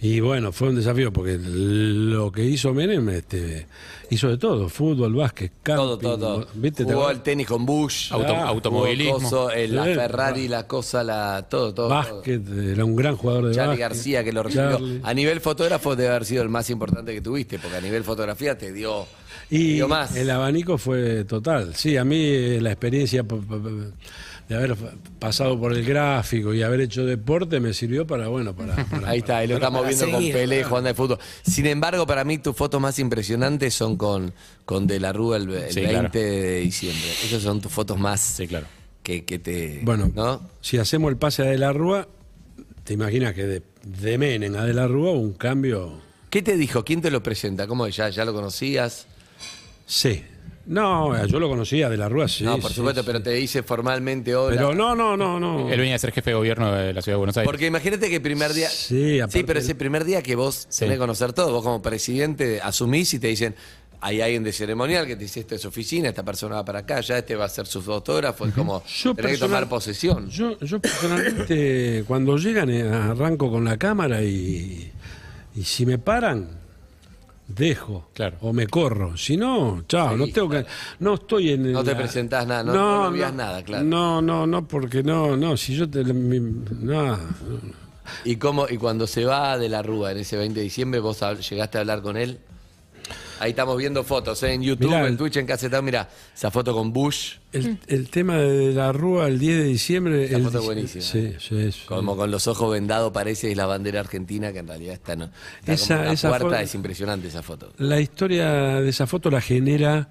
Y 0.00 0.20
bueno, 0.20 0.52
fue 0.52 0.68
un 0.68 0.76
desafío 0.76 1.12
porque 1.12 1.36
lo 1.42 2.30
que 2.30 2.44
hizo 2.44 2.72
Menem 2.72 3.08
este, 3.08 3.66
hizo 4.10 4.28
de 4.28 4.38
todo, 4.38 4.68
fútbol, 4.68 5.12
básquet, 5.14 5.50
camping, 5.62 5.82
Todo, 5.84 5.98
todo, 5.98 6.18
todo. 6.18 6.46
¿viste? 6.54 6.84
¿Te 6.84 6.92
Jugó 6.94 7.08
al 7.08 7.20
tenis 7.22 7.48
con 7.48 7.66
Bush. 7.66 8.12
Auto- 8.12 8.28
Jugó 8.28 8.46
automovilismo. 8.46 9.14
coso, 9.20 9.50
el- 9.50 9.74
la 9.74 9.82
Ferrari, 9.84 10.46
la 10.46 10.68
cosa, 10.68 11.02
la. 11.02 11.46
Todo, 11.50 11.74
todo. 11.74 11.88
todo. 11.88 11.96
básquet, 11.96 12.42
era 12.48 12.84
un 12.84 12.94
gran 12.94 13.16
jugador 13.16 13.46
de 13.48 13.54
Charlie 13.56 13.70
básquet. 13.70 13.88
García 13.88 14.22
que 14.22 14.32
lo 14.32 14.42
recibió. 14.44 14.70
Charlie. 14.70 15.00
A 15.02 15.14
nivel 15.14 15.40
fotógrafo 15.40 15.96
debe 15.96 16.10
haber 16.10 16.24
sido 16.26 16.44
el 16.44 16.48
más 16.48 16.70
importante 16.70 17.12
que 17.12 17.20
tuviste, 17.20 17.58
porque 17.58 17.76
a 17.78 17.80
nivel 17.80 18.04
fotografía 18.04 18.56
te 18.56 18.72
dio, 18.72 19.04
Y 19.50 19.74
dio 19.74 19.88
más. 19.88 20.14
el 20.16 20.30
abanico 20.30 20.78
fue 20.78 21.24
total. 21.24 21.74
Sí, 21.74 21.96
a 21.96 22.04
mí 22.04 22.20
eh, 22.20 22.60
la 22.60 22.70
experiencia 22.70 23.24
de 24.48 24.54
haber 24.56 24.74
pasado 25.18 25.58
por 25.60 25.72
el 25.74 25.84
gráfico 25.84 26.54
y 26.54 26.62
haber 26.62 26.80
hecho 26.80 27.04
deporte 27.04 27.60
me 27.60 27.74
sirvió 27.74 28.06
para, 28.06 28.28
bueno, 28.28 28.54
para... 28.56 28.76
para- 28.90 29.10
Ahí 29.10 29.18
está, 29.18 29.38
ahí 29.38 29.48
lo 29.48 29.54
estamos 29.56 29.80
para 29.82 29.88
viendo 29.90 30.06
seguir, 30.06 30.32
con 30.32 30.40
Pelé 30.40 30.56
claro. 30.56 30.68
jugando 30.70 30.88
al 30.90 30.94
fútbol. 30.96 31.18
Sin 31.42 31.66
embargo, 31.66 32.06
para 32.06 32.24
mí 32.24 32.38
tus 32.38 32.56
fotos 32.56 32.80
más 32.80 32.98
impresionantes 32.98 33.74
son 33.74 33.96
con, 33.96 34.32
con 34.64 34.86
De 34.86 34.98
la 35.00 35.12
Rúa 35.12 35.36
el, 35.36 35.50
el 35.52 35.70
Sí, 35.72 35.80
20 35.80 35.90
claro. 35.90 36.10
de 36.12 36.60
diciembre. 36.60 37.10
Esas 37.24 37.42
son 37.42 37.60
tus 37.60 37.70
fotos 37.72 37.98
más 37.98 38.20
Sí, 38.20 38.46
claro. 38.48 38.66
que, 39.02 39.24
que 39.24 39.38
te. 39.38 39.80
Bueno, 39.82 40.10
¿no? 40.14 40.40
si 40.62 40.78
hacemos 40.78 41.10
el 41.10 41.18
pase 41.18 41.42
a 41.42 41.46
De 41.46 41.58
la 41.58 41.72
Rúa, 41.72 42.08
te 42.84 42.94
imaginas 42.94 43.34
que 43.34 43.44
de, 43.46 43.62
de 43.84 44.16
Menem 44.18 44.56
a 44.56 44.64
De 44.64 44.72
la 44.72 44.86
Rúa 44.88 45.10
hubo 45.12 45.20
un 45.20 45.34
cambio... 45.34 46.00
¿Qué 46.30 46.42
te 46.42 46.56
dijo? 46.56 46.84
¿Quién 46.84 47.00
te 47.02 47.10
lo 47.10 47.22
presenta? 47.22 47.66
¿Cómo 47.66 47.86
ya, 47.88 48.08
ya 48.10 48.24
lo 48.24 48.32
conocías? 48.34 49.06
Sí. 49.86 50.22
No, 50.68 51.26
yo 51.26 51.40
lo 51.40 51.48
conocía 51.48 51.88
De 51.88 51.96
la 51.96 52.08
Rúa, 52.08 52.28
sí. 52.28 52.44
no, 52.44 52.58
por 52.58 52.70
sí, 52.70 52.76
supuesto, 52.76 53.00
sí. 53.02 53.06
pero 53.06 53.22
te 53.22 53.30
dice 53.30 53.62
formalmente 53.62 54.36
hola. 54.36 54.54
Pero 54.56 54.74
no, 54.74 54.94
no, 54.94 55.16
no, 55.16 55.40
no. 55.40 55.70
Él 55.70 55.80
venía 55.80 55.94
a 55.96 55.98
ser 55.98 56.12
jefe 56.12 56.30
de 56.30 56.36
gobierno 56.36 56.72
de 56.72 56.92
la 56.92 57.00
ciudad 57.02 57.14
de 57.14 57.18
Buenos 57.18 57.36
Aires. 57.38 57.48
Porque 57.48 57.66
imagínate 57.66 58.08
que 58.10 58.16
el 58.16 58.22
primer 58.22 58.52
día. 58.52 58.68
Sí, 58.68 59.18
aparte- 59.18 59.44
pero 59.44 59.58
ese 59.60 59.74
primer 59.74 60.04
día 60.04 60.22
que 60.22 60.36
vos 60.36 60.66
Sí. 60.68 60.80
tenés 60.80 60.96
que 60.96 60.98
conocer 61.00 61.32
todo, 61.32 61.52
vos 61.52 61.62
como 61.64 61.80
presidente 61.82 62.60
asumís 62.62 63.12
y 63.14 63.18
te 63.18 63.28
dicen. 63.28 63.54
Hay 64.00 64.20
alguien 64.20 64.44
de 64.44 64.52
ceremonial 64.52 65.08
que 65.08 65.16
te 65.16 65.22
dice 65.24 65.40
esto 65.40 65.56
es 65.56 65.60
su 65.60 65.66
oficina, 65.66 66.08
esta 66.08 66.22
persona 66.22 66.54
va 66.54 66.64
para 66.64 66.78
acá, 66.78 67.00
ya 67.00 67.18
este 67.18 67.34
va 67.34 67.46
a 67.46 67.48
ser 67.48 67.66
su 67.66 67.82
fotógrafo, 67.82 68.46
es 68.46 68.54
como 68.54 68.84
Yo 68.86 69.12
tenés 69.12 69.32
que 69.32 69.38
tomar 69.38 69.68
posesión. 69.68 70.30
Yo, 70.30 70.56
yo 70.60 70.78
personalmente, 70.78 72.04
cuando 72.06 72.36
llegan, 72.36 72.70
eh, 72.70 72.82
arranco 72.88 73.50
con 73.50 73.64
la 73.64 73.76
cámara 73.76 74.22
y, 74.22 74.92
y 75.56 75.62
si 75.64 75.84
me 75.84 75.98
paran, 75.98 76.48
dejo. 77.48 78.08
Claro. 78.14 78.36
O 78.42 78.52
me 78.52 78.66
corro. 78.68 79.16
Si 79.16 79.36
no, 79.36 79.82
chao, 79.88 80.16
no 80.16 80.26
tengo 80.28 80.48
que. 80.50 80.64
No 81.00 81.14
estoy 81.14 81.50
en. 81.52 81.72
No 81.72 81.82
te 81.82 81.92
la- 81.92 81.98
presentás 81.98 82.46
nada, 82.46 82.62
no- 82.62 83.10
no 83.10 83.32
nada, 83.32 83.62
claro. 83.64 83.84
No, 83.84 84.22
no, 84.22 84.46
no, 84.46 84.68
porque 84.68 85.02
no, 85.02 85.36
no, 85.36 85.56
si 85.56 85.74
yo 85.74 85.88
te. 85.90 86.04
mi- 86.04 86.62
nada. 86.80 87.18
¿Y 88.24 88.36
cómo 88.36 88.66
y 88.68 88.76
cuando 88.78 89.06
se 89.06 89.24
va 89.24 89.58
de 89.58 89.68
la 89.68 89.82
Rúa 89.82 90.12
en 90.12 90.18
ese 90.18 90.36
20 90.36 90.60
de 90.60 90.64
diciembre, 90.64 91.00
vos 91.00 91.20
llegaste 91.50 91.78
a 91.78 91.80
hablar 91.82 92.00
con 92.02 92.16
él? 92.16 92.38
Ahí 93.40 93.50
estamos 93.50 93.76
viendo 93.76 94.02
fotos, 94.04 94.42
¿eh? 94.42 94.52
en 94.54 94.62
YouTube, 94.62 94.88
Mirá, 94.88 95.06
en 95.06 95.16
Twitch, 95.16 95.36
en 95.36 95.46
Casetado. 95.46 95.82
Mira, 95.82 96.08
esa 96.34 96.50
foto 96.50 96.72
con 96.74 96.92
Bush, 96.92 97.34
El, 97.52 97.78
el 97.86 98.08
tema 98.10 98.36
de 98.36 98.72
la 98.74 98.92
Rúa 98.92 99.28
el 99.28 99.38
10 99.38 99.58
de 99.58 99.64
diciembre. 99.64 100.24
Esa 100.24 100.36
el 100.36 100.44
foto 100.44 100.60
dic- 100.60 100.64
buenísima. 100.64 101.04
Sí, 101.04 101.34
sí, 101.38 101.72
sí. 101.72 101.80
como 101.86 102.16
con 102.16 102.30
los 102.30 102.46
ojos 102.48 102.72
vendados, 102.72 103.12
parece 103.12 103.50
es 103.50 103.56
la 103.56 103.66
bandera 103.66 104.00
argentina, 104.00 104.52
que 104.52 104.58
en 104.58 104.68
realidad 104.68 104.94
está, 104.94 105.14
no, 105.16 105.30
está 105.60 105.72
Esa- 105.72 105.98
como 105.98 106.10
esa 106.12 106.28
puerta, 106.30 106.46
foto- 106.46 106.58
es 106.60 106.74
impresionante 106.74 107.28
esa 107.28 107.42
foto. 107.42 107.72
La 107.78 108.00
historia 108.00 108.80
de 108.80 108.88
esa 108.88 109.06
foto 109.06 109.30
la 109.30 109.40
genera 109.40 110.08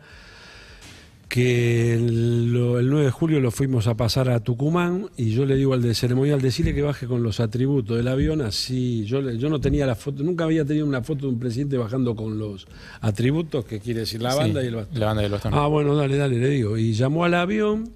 que 1.29 1.93
el, 1.93 2.53
lo- 2.53 2.79
el 2.79 2.89
9 2.89 3.05
de 3.05 3.12
julio 3.12 3.39
lo 3.41 3.51
fuimos 3.51 3.88
a 3.88 3.96
pasar 3.98 4.29
a 4.29 4.39
Tucumán 4.39 5.10
y 5.17 5.31
yo 5.31 5.46
le 5.46 5.55
digo 5.55 5.74
al 5.74 5.81
de 5.81 5.93
ceremonial, 5.93 6.41
decirle 6.41 6.74
que 6.74 6.81
baje 6.81 7.05
con 7.05 7.22
los 7.22 7.39
atributos 7.39 7.98
del 7.98 8.07
avión, 8.07 8.41
así 8.41 9.03
yo, 9.05 9.22
le- 9.22 9.38
yo 9.38 9.50
no 9.50 9.60
tenía 9.60 9.86
la 9.86 9.96
foto, 9.96 10.24
nunca 10.24 10.46
había 10.46 10.63
tenido 10.63 10.86
una 10.86 11.03
foto 11.03 11.22
de 11.24 11.34
un 11.34 11.39
presidente 11.39 11.77
bajando 11.77 12.15
con 12.15 12.39
los 12.39 12.65
atributos, 13.01 13.65
que 13.65 13.79
quiere 13.79 14.01
decir 14.01 14.22
la 14.22 14.36
banda 14.36 14.62
Sí, 14.62 14.65
y 14.65 14.69
el 14.69 14.75
bastón. 14.75 15.00
La 15.00 15.05
banda 15.07 15.22
y 15.22 15.25
el 15.25 15.31
bastón. 15.31 15.53
Ah, 15.53 15.67
bueno, 15.67 15.96
dale, 15.96 16.15
dale, 16.17 16.39
le 16.39 16.50
digo. 16.50 16.77
Y 16.77 16.93
llamó 16.93 17.25
al 17.25 17.34
avión 17.34 17.89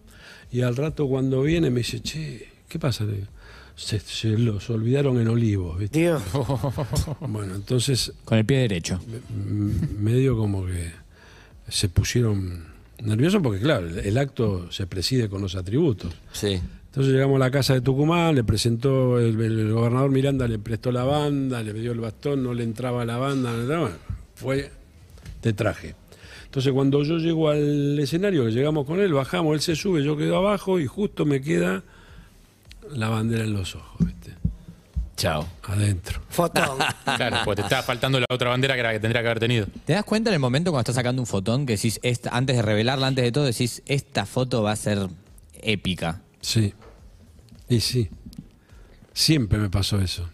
y 0.51 0.61
al 0.61 0.75
rato 0.75 1.07
cuando 1.07 1.41
viene 1.43 1.69
me 1.69 1.79
dice, 1.79 2.01
che, 2.01 2.49
¿qué 2.67 2.79
pasa? 2.79 3.05
Le 3.05 3.13
digo, 3.13 3.27
Se, 3.75 3.99
se 4.01 4.37
los 4.37 4.69
olvidaron 4.69 5.19
en 5.21 5.29
Olivos, 5.29 5.79
¿viste? 5.79 5.99
Dios. 6.01 6.21
Bueno, 7.21 7.55
entonces 7.55 8.11
Con 8.25 8.37
el 8.37 8.45
pie 8.45 8.57
derecho. 8.57 8.99
m- 9.33 9.73
medio 9.99 10.35
como 10.37 10.65
que 10.65 10.91
se 11.69 11.87
pusieron 11.87 12.69
nerviosos 13.01 13.41
porque, 13.41 13.59
claro, 13.59 13.87
el, 13.87 13.99
el 13.99 14.17
acto 14.17 14.71
se 14.71 14.87
preside 14.87 15.29
con 15.29 15.41
los 15.41 15.55
atributos. 15.55 16.13
Sí. 16.31 16.59
Entonces 16.91 17.13
llegamos 17.13 17.37
a 17.37 17.39
la 17.39 17.51
casa 17.51 17.73
de 17.73 17.81
Tucumán, 17.81 18.35
le 18.35 18.43
presentó, 18.43 19.17
el, 19.17 19.39
el 19.39 19.71
gobernador 19.71 20.11
Miranda 20.11 20.45
le 20.47 20.59
prestó 20.59 20.91
la 20.91 21.05
banda, 21.05 21.63
le 21.63 21.71
dio 21.73 21.93
el 21.93 22.01
bastón, 22.01 22.43
no 22.43 22.53
le 22.53 22.63
entraba 22.63 23.05
la 23.05 23.17
banda, 23.17 23.53
no 23.53 23.89
fue 24.35 24.71
de 25.41 25.53
traje. 25.53 25.95
Entonces 26.45 26.73
cuando 26.73 27.01
yo 27.03 27.17
llego 27.17 27.49
al 27.49 27.97
escenario, 27.97 28.43
que 28.43 28.51
llegamos 28.51 28.85
con 28.85 28.99
él, 28.99 29.13
bajamos, 29.13 29.53
él 29.53 29.61
se 29.61 29.77
sube, 29.77 30.03
yo 30.03 30.17
quedo 30.17 30.35
abajo 30.35 30.81
y 30.81 30.85
justo 30.85 31.25
me 31.25 31.39
queda 31.41 31.83
la 32.93 33.07
bandera 33.07 33.45
en 33.45 33.53
los 33.53 33.73
ojos, 33.73 34.05
¿viste? 34.05 34.40
Chao. 35.17 35.47
Adentro. 35.63 36.21
Fotón. 36.29 36.77
Claro, 37.17 37.37
pues 37.45 37.57
te 37.57 37.61
está 37.63 37.83
faltando 37.83 38.19
la 38.19 38.25
otra 38.29 38.49
bandera 38.49 38.73
que 38.73 38.79
era 38.79 38.89
la 38.89 38.93
que 38.93 38.99
tendría 38.99 39.21
que 39.21 39.27
haber 39.27 39.39
tenido. 39.39 39.67
¿Te 39.85 39.93
das 39.93 40.03
cuenta 40.03 40.29
en 40.29 40.35
el 40.35 40.39
momento 40.39 40.71
cuando 40.71 40.81
estás 40.81 40.95
sacando 40.95 41.21
un 41.21 41.25
fotón 41.27 41.65
que 41.65 41.73
decís, 41.75 41.99
esta, 42.03 42.29
antes 42.35 42.55
de 42.55 42.61
revelarla, 42.61 43.07
antes 43.07 43.23
de 43.25 43.31
todo, 43.31 43.43
decís, 43.45 43.83
esta 43.85 44.25
foto 44.25 44.63
va 44.63 44.71
a 44.71 44.75
ser 44.75 45.07
épica? 45.61 46.21
Sí. 46.39 46.73
Y 47.69 47.79
sí. 47.81 48.09
Siempre 49.13 49.59
me 49.59 49.69
pasó 49.69 49.99
eso. 49.99 50.27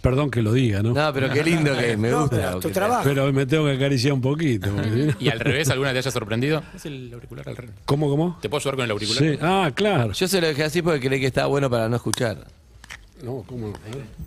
Perdón 0.00 0.30
que 0.30 0.40
lo 0.40 0.52
diga, 0.54 0.82
¿no? 0.82 0.94
No, 0.94 1.12
pero 1.12 1.28
qué 1.30 1.44
lindo 1.44 1.76
que 1.76 1.92
es, 1.92 1.98
me 1.98 2.08
No, 2.10 2.22
gusta. 2.22 2.36
pero 2.36 2.60
tu 2.60 2.70
trabajo. 2.70 3.02
Pero 3.04 3.30
me 3.34 3.44
tengo 3.44 3.66
que 3.66 3.72
acariciar 3.72 4.14
un 4.14 4.22
poquito. 4.22 4.70
porque 4.74 5.14
¿Y 5.18 5.28
al 5.28 5.40
revés 5.40 5.68
alguna 5.68 5.92
te 5.92 5.98
haya 5.98 6.10
sorprendido? 6.10 6.62
Es 6.74 6.86
el 6.86 7.12
auricular 7.12 7.46
al 7.48 7.56
revés. 7.56 7.74
¿Cómo, 7.84 8.08
cómo? 8.08 8.38
¿Te 8.40 8.48
puedo 8.48 8.60
ayudar 8.60 8.76
con 8.76 8.84
el 8.86 8.90
auricular? 8.92 9.22
Sí. 9.22 9.38
Ah, 9.42 9.70
claro. 9.74 10.12
Yo 10.12 10.26
se 10.28 10.40
lo 10.40 10.46
dejé 10.46 10.64
así 10.64 10.80
porque 10.80 11.06
creí 11.06 11.20
que 11.20 11.26
estaba 11.26 11.48
bueno 11.48 11.68
para 11.68 11.88
no 11.90 11.96
escuchar. 11.96 12.46
No, 13.22 13.44
¿cómo? 13.46 13.72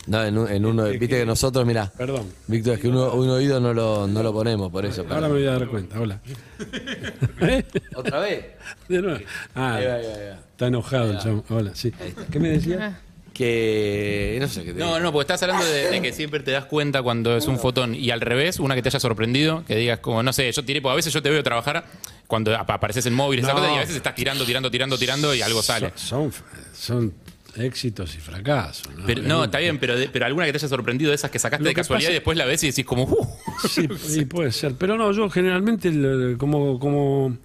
No, 0.08 0.24
en, 0.24 0.38
un- 0.38 0.50
en 0.52 0.66
uno, 0.66 0.84
viste 0.86 1.08
que 1.08 1.26
nosotros, 1.26 1.66
mira, 1.66 1.92
Perdón. 1.98 2.32
Víctor, 2.48 2.76
es 2.76 2.80
que 2.80 2.88
uno, 2.90 3.12
un 3.14 3.30
oído 3.30 3.60
no 3.60 3.74
lo, 3.74 4.06
no 4.08 4.22
lo 4.22 4.32
ponemos, 4.34 4.72
por 4.72 4.86
eso. 4.86 5.04
Ahora 5.10 5.28
me 5.28 5.34
voy 5.36 5.46
a 5.48 5.52
dar 5.54 5.68
cuenta. 5.68 6.00
Hola. 6.00 6.20
¿Eh? 7.42 7.64
¿Otra 7.96 8.20
vez? 8.20 8.46
De 8.88 9.02
nuevo. 9.02 9.20
Ah, 9.56 9.76
Ahí 9.76 9.86
va, 9.86 9.94
ahí 9.96 10.06
va, 10.06 10.14
ahí 10.14 10.28
va. 10.30 10.34
está 10.52 10.68
enojado 10.68 11.12
el 11.12 11.18
chamo. 11.20 11.44
Hola, 11.50 11.72
sí. 11.74 11.92
¿Qué 12.32 12.40
me 12.40 12.50
decía? 12.50 13.00
Que. 13.34 14.38
No 14.40 14.48
sé 14.48 14.64
qué 14.64 14.74
te 14.74 14.80
No, 14.80 15.00
no, 15.00 15.12
porque 15.12 15.24
estás 15.24 15.42
hablando 15.42 15.66
de, 15.66 15.90
de 15.90 16.02
que 16.04 16.14
siempre 16.14 16.42
te 16.42 16.52
das 16.52 16.66
cuenta 16.66 17.02
cuando 17.02 17.36
es 17.36 17.48
un 17.48 17.58
fotón 17.58 17.96
y 17.96 18.12
al 18.12 18.22
revés, 18.22 18.60
una 18.60 18.76
que 18.76 18.84
te 18.84 18.90
haya 18.90 19.00
sorprendido, 19.00 19.64
que 19.66 19.76
digas 19.76 20.00
como, 20.00 20.22
no 20.22 20.32
sé, 20.34 20.52
yo 20.52 20.64
tiré, 20.64 20.82
porque 20.82 20.94
a 20.94 20.96
veces 20.98 21.12
yo 21.12 21.24
te 21.24 21.32
veo 21.32 21.42
trabajar 21.42 21.84
cuando 22.28 22.56
ap- 22.56 22.70
apareces 22.70 23.06
en 23.08 23.16
móvil, 23.16 23.40
esa 23.40 23.50
No. 23.50 23.56
cosa, 23.56 23.72
y 23.72 23.76
a 23.78 23.80
veces 23.80 23.96
estás 23.96 24.14
tirando, 24.14 24.46
tirando, 24.46 24.70
tirando, 24.70 24.98
tirando 25.00 25.34
y 25.34 25.42
algo 25.42 25.64
sale. 25.64 25.92
Son, 25.96 26.32
son 26.76 27.12
éxitos 27.58 28.16
y 28.16 28.20
fracasos. 28.20 28.94
¿no? 28.96 29.06
Pero, 29.06 29.22
no, 29.24 29.44
está 29.46 29.60
bien, 29.60 29.78
pero, 29.80 29.98
de- 29.98 30.10
pero 30.10 30.26
alguna 30.26 30.46
que 30.46 30.52
te 30.54 30.58
haya 30.58 30.68
sorprendido 30.68 31.10
de 31.10 31.16
esas 31.16 31.30
que 31.32 31.40
sacaste 31.40 31.64
Lo 31.64 31.70
de 31.70 31.76
que 31.76 31.82
casualidad 31.82 32.08
pasa- 32.08 32.12
y 32.12 32.16
después 32.16 32.38
la 32.38 32.46
ves 32.46 32.64
y 32.64 32.68
decís 32.68 32.86
como, 32.86 33.04
uh, 33.04 33.28
Sí, 33.70 33.88
sí, 33.98 34.26
puede 34.26 34.52
ser. 34.52 34.76
Pero 34.76 34.98
no, 34.98 35.12
yo 35.12 35.30
generalmente 35.30 35.90
el- 35.90 36.36
como, 36.38 36.80
como 36.80 37.38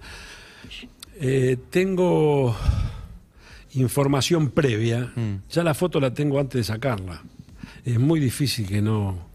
eh, 1.21 1.57
tengo 1.69 2.55
información 3.73 4.49
previa, 4.49 5.13
ya 5.49 5.63
la 5.63 5.73
foto 5.73 5.99
la 5.99 6.13
tengo 6.13 6.39
antes 6.39 6.59
de 6.59 6.63
sacarla. 6.63 7.21
Es 7.85 7.99
muy 7.99 8.19
difícil 8.19 8.67
que 8.67 8.81
no. 8.81 9.28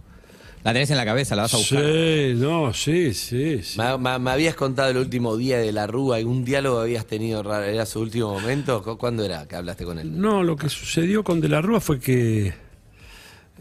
La 0.64 0.72
tenés 0.72 0.90
en 0.90 0.96
la 0.96 1.04
cabeza, 1.04 1.36
la 1.36 1.42
vas 1.42 1.54
a 1.54 1.58
buscar. 1.58 1.82
Sí, 1.84 2.32
no, 2.36 2.72
sí, 2.72 3.12
sí. 3.14 3.60
sí. 3.62 3.78
Me, 3.78 3.98
me- 3.98 4.18
me 4.18 4.30
habías 4.30 4.54
contado 4.54 4.90
el 4.90 4.96
último 4.96 5.36
día 5.36 5.58
de 5.58 5.70
la 5.72 5.86
Rúa, 5.86 6.16
algún 6.16 6.42
diálogo 6.44 6.80
habías 6.80 7.04
tenido 7.06 7.42
raro, 7.42 7.64
¿era 7.66 7.84
su 7.84 8.00
último 8.00 8.32
momento? 8.32 8.82
¿Cu- 8.82 8.96
¿Cuándo 8.96 9.24
era 9.24 9.46
que 9.46 9.56
hablaste 9.56 9.84
con 9.84 9.98
él? 9.98 10.18
No, 10.18 10.42
lo 10.42 10.56
que 10.56 10.68
sucedió 10.70 11.22
con 11.22 11.40
De 11.42 11.48
la 11.50 11.60
Rúa 11.60 11.80
fue 11.80 12.00
que 12.00 12.54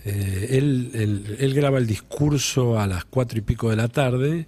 eh, 0.05 0.47
él, 0.51 0.91
él- 0.93 1.37
él 1.39 1.53
graba 1.53 1.77
el 1.77 1.87
discurso 1.87 2.79
a 2.79 2.87
las 2.87 3.05
cuatro 3.05 3.37
y 3.37 3.41
pico 3.41 3.69
de 3.69 3.75
la 3.75 3.89
tarde 3.89 4.47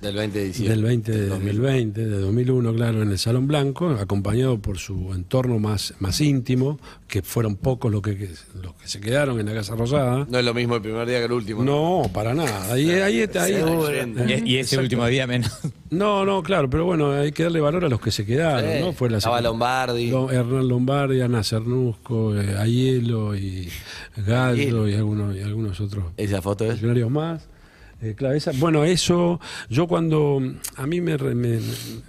Del 0.00 0.14
20 0.14 0.38
de 0.38 0.44
diciembre. 0.44 0.74
del 0.76 0.84
20 0.84 1.10
de 1.12 1.18
del 1.20 1.28
2000. 1.30 1.46
2020, 1.56 2.06
de 2.06 2.18
2001, 2.18 2.74
claro, 2.74 3.02
en 3.02 3.10
el 3.10 3.18
Salón 3.18 3.46
Blanco, 3.46 3.88
acompañado 3.90 4.58
por 4.58 4.78
su 4.78 5.12
entorno 5.14 5.58
más, 5.58 5.94
más 6.00 6.20
íntimo, 6.20 6.78
que 7.08 7.22
fueron 7.22 7.56
pocos 7.56 7.90
los 7.90 8.02
que, 8.02 8.28
los 8.62 8.74
que 8.74 8.88
se 8.88 9.00
quedaron 9.00 9.40
en 9.40 9.46
la 9.46 9.54
Casa 9.54 9.74
Rosada. 9.74 10.26
No 10.28 10.38
es 10.38 10.44
lo 10.44 10.52
mismo 10.54 10.76
el 10.76 10.82
primer 10.82 11.06
día 11.08 11.18
que 11.18 11.24
el 11.24 11.32
último. 11.32 11.64
No, 11.64 12.02
para 12.12 12.34
nada. 12.34 12.72
Ahí, 12.72 12.90
ahí, 12.90 13.20
está, 13.20 13.44
ahí- 13.44 13.54
Y, 13.54 14.50
y 14.52 14.56
ese 14.58 14.60
Exacto. 14.60 14.82
último 14.82 15.06
día 15.06 15.26
menos. 15.26 15.50
No, 15.90 16.24
no, 16.24 16.42
claro, 16.42 16.68
pero 16.68 16.84
bueno, 16.84 17.12
hay 17.12 17.32
que 17.32 17.44
darle 17.44 17.60
valor 17.60 17.84
a 17.84 17.88
los 17.88 18.00
que 18.00 18.10
se 18.10 18.26
quedaron, 18.26 18.70
Sí, 18.70 18.80
¿no? 18.80 18.92
Fue 18.92 19.08
la 19.08 19.18
estaba 19.18 19.40
Lombardi. 19.40 20.10
Lo- 20.10 20.30
Hernán 20.30 20.68
Lombardi, 20.68 21.20
Ana 21.20 21.42
Cernusco, 21.44 22.36
eh, 22.36 22.56
Aielo 22.58 23.36
y 23.36 23.68
Gallo 24.16 24.88
y 24.88 24.94
algunos, 24.94 25.36
y 25.36 25.40
algunos 25.40 25.80
otros 25.80 26.04
Esa 26.16 26.42
foto 26.42 26.64
es. 26.64 26.70
funcionarios 26.72 27.10
más. 27.10 27.48
Eh, 28.02 28.14
claro, 28.14 28.34
esa- 28.34 28.52
bueno, 28.56 28.84
eso, 28.84 29.40
yo 29.70 29.86
cuando 29.86 30.40
a 30.76 30.86
mí 30.86 31.00
me, 31.00 31.16
me- 31.16 31.60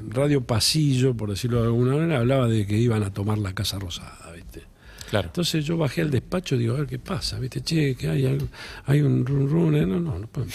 Radio 0.09 0.41
Pasillo, 0.41 1.13
por 1.15 1.29
decirlo 1.29 1.61
de 1.61 1.67
alguna 1.67 1.95
manera, 1.95 2.19
hablaba 2.19 2.47
de 2.47 2.67
que 2.67 2.77
iban 2.77 3.03
a 3.03 3.13
tomar 3.13 3.37
la 3.37 3.53
Casa 3.53 3.79
Rosada, 3.79 4.31
¿viste? 4.35 4.63
claro. 5.09 5.27
Entonces 5.29 5.63
yo 5.63 5.77
bajé 5.77 6.01
al 6.01 6.11
despacho 6.11 6.55
y 6.55 6.59
digo, 6.59 6.75
a 6.75 6.79
ver 6.79 6.87
qué 6.87 6.99
pasa, 6.99 7.39
¿viste? 7.39 7.61
Che, 7.61 7.95
que 7.95 8.09
hay, 8.09 8.25
algo- 8.25 8.47
hay 8.85 8.99
un 9.01 9.25
run 9.25 9.49
run, 9.49 9.75
eh, 9.75 9.85
no, 9.85 9.99
no, 10.01 10.19
no 10.19 10.27
podemos. 10.27 10.53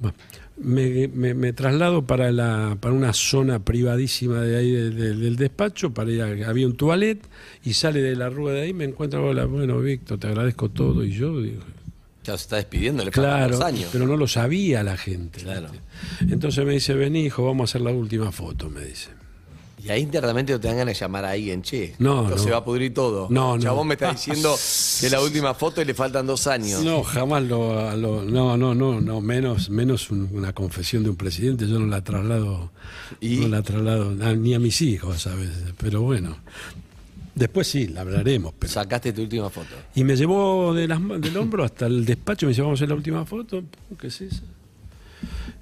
Bueno, 0.00 0.16
me, 0.56 1.06
me- 1.08 1.34
me 1.34 1.52
traslado 1.52 2.06
para, 2.06 2.32
la, 2.32 2.78
para 2.80 2.94
una 2.94 3.12
zona 3.12 3.58
privadísima 3.62 4.40
de 4.40 4.56
ahí 4.56 4.70
de- 4.70 4.90
de- 4.90 5.14
del 5.14 5.36
despacho, 5.36 5.92
para 5.92 6.10
ir 6.10 6.22
a- 6.22 6.48
había 6.48 6.66
un 6.66 6.76
toilet 6.76 7.20
y 7.62 7.74
sale 7.74 8.00
de 8.00 8.16
la 8.16 8.30
rueda 8.30 8.56
de 8.56 8.62
ahí, 8.62 8.72
me 8.72 8.84
encuentro, 8.84 9.26
hola, 9.28 9.44
bueno, 9.44 9.78
Víctor, 9.80 10.18
te 10.18 10.28
agradezco 10.28 10.70
todo, 10.70 11.04
y 11.04 11.12
yo 11.12 11.40
digo, 11.42 11.60
Ya 12.24 12.36
se 12.38 12.42
está 12.44 12.56
despidiendo, 12.56 13.04
le 13.04 13.10
Claro, 13.10 13.48
los 13.52 13.60
años. 13.60 13.88
pero 13.92 14.06
no 14.06 14.16
lo 14.16 14.28
sabía 14.28 14.82
la 14.84 14.96
gente. 14.96 15.40
Claro. 15.40 15.68
¿viste? 15.72 16.32
Entonces 16.32 16.64
me 16.64 16.72
dice, 16.74 16.94
vení, 16.94 17.24
hijo, 17.24 17.44
vamos 17.44 17.62
a 17.62 17.64
hacer 17.72 17.80
la 17.80 17.90
última 17.90 18.30
foto, 18.30 18.70
me 18.70 18.84
dice. 18.84 19.08
Y 19.84 19.90
ahí 19.90 20.02
internamente 20.02 20.52
no 20.52 20.60
te 20.60 20.68
dan 20.68 20.76
ganas 20.76 20.94
de 20.96 21.00
llamar 21.00 21.24
a 21.24 21.30
alguien, 21.30 21.60
che. 21.62 21.96
No, 21.98 22.22
esto 22.22 22.36
no. 22.36 22.42
se 22.44 22.50
va 22.52 22.58
a 22.58 22.64
pudrir 22.64 22.94
todo. 22.94 23.26
No, 23.30 23.54
El 23.54 23.58
no. 23.58 23.64
Chabón 23.64 23.88
me 23.88 23.94
está 23.94 24.12
diciendo 24.12 24.54
que 25.00 25.10
la 25.10 25.20
última 25.20 25.54
foto 25.54 25.82
y 25.82 25.84
le 25.84 25.92
faltan 25.94 26.24
dos 26.24 26.46
años. 26.46 26.84
No, 26.84 27.02
jamás 27.02 27.42
lo, 27.42 27.96
lo- 27.96 28.22
no, 28.22 28.56
no, 28.56 28.76
no, 28.76 29.00
no, 29.00 29.20
menos, 29.20 29.70
menos 29.70 30.08
un- 30.12 30.28
una 30.32 30.52
confesión 30.52 31.02
de 31.02 31.10
un 31.10 31.16
presidente, 31.16 31.66
yo 31.66 31.80
no 31.80 31.86
la 31.86 32.04
traslado, 32.04 32.70
¿Y? 33.20 33.38
no 33.38 33.48
la 33.48 33.62
traslado 33.62 34.14
a- 34.24 34.34
ni 34.34 34.54
a 34.54 34.60
mis 34.60 34.80
hijos 34.82 35.26
a 35.26 35.34
veces, 35.34 35.74
pero 35.78 36.02
bueno. 36.02 36.36
Después 37.34 37.66
sí, 37.66 37.88
la 37.88 38.02
hablaremos. 38.02 38.52
Pero... 38.58 38.70
Sacaste 38.72 39.12
tu 39.12 39.22
última 39.22 39.48
foto. 39.50 39.74
Y 39.94 40.04
me 40.04 40.16
llevó 40.16 40.74
de 40.74 40.86
las 40.86 41.00
ma- 41.00 41.18
del 41.18 41.36
hombro 41.36 41.64
hasta 41.64 41.86
el 41.86 42.04
despacho, 42.04 42.46
me 42.46 42.50
dice, 42.50 42.60
vamos 42.62 42.78
a 42.78 42.80
hacer 42.80 42.88
la 42.90 42.94
última 42.94 43.24
foto, 43.24 43.62
¿qué 43.98 44.08
es 44.08 44.20
eso? 44.20 44.42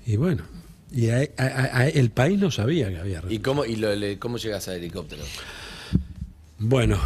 Y 0.06 0.16
bueno, 0.16 0.42
y 0.90 1.08
a- 1.10 1.28
a- 1.38 1.78
a- 1.78 1.88
el 1.88 2.10
país 2.10 2.38
no 2.40 2.50
sabía 2.50 2.88
que 2.90 2.98
había 2.98 3.22
¿Y 3.28 3.38
cómo, 3.38 3.64
y 3.64 3.76
lo- 3.76 3.94
le- 3.94 4.18
cómo 4.18 4.36
llegas 4.38 4.66
al 4.68 4.76
helicóptero? 4.76 5.22
Bueno, 6.58 6.98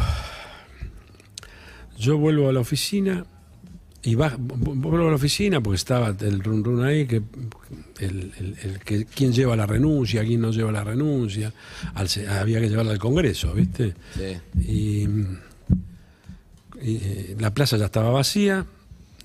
yo 1.98 2.18
vuelvo 2.18 2.48
a 2.48 2.53
la 2.53 2.61
oficina 2.61 3.27
y 4.05 4.14
va- 4.17 4.37
vu- 4.37 4.75
vuelvo 4.77 5.07
a 5.07 5.11
la 5.11 5.17
oficina 5.17 5.61
porque 5.62 5.77
estaba 5.77 6.14
el 6.21 6.40
run 6.45 6.62
run 6.62 6.85
ahí, 6.85 7.07
que 7.07 7.23
el, 8.01 8.33
el- 8.38 8.57
el 8.62 8.79
que 8.81 9.07
quién 9.07 9.33
lleva 9.33 9.57
la 9.57 9.67
renuncia, 9.67 10.23
quién 10.25 10.40
no 10.43 10.51
lleva 10.51 10.71
la 10.73 10.85
renuncia, 10.85 11.53
al 11.95 12.09
había 12.29 12.61
que 12.61 12.69
llevarla 12.69 12.93
al 12.93 12.99
Congreso, 12.99 13.53
¿viste? 13.55 13.95
Sí. 14.14 14.61
Y, 14.61 15.09
y, 16.83 16.97
eh, 16.97 17.37
la 17.38 17.55
plaza 17.55 17.77
ya 17.77 17.87
estaba 17.87 18.11
vacía, 18.11 18.67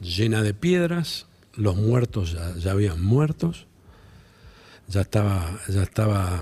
llena 0.01 0.41
de 0.41 0.53
piedras, 0.53 1.25
los 1.55 1.75
muertos 1.75 2.31
ya, 2.33 2.55
ya 2.55 2.71
habían 2.71 3.01
muertos, 3.03 3.65
ya 4.87 5.01
estaba, 5.01 5.59
ya 5.67 5.83
estaba 5.83 6.41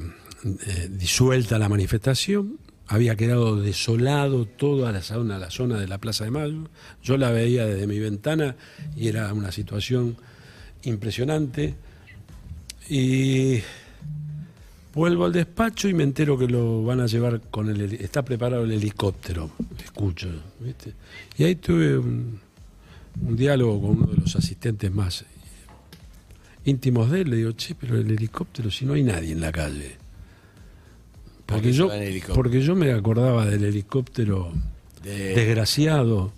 eh, 0.67 0.89
disuelta 0.91 1.57
la 1.57 1.69
manifestación 1.69 2.59
había 2.87 3.15
quedado 3.15 3.59
desolado 3.61 4.45
toda 4.45 4.91
la 4.91 5.01
zona, 5.01 5.39
de 5.79 5.87
la 5.87 5.97
Plaza 5.97 6.23
de 6.23 6.31
Mayo. 6.31 6.69
Yo 7.03 7.17
la 7.17 7.31
veía 7.31 7.65
desde 7.65 7.87
mi 7.87 7.99
ventana 7.99 8.55
y 8.95 9.07
era 9.07 9.33
una 9.33 9.51
situación 9.51 10.15
impresionante. 10.83 11.75
Y 12.89 13.59
vuelvo 14.93 15.25
al 15.25 15.33
despacho 15.33 15.89
y 15.89 15.93
me 15.93 16.03
entero 16.03 16.37
que 16.37 16.47
lo 16.47 16.83
van 16.83 17.01
a 17.01 17.07
llevar 17.07 17.41
con 17.51 17.69
el 17.69 17.93
está 17.93 18.23
preparado 18.23 18.63
el 18.63 18.71
helicóptero, 18.71 19.51
escucho, 19.83 20.29
¿viste? 20.59 20.93
Y 21.37 21.43
ahí 21.43 21.55
tuve 21.55 21.97
un, 21.97 22.39
un 23.21 23.35
diálogo 23.35 23.81
con 23.81 23.89
uno 23.97 24.07
de 24.07 24.17
los 24.17 24.35
asistentes 24.35 24.89
más 24.91 25.25
íntimos 26.67 27.09
de 27.11 27.21
él, 27.21 27.29
le 27.29 27.37
digo, 27.37 27.51
che, 27.53 27.75
pero 27.75 27.97
el 27.97 28.11
helicóptero, 28.11 28.69
si 28.69 28.85
no 28.85 28.93
hay 28.93 29.03
nadie 29.03 29.31
en 29.31 29.41
la 29.41 29.51
calle. 29.51 29.97
¿Por 31.47 31.57
Porque 31.57 31.71
yo, 31.71 31.89
porque 32.35 32.61
yo 32.61 32.75
me 32.75 32.91
acordaba 32.91 33.45
del 33.45 33.63
helicóptero 33.63 34.51
De- 35.01 35.33
desgraciado 35.33 36.31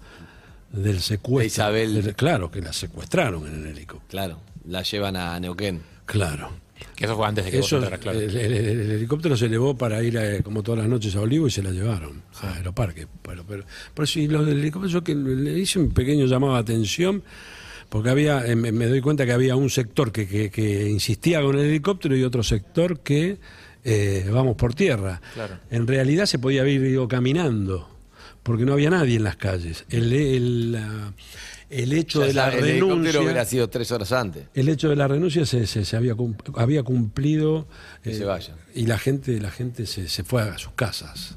del 0.72 1.02
secuestro. 1.02 1.40
De 1.42 1.48
Isabel. 1.48 2.04
del- 2.04 2.16
claro, 2.16 2.52
que 2.52 2.62
la 2.62 2.72
secuestraron 2.72 3.46
en 3.48 3.56
el 3.62 3.68
helicóptero. 3.76 4.08
Claro, 4.08 4.40
la 4.68 4.84
llevan 4.84 5.16
a 5.16 5.40
Neuquén. 5.40 5.82
Claro. 6.06 6.52
Que 6.96 7.06
eso 7.06 7.16
fue 7.16 7.28
antes 7.28 7.44
de 7.46 7.52
que 7.52 7.58
Eso, 7.60 7.78
vos 7.78 7.84
entraras, 7.86 8.00
claro. 8.00 8.20
el, 8.20 8.36
el- 8.38 8.54
el 8.54 8.92
helicóptero 8.92 9.36
se 9.36 9.48
elevó 9.48 9.76
para 9.78 10.02
ir 10.04 10.18
a, 10.18 10.42
como 10.44 10.62
todas 10.64 10.80
las 10.82 10.88
noches 10.90 11.16
a 11.16 11.22
Olivo 11.22 11.48
y 11.48 11.52
se 11.52 11.64
la 11.64 11.72
llevaron 11.72 12.22
a 12.42 12.54
Aeroparque. 12.54 13.08
Pero, 13.24 13.44
pero, 13.48 13.64
por 13.94 14.04
eso, 14.06 14.20
y 14.20 14.28
los 14.28 14.46
del 14.46 14.60
helicóptero, 14.60 14.92
yo 14.94 15.04
que 15.04 15.16
le 15.16 15.58
hice 15.58 15.80
un 15.80 15.90
pequeño 15.92 16.26
llamado 16.28 16.54
de 16.54 16.60
atención, 16.60 17.24
porque 17.90 18.10
había, 18.10 18.46
eh, 18.46 18.56
me, 18.56 18.72
me 18.72 18.86
doy 18.86 19.02
cuenta 19.02 19.26
que 19.26 19.32
había 19.32 19.56
un 19.56 19.70
sector 19.72 20.12
que, 20.12 20.28
que- 20.28 20.52
que 20.52 20.88
insistía 20.90 21.42
con 21.42 21.58
el 21.58 21.66
helicóptero 21.66 22.16
y 22.16 22.24
otro 22.24 22.44
sector 22.44 23.00
que 23.00 23.38
eh, 23.84 24.30
vamos 24.32 24.56
por 24.56 24.74
tierra. 24.74 25.22
Claro. 25.34 25.58
En 25.72 25.88
realidad 25.88 26.26
se 26.26 26.40
podía 26.40 26.62
haber 26.62 26.82
ido 26.82 27.08
caminando, 27.08 27.90
porque 28.44 28.66
no 28.66 28.74
había 28.74 28.90
nadie 28.90 29.16
en 29.18 29.24
las 29.24 29.36
calles. 29.38 29.86
El, 29.90 30.12
el, 30.14 30.72
la- 30.74 31.14
el 31.70 31.94
hecho 31.94 32.22
de 32.22 32.34
la 32.34 32.50
el 32.50 32.62
renuncia... 32.62 33.22
hubiera 33.22 33.46
sido 33.46 33.70
tres 33.70 33.92
horas 33.92 34.12
antes. 34.12 34.46
El 34.56 34.70
hecho 34.70 34.90
de 34.90 34.96
la 34.96 35.08
renuncia 35.08 35.46
se, 35.46 35.68
se- 35.68 35.86
se 35.86 35.96
había, 35.96 36.16
cum- 36.16 36.36
había 36.56 36.82
cumplido 36.82 37.68
eh, 38.04 38.10
Que 38.10 38.16
se 38.16 38.26
vaya. 38.26 38.56
y 38.74 38.88
la 38.88 38.98
gente, 38.98 39.40
la 39.40 39.52
gente 39.52 39.86
se, 39.86 40.08
se 40.10 40.24
fue 40.24 40.42
a 40.42 40.58
sus 40.58 40.72
casas. 40.74 41.36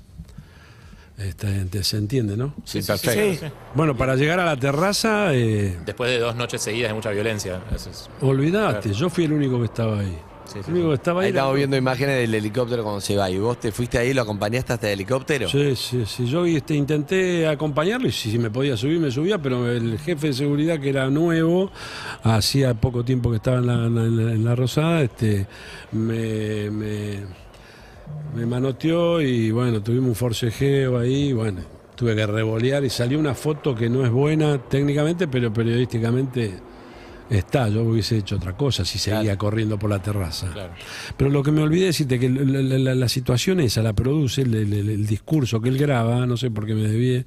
Este, 1.19 1.85
se 1.85 1.99
entiende, 1.99 2.37
¿no? 2.37 2.55
Sí, 2.65 2.81
perfecto. 2.83 3.47
sí. 3.47 3.53
Bueno, 3.75 3.97
para 3.97 4.17
llegar 4.17 4.41
a 4.41 4.47
la 4.47 4.57
terraza, 4.57 5.35
eh, 5.35 5.79
Después 5.85 6.11
de 6.11 6.19
dos 6.19 6.35
noches 6.35 6.63
seguidas 6.63 6.89
de 6.91 6.95
mucha 6.95 7.11
violencia. 7.11 7.61
es- 7.75 8.09
olvídate, 8.23 8.93
yo 8.95 9.11
fui 9.11 9.25
el 9.25 9.33
único 9.35 9.59
que 9.59 9.67
estaba 9.67 10.01
ahí. 10.01 10.17
Sí, 10.45 10.59
estaba 10.93 11.21
ahí. 11.23 11.27
Ahí 11.27 11.31
estamos 11.31 11.57
viendo 11.57 11.77
imágenes 11.77 12.17
del 12.19 12.35
helicóptero 12.35 12.83
cuando 12.83 13.01
se 13.01 13.17
va. 13.17 13.31
¿Y 13.31 13.39
vos 13.39 13.59
te 13.61 13.73
fuiste 13.73 13.99
ahí 13.99 14.09
y 14.11 14.15
lo 14.15 14.23
acompañaste 14.23 14.73
hasta 14.75 14.87
el 14.89 14.95
helicóptero? 14.95 15.49
Sí, 15.49 15.75
sí, 15.77 16.05
sí. 16.07 16.27
Yo 16.27 16.45
este, 16.45 16.75
intenté 16.75 17.47
acompañarlo 17.49 18.09
y 18.09 18.13
si 18.13 18.39
me 18.39 18.51
podía 18.51 18.77
subir, 18.77 19.01
me 19.01 19.11
subía, 19.11 19.39
pero 19.41 19.71
el 19.71 19.99
jefe 19.99 20.29
de 20.29 20.33
seguridad, 20.33 20.79
que 20.81 20.91
era 20.91 21.09
nuevo, 21.11 21.71
hacía 22.23 22.75
poco 22.75 23.05
tiempo 23.05 23.31
que 23.31 23.37
estaba 23.37 23.59
en 23.59 23.67
la, 23.67 23.75
en 23.87 23.95
la- 24.27 24.33
en 24.33 24.45
la 24.45 24.55
Rosada, 24.55 25.03
este, 25.03 25.47
me, 25.93 26.71
me, 26.71 27.19
me 28.35 28.47
manoteó 28.47 29.21
y 29.21 29.51
bueno, 29.51 29.83
tuvimos 29.83 30.09
un 30.09 30.15
forcejeo 30.15 30.99
ahí, 30.99 31.29
y 31.29 31.33
bueno, 31.33 31.61
tuve 31.95 32.15
que 32.17 32.27
revolear 32.27 32.85
y 32.85 32.91
salió 32.91 33.19
una 33.19 33.35
foto 33.35 33.75
que 33.75 33.89
no 33.89 34.05
es 34.05 34.11
buena 34.11 34.59
técnicamente, 34.59 35.29
pero 35.29 35.53
periodísticamente 35.53 36.53
está. 37.39 37.69
Yo 37.69 37.83
hubiese 37.83 38.19
hecho 38.19 38.37
otra 38.37 38.57
cosa 38.57 38.85
si 38.85 38.99
seguía 38.99 39.37
corriendo 39.37 39.79
por 39.79 39.91
la 39.91 40.01
terraza. 40.03 40.51
Claro. 40.53 40.73
Pero 41.17 41.31
lo 41.31 41.43
que 41.43 41.53
me 41.53 41.63
olvidé 41.63 41.87
decirte 41.87 42.19
que 42.19 42.29
la, 42.31 42.61
la- 42.63 42.79
la- 42.79 42.95
la 42.95 43.09
situación 43.09 43.61
esa 43.61 43.83
la 43.83 43.93
produce 43.93 44.43
el, 44.43 44.55
el- 44.55 44.73
el- 44.73 44.89
el 44.91 45.07
discurso 45.07 45.61
que 45.61 45.69
él 45.69 45.79
graba, 45.79 46.27
no 46.27 46.37
sé 46.37 46.51
por 46.51 46.67
qué 46.67 46.75
me 46.75 46.83
desvié, 46.83 47.27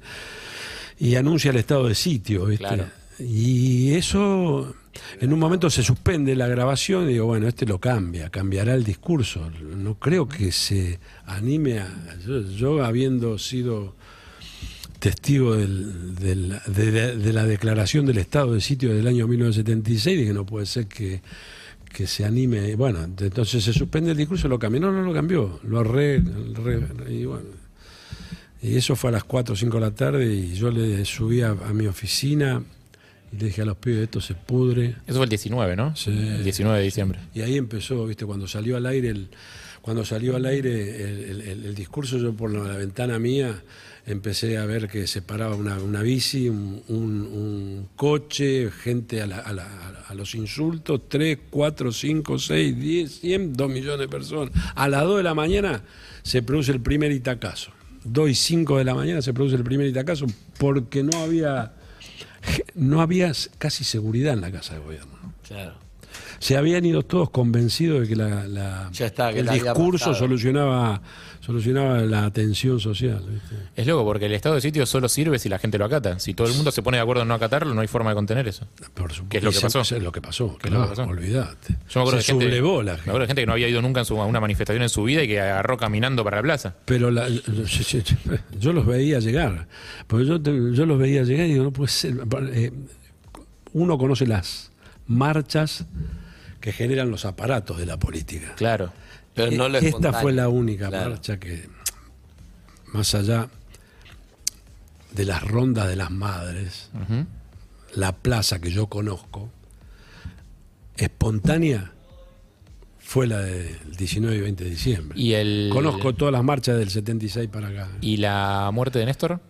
y 0.98 1.14
anuncia 1.16 1.50
el 1.50 1.56
estado 1.56 1.88
de 1.88 1.94
sitio, 1.94 2.46
¿viste? 2.46 2.66
Claro. 2.66 2.84
Y 3.18 3.94
eso, 3.94 4.74
en 5.20 5.32
un 5.32 5.38
momento 5.38 5.70
se 5.70 5.82
suspende 5.82 6.36
la 6.36 6.46
grabación 6.48 7.04
y 7.08 7.14
digo, 7.14 7.26
bueno, 7.26 7.48
este 7.48 7.64
lo 7.64 7.78
cambia, 7.80 8.28
cambiará 8.28 8.74
el 8.74 8.84
discurso. 8.84 9.50
No 9.76 9.98
creo 9.98 10.28
que 10.28 10.52
se 10.52 11.00
anime 11.24 11.78
a... 11.80 11.88
Yo, 12.26 12.42
yo 12.42 12.84
habiendo 12.84 13.38
sido 13.38 13.96
testigo 14.98 15.54
del- 15.56 16.14
del- 16.14 16.56
de, 16.66 16.90
de- 16.90 17.16
de 17.16 17.32
la 17.32 17.44
declaración 17.44 18.06
del 18.06 18.18
estado 18.18 18.54
de 18.54 18.60
sitio 18.60 18.94
del 18.94 19.06
año 19.06 19.26
1976, 19.28 20.18
dije, 20.18 20.32
no 20.32 20.46
puede 20.46 20.66
ser 20.66 20.86
que, 20.86 21.20
que 21.92 22.06
se 22.06 22.24
anime. 22.24 22.74
Bueno, 22.76 23.04
entonces 23.04 23.62
se 23.64 23.72
suspende 23.72 24.10
el 24.12 24.16
discurso, 24.16 24.48
lo 24.48 24.58
cambió. 24.58 24.80
No, 24.80 24.92
no 24.92 25.02
lo 25.02 25.12
cambió, 25.12 25.60
lo 25.64 25.84
re, 25.84 26.22
re- 26.54 27.12
y 27.12 27.24
bueno. 27.24 27.44
Y 28.62 28.76
eso 28.76 28.96
fue 28.96 29.10
a 29.10 29.12
las 29.12 29.24
4 29.24 29.52
o 29.52 29.56
5 29.56 29.76
de 29.76 29.80
la 29.80 29.90
tarde 29.94 30.34
y 30.34 30.54
yo 30.54 30.70
le 30.70 31.04
subí 31.04 31.42
a, 31.42 31.50
a 31.50 31.72
mi 31.72 31.86
oficina 31.86 32.62
y 33.32 33.36
le 33.36 33.46
dije 33.46 33.62
a 33.62 33.64
los 33.66 33.76
pibes, 33.76 34.04
esto 34.04 34.20
se 34.20 34.34
pudre. 34.34 34.96
Eso 35.06 35.16
fue 35.16 35.24
el 35.24 35.28
19, 35.30 35.76
¿no? 35.76 35.94
Sí. 35.94 36.10
El 36.10 36.42
19 36.42 36.78
de 36.78 36.84
diciembre. 36.84 37.18
Y 37.34 37.42
ahí 37.42 37.56
empezó, 37.58 38.06
viste, 38.06 38.24
cuando 38.24 38.48
salió 38.48 38.76
al 38.76 38.86
aire 38.86 39.10
el, 39.10 39.28
cuando 39.82 40.04
salió 40.04 40.36
al 40.36 40.46
aire 40.46 41.02
el, 41.02 41.18
el- 41.24 41.40
el- 41.42 41.64
el 41.66 41.74
discurso, 41.74 42.18
yo 42.18 42.32
por 42.32 42.50
la, 42.52 42.60
la 42.66 42.76
ventana 42.78 43.18
mía 43.18 43.62
empecé 44.06 44.56
a 44.56 44.66
ver 44.66 44.88
que 44.88 45.06
se 45.06 45.20
paraba 45.20 45.56
una, 45.56 45.78
una 45.78 46.00
bici, 46.02 46.48
un, 46.48 46.82
un- 46.88 47.22
un 47.26 47.88
coche, 47.96 48.70
gente 48.70 49.20
a, 49.20 49.26
la- 49.26 49.38
a 49.40 49.52
la- 49.52 50.04
a 50.08 50.14
los 50.14 50.34
insultos, 50.36 51.08
3, 51.08 51.38
4, 51.50 51.90
5, 51.92 52.38
6, 52.38 52.78
10, 52.78 53.20
100, 53.20 53.52
2 53.54 53.68
millones 53.70 53.98
de 53.98 54.08
personas. 54.08 54.52
A 54.76 54.88
las 54.88 55.02
2 55.02 55.16
de 55.18 55.22
la 55.24 55.34
mañana 55.34 55.82
se 56.22 56.42
produce 56.42 56.70
el 56.72 56.80
primer 56.80 57.10
itacazo. 57.12 57.72
2 58.04 58.30
y 58.30 58.34
5 58.36 58.78
de 58.78 58.84
la 58.84 58.94
mañana 58.94 59.20
se 59.20 59.34
produce 59.34 59.56
el 59.56 59.64
primer 59.64 59.88
itacazo 59.88 60.26
porque 60.58 61.02
no 61.02 61.18
había, 61.18 61.72
no 62.76 63.00
había 63.00 63.32
casi 63.58 63.82
seguridad 63.82 64.32
en 64.34 64.40
la 64.40 64.52
Casa 64.52 64.74
de 64.74 64.80
Gobierno. 64.80 65.34
Claro. 65.46 65.74
Se 66.38 66.56
habían 66.56 66.84
ido 66.84 67.02
todos 67.02 67.30
convencidos 67.30 68.02
de 68.02 68.08
que, 68.08 68.16
la, 68.16 68.46
la- 68.46 68.90
Ya 68.92 69.06
está, 69.06 69.32
que 69.32 69.40
el 69.40 69.48
discurso 69.48 70.14
solucionaba, 70.14 71.00
solucionaba 71.40 71.98
la 72.02 72.30
tensión 72.30 72.78
social. 72.78 73.22
¿viste? 73.28 73.56
Es 73.74 73.86
loco, 73.86 74.04
porque 74.04 74.26
el 74.26 74.34
estado 74.34 74.54
de 74.56 74.60
sitio 74.60 74.84
solo 74.86 75.08
sirve 75.08 75.38
si 75.38 75.48
la 75.48 75.58
gente 75.58 75.78
lo 75.78 75.84
acata. 75.86 76.18
Si 76.18 76.34
todo 76.34 76.46
el 76.48 76.54
mundo 76.54 76.70
se 76.70 76.82
pone 76.82 76.98
de 76.98 77.02
acuerdo 77.02 77.22
en 77.22 77.28
no 77.28 77.34
acatarlo, 77.34 77.72
no 77.74 77.80
hay 77.80 77.86
forma 77.88 78.10
de 78.10 78.16
contener 78.16 78.46
eso. 78.48 78.66
Por 78.94 79.12
supuesto. 79.12 79.26
¿Qué 79.30 79.38
es 79.38 79.44
lo 79.44 79.50
que 79.52 79.60
pasó? 79.60 79.80
es 79.80 80.02
lo 80.02 80.12
que 80.12 80.20
pasó. 80.20 80.58
¿Qué 80.58 80.68
es 80.68 80.74
lo 80.74 80.80
que 80.80 80.86
claro, 80.86 81.02
pasó? 81.02 81.10
Olvídate. 81.10 81.72
Yo 81.88 82.00
me 82.00 82.00
acuerdo 82.02 82.10
Se 82.10 82.16
de 82.16 82.22
gente, 82.24 82.44
sublevó 82.44 82.82
la 82.82 82.92
me 82.92 82.96
gente. 82.98 83.10
acuerdo 83.10 83.20
de 83.20 83.26
gente 83.28 83.42
que 83.42 83.46
no 83.46 83.52
había 83.52 83.68
ido 83.68 83.82
nunca 83.82 84.00
en 84.00 84.06
su- 84.06 84.20
a 84.20 84.26
una 84.26 84.40
manifestación 84.40 84.82
en 84.82 84.88
su 84.90 85.04
vida 85.04 85.22
y 85.22 85.28
que 85.28 85.40
agarró 85.40 85.76
caminando 85.78 86.22
para 86.24 86.36
la 86.38 86.42
plaza. 86.42 86.74
Pero 86.84 87.10
la- 87.10 87.28
yo 88.60 88.72
los 88.72 88.86
veía 88.86 89.18
llegar. 89.20 89.66
Porque 90.06 90.26
yo, 90.26 90.40
te- 90.40 90.72
yo 90.74 90.86
los 90.86 90.98
veía 90.98 91.22
llegar 91.22 91.46
y 91.46 91.52
digo, 91.52 91.64
no 91.64 91.72
puede 91.72 91.88
ser. 91.90 92.14
Eh, 92.52 92.72
uno 93.72 93.98
conoce 93.98 94.26
las 94.26 94.70
marchas 95.06 95.84
que 96.60 96.72
generan 96.72 97.10
los 97.10 97.24
aparatos 97.24 97.78
de 97.78 97.86
la 97.86 97.98
política. 97.98 98.54
Claro. 98.56 98.92
Pero 99.34 99.50
no 99.52 99.68
lo 99.68 99.78
Esta 99.78 100.12
fue 100.14 100.32
la 100.32 100.48
única 100.48 100.88
Claro. 100.88 101.10
marcha 101.10 101.38
que, 101.38 101.68
más 102.92 103.14
allá 103.14 103.48
de 105.12 105.24
las 105.24 105.42
rondas 105.42 105.88
de 105.88 105.96
las 105.96 106.10
madres, 106.10 106.90
la 107.94 108.12
plaza 108.12 108.58
que 108.60 108.70
yo 108.70 108.86
conozco, 108.86 109.50
espontánea, 110.96 111.92
fue 112.98 113.26
la 113.28 113.38
del 113.40 113.78
19 113.96 114.36
y 114.36 114.40
20 114.40 114.64
de 114.64 114.70
diciembre. 114.70 115.18
Y 115.20 115.34
el 115.34 115.70
Conozco 115.72 116.14
todas 116.14 116.32
las 116.32 116.42
marchas 116.42 116.76
del 116.76 116.90
76 116.90 117.48
para 117.48 117.68
acá. 117.68 117.88
¿Y 118.00 118.16
la 118.16 118.68
muerte 118.72 118.98
de 118.98 119.06
Néstor? 119.06 119.40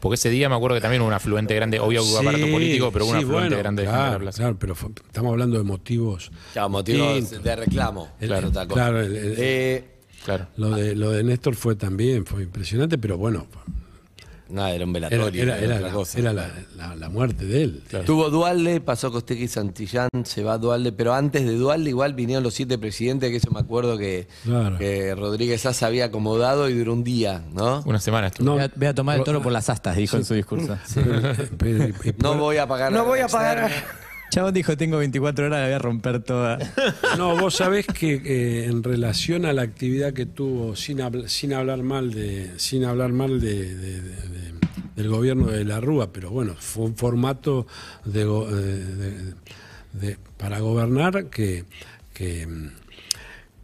Porque 0.00 0.14
ese 0.14 0.30
día 0.30 0.48
me 0.48 0.54
acuerdo 0.56 0.76
que 0.76 0.80
también 0.80 1.02
hubo 1.02 1.08
un 1.08 1.14
afluente 1.14 1.54
grande, 1.54 1.78
obvio 1.78 2.02
que 2.02 2.08
hubo 2.08 2.18
aparato 2.20 2.44
Sí, 2.46 2.50
político, 2.52 2.90
pero 2.92 3.04
hubo 3.04 3.12
un 3.12 3.16
afluente 3.18 3.40
bueno, 3.48 3.58
grande 3.58 3.82
de 3.82 3.88
la 3.92 4.18
plaza. 4.18 4.38
claro, 4.38 4.56
pero 4.58 4.74
fue- 4.74 4.90
estamos 5.06 5.30
hablando 5.32 5.58
de 5.58 5.64
motivos. 5.64 6.30
Claro, 6.52 6.68
motivos 6.70 7.14
distintos. 7.16 7.44
de 7.44 7.56
reclamo. 7.56 8.08
El- 8.20 8.28
Claro, 8.28 8.50
claro, 8.68 9.00
el- 9.00 9.16
el- 9.16 9.34
Eh, 9.38 9.84
Claro. 10.24 10.48
Lo 10.58 10.70
de, 10.70 10.94
lo 10.94 11.10
de 11.12 11.24
Néstor 11.24 11.54
fue 11.54 11.76
también, 11.76 12.26
fue 12.26 12.42
impresionante, 12.42 12.98
pero 12.98 13.16
bueno, 13.16 13.46
nada, 14.50 14.70
era 14.72 14.84
un 14.84 14.92
velatorio. 14.92 15.42
era- 15.42 15.56
era 15.58 15.64
era 15.66 15.74
otra 15.76 15.86
la, 15.88 15.92
cosa. 15.94 16.18
era 16.18 16.32
la- 16.32 16.50
la- 16.76 16.96
la 16.96 17.08
muerte 17.08 17.44
de 17.46 17.62
él. 17.62 17.82
Tuvo 18.06 18.30
Dualde, 18.30 18.80
pasó 18.80 19.10
Costequi 19.12 19.48
Santillán, 19.48 20.08
se 20.24 20.42
va 20.42 20.58
Dualde, 20.58 20.92
pero 20.92 21.14
antes 21.14 21.44
de 21.44 21.54
Dualde 21.56 21.90
igual 21.90 22.14
vinieron 22.14 22.42
los 22.44 22.54
siete 22.54 22.78
presidentes, 22.78 23.30
que 23.30 23.36
eso 23.36 23.50
me 23.50 23.60
acuerdo 23.60 23.96
que, 23.98 24.28
Claro. 24.44 24.78
que 24.78 25.14
Rodríguez 25.14 25.64
Asa 25.66 25.86
había 25.86 26.06
acomodado 26.06 26.68
y 26.68 26.74
duró 26.78 26.92
un 26.92 27.04
día, 27.04 27.42
¿no? 27.52 27.82
Una 27.86 28.00
semana 28.00 28.28
estuvo. 28.28 28.56
No, 28.58 28.68
Ve 28.76 28.86
a, 28.88 28.94
tomar 28.94 29.18
el 29.18 29.24
toro 29.24 29.40
por 29.42 29.52
las 29.52 29.68
astas, 29.70 29.96
dijo 29.96 30.16
en 30.16 30.24
su 30.24 30.34
discurso. 30.34 30.76
No 32.22 32.34
voy 32.36 32.56
a 32.58 32.66
pagar. 32.66 32.92
No 32.92 33.04
voy 33.04 33.20
a 33.20 33.28
pagar. 33.28 33.70
Chabón 34.30 34.54
dijo, 34.54 34.76
tengo 34.76 34.98
24 34.98 35.46
horas, 35.46 35.58
la 35.60 35.64
voy 35.66 35.74
a 35.74 35.78
romper 35.78 36.20
toda. 36.22 36.58
No, 37.18 37.36
vos 37.36 37.54
sabés 37.56 37.86
que 37.86 38.14
eh, 38.24 38.64
en 38.66 38.82
relación 38.82 39.44
a 39.44 39.52
la 39.52 39.62
actividad 39.62 40.12
que 40.12 40.24
tuvo, 40.26 40.76
sin, 40.76 40.98
habl- 40.98 41.26
sin 41.28 41.52
hablar 41.52 41.82
mal 41.82 42.12
de, 42.12 42.52
sin 42.56 42.84
hablar 42.84 43.12
mal 43.12 43.40
de, 43.40 43.74
de- 43.74 44.00
de- 44.00 44.28
de- 44.28 44.50
del 44.96 45.08
gobierno 45.08 45.46
de 45.48 45.64
la 45.64 45.80
Rúa, 45.80 46.12
pero 46.12 46.30
bueno, 46.30 46.54
fue 46.58 46.84
un 46.84 46.96
formato 46.96 47.66
de, 48.04 48.22
eh, 50.02 50.16
para 50.36 50.60
gobernar 50.60 51.26
que, 51.30 51.64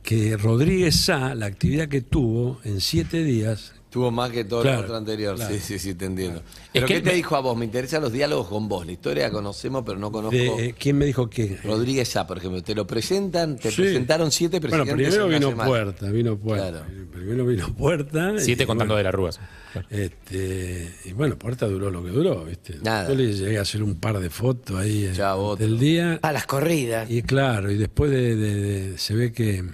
que 0.02 0.37
Rodríguez 0.37 0.96
Sá, 0.96 1.35
la 1.35 1.46
actividad 1.46 1.88
que 1.88 2.00
tuvo 2.00 2.61
en 2.64 2.81
siete 2.81 3.22
días, 3.22 3.74
Tuvo 3.88 4.11
más 4.11 4.31
que 4.31 4.44
todo 4.44 4.62
Claro, 4.62 4.79
el 4.81 4.85
otro 4.85 4.96
anterior. 4.96 5.37
claro. 5.37 5.55
Sí, 5.55 5.61
sí, 5.61 5.79
sí, 5.79 5.94
te 5.94 6.05
entiendo. 6.07 6.42
¿Pero 6.72 6.87
que 6.87 6.94
qué 6.94 7.01
te 7.01 7.11
me- 7.11 7.14
dijo 7.14 7.35
a 7.37 7.40
vos? 7.40 7.57
Me 7.57 7.64
interesan 7.64 8.03
los 8.03 8.12
diálogos 8.12 8.49
con 8.49 8.68
vos. 8.68 8.85
La 8.85 8.92
historia 8.92 9.25
la 9.29 9.31
conocemos, 9.31 9.85
pero 9.87 9.99
no 9.99 10.11
conozco. 10.12 10.37
de, 10.37 10.66
eh, 10.66 10.75
¿quién 10.79 10.99
me 10.99 11.07
dijo 11.07 11.31
que? 11.31 11.59
Rodríguez 11.64 12.09
Sá, 12.09 12.27
por 12.27 12.37
ejemplo. 12.38 12.62
Te 12.62 12.75
lo 12.75 12.87
presentan, 12.87 13.57
te 13.57 13.70
Sí. 13.70 13.83
presentaron 13.83 14.31
siete 14.33 14.59
Bueno, 14.61 14.85
presidentes. 14.85 15.07
primero 15.14 15.22
en 15.25 15.29
una 15.29 15.38
vino 15.38 15.49
semana. 15.51 15.68
Puerta, 15.70 16.11
vino 16.11 16.37
Puerta. 16.37 16.70
Claro. 16.70 16.87
Primero 17.12 17.46
vino 17.46 17.75
Puerta. 17.75 18.33
Siete 18.38 18.64
y, 18.64 18.66
contando 18.66 18.94
bueno, 18.94 18.99
de 18.99 19.05
las 19.05 19.14
rúas. 19.14 19.40
Este, 19.88 20.92
y 21.05 21.12
bueno, 21.12 21.38
Puerta 21.38 21.66
duró 21.66 21.88
lo 21.90 22.05
que 22.05 22.11
duró, 22.11 22.44
¿viste? 22.44 22.79
Nada. 22.83 23.09
Yo 23.09 23.14
le 23.14 23.33
llegué 23.33 23.57
a 23.59 23.62
hacer 23.62 23.83
un 23.83 23.94
par 23.94 24.18
de 24.18 24.29
fotos 24.31 24.77
ahí 24.77 25.05
eh, 25.05 25.12
Ya, 25.14 25.35
del 25.59 25.79
día. 25.79 26.18
A 26.22 26.33
las 26.33 26.44
corridas. 26.46 27.09
Y 27.11 27.22
claro, 27.22 27.70
y 27.70 27.77
después 27.77 28.11
de, 28.11 28.37
de- 28.37 28.55
de- 28.90 28.99
se 28.99 29.14
ve 29.14 29.33
que 29.33 29.64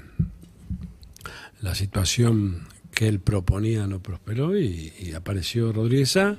la 1.61 1.75
situación 1.75 2.66
que 2.94 3.09
él 3.09 3.20
proponía 3.20 3.87
no 3.87 4.00
prosperó 4.00 4.57
y, 4.59 5.12
apareció 5.16 5.72
Rodríguez 5.72 6.11
Sá, 6.12 6.37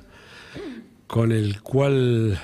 con 1.06 1.32
el 1.32 1.60
cual 1.62 2.38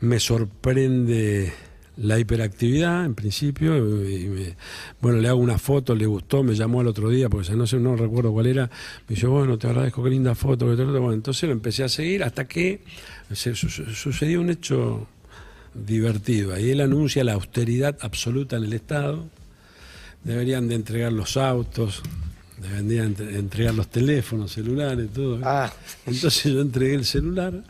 me 0.00 0.18
sorprende 0.20 1.52
la 1.96 2.18
hiperactividad 2.18 3.04
en 3.04 3.14
principio. 3.14 3.76
y 4.08 4.26
me- 4.28 4.56
bueno, 5.00 5.18
le 5.18 5.28
hago 5.28 5.38
una 5.40 5.58
foto, 5.58 5.94
le 5.94 6.06
gustó, 6.06 6.42
me 6.42 6.54
llamó 6.54 6.80
al 6.80 6.86
otro 6.86 7.10
día, 7.10 7.28
porque 7.28 7.50
no 7.54 7.66
sé, 7.66 7.78
no 7.78 7.96
recuerdo 7.96 8.32
cuál 8.32 8.46
era. 8.46 8.66
Me 9.08 9.14
dice, 9.14 9.26
bueno, 9.26 9.58
te 9.58 9.66
agradezco, 9.66 10.02
qué 10.02 10.10
linda 10.10 10.34
foto. 10.34 10.70
que 10.70 10.76
tal, 10.76 10.86
tal". 10.86 11.00
Bueno, 11.00 11.12
entonces 11.14 11.42
lo 11.44 11.52
empecé 11.52 11.84
a 11.84 11.88
seguir 11.88 12.22
hasta 12.24 12.46
que 12.48 12.80
se, 13.32 13.54
su- 13.54 13.68
su- 13.68 13.90
sucedió 13.94 14.40
un 14.40 14.50
hecho 14.50 15.06
divertido. 15.74 16.54
Ahí 16.54 16.70
él 16.70 16.80
anuncia 16.80 17.22
la 17.24 17.34
austeridad 17.34 17.98
absoluta 18.00 18.56
en 18.56 18.64
el 18.64 18.72
Estado. 18.72 19.28
Deberían 20.24 20.68
de 20.68 20.74
entregar 20.76 21.12
los 21.12 21.36
autos, 21.36 22.02
deberían 22.60 23.06
entre- 23.06 23.38
entregar 23.38 23.74
los 23.74 23.88
teléfonos, 23.88 24.52
celulares, 24.52 25.12
todo. 25.12 25.40
Ah. 25.44 25.72
Entonces 26.06 26.52
yo 26.52 26.60
entregué 26.60 26.94
el 26.94 27.04
celular 27.04 27.62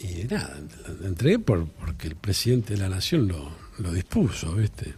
y 0.00 0.24
nada, 0.24 0.58
lo 1.00 1.06
entregué 1.06 1.38
por, 1.38 1.66
porque 1.68 2.08
el 2.08 2.16
presidente 2.16 2.74
de 2.74 2.80
la 2.80 2.88
nación 2.88 3.28
lo, 3.28 3.50
lo 3.78 3.92
dispuso, 3.92 4.54
¿viste? 4.54 4.94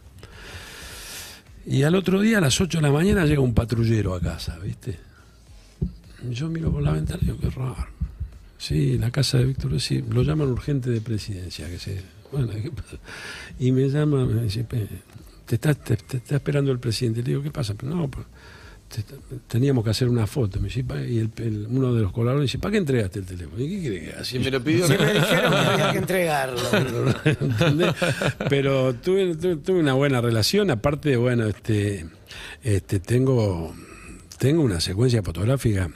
Y 1.67 1.83
al 1.83 1.95
otro 1.95 2.21
día, 2.21 2.39
a 2.39 2.41
las 2.41 2.61
8 2.61 2.79
de 2.79 2.83
la 2.83 2.91
mañana, 2.93 3.25
llega 3.27 3.41
un 3.41 3.55
patrullero 3.55 4.15
a 4.15 4.21
casa, 4.21 4.59
¿viste? 4.59 4.99
Yo 6.31 6.49
miro 6.49 6.71
por 6.73 6.83
la 6.83 6.93
ventana 6.93 7.19
y 7.23 7.27
digo, 7.27 7.39
qué 7.39 7.51
raro. 7.51 7.87
Sí, 8.59 8.99
la 8.99 9.11
casa 9.11 9.39
de 9.39 9.47
Víctor, 9.47 9.81
sí, 9.81 10.05
lo 10.11 10.23
llaman 10.23 10.49
urgente 10.49 10.91
de 10.91 11.01
presidencia, 11.01 11.69
que 11.69 11.79
se... 11.79 12.03
Bueno, 12.31 12.49
¿qué 12.53 12.71
pasa? 12.71 12.97
Y 13.59 13.73
me 13.73 13.89
llama, 13.89 14.25
me 14.27 14.43
dice, 14.43 14.65
"Pe, 14.65 14.87
te 15.47 15.55
está, 15.57 15.75
te, 15.75 15.97
te 15.97 16.19
está 16.19 16.37
esperando 16.37 16.71
el 16.71 16.79
presidente. 16.79 17.23
Le 17.23 17.29
digo, 17.31 17.43
¿qué 17.43 17.51
pasa? 17.51 17.75
Pero 17.75 17.95
no, 17.95 18.09
pues, 18.09 18.25
teníamos 19.49 19.85
que 19.85 19.91
hacer 19.91 20.09
una 20.09 20.27
foto. 20.27 20.59
Me 20.61 20.69
dice, 20.69 20.81
y 21.09 21.19
el- 21.19 21.31
el- 21.37 21.67
uno 21.69 21.95
de 21.95 22.03
los 22.03 22.13
colaboradores 22.13 22.51
dice, 22.51 22.59
¿para 22.59 22.73
qué 22.73 22.79
entregaste 22.79 23.21
el 23.21 23.25
teléfono? 23.27 23.63
¿Y 23.63 23.81
qué 23.83 24.11
haga? 24.15 24.25
Si 24.25 24.39
me 24.39 24.51
lo 24.51 24.63
pidió. 24.63 24.87
Sí, 24.87 24.95
me 24.99 25.13
dijeron 25.15 25.51
que 25.53 25.59
había 25.59 25.93
que 25.93 25.99
entregarlo. 25.99 26.61
¿Entendés? 27.25 27.95
Pero 28.49 28.95
tuve, 28.95 29.35
tuve, 29.37 29.57
tuve 29.57 29.81
una 29.81 29.95
buena 29.95 30.21
relación, 30.21 30.71
aparte, 30.71 31.17
bueno, 31.17 31.47
este, 31.47 32.07
este, 32.63 33.01
tengo, 33.01 33.75
tengo 34.39 34.63
una 34.63 34.81
secuencia 34.81 35.23
fotográfica 35.23 35.91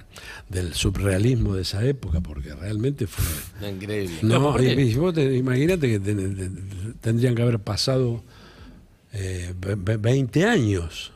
del 0.48 0.74
surrealismo 0.74 1.54
de 1.54 1.62
esa 1.62 1.84
época, 1.84 2.20
porque 2.20 2.54
realmente 2.54 3.06
fue... 3.06 3.24
Increíble. 3.70 4.16
No, 4.22 4.62
y- 4.62 4.66
y 4.68 4.94
vos 4.94 5.14
te- 5.14 5.34
imagínate 5.36 5.88
que 5.88 5.98
ten- 6.00 6.36
ten- 6.36 6.94
tendrían 7.00 7.34
que 7.34 7.42
haber 7.42 7.58
pasado 7.58 8.22
eh, 9.12 9.54
ve- 9.58 9.76
ve- 9.78 9.96
20 9.96 10.44
años 10.44 11.12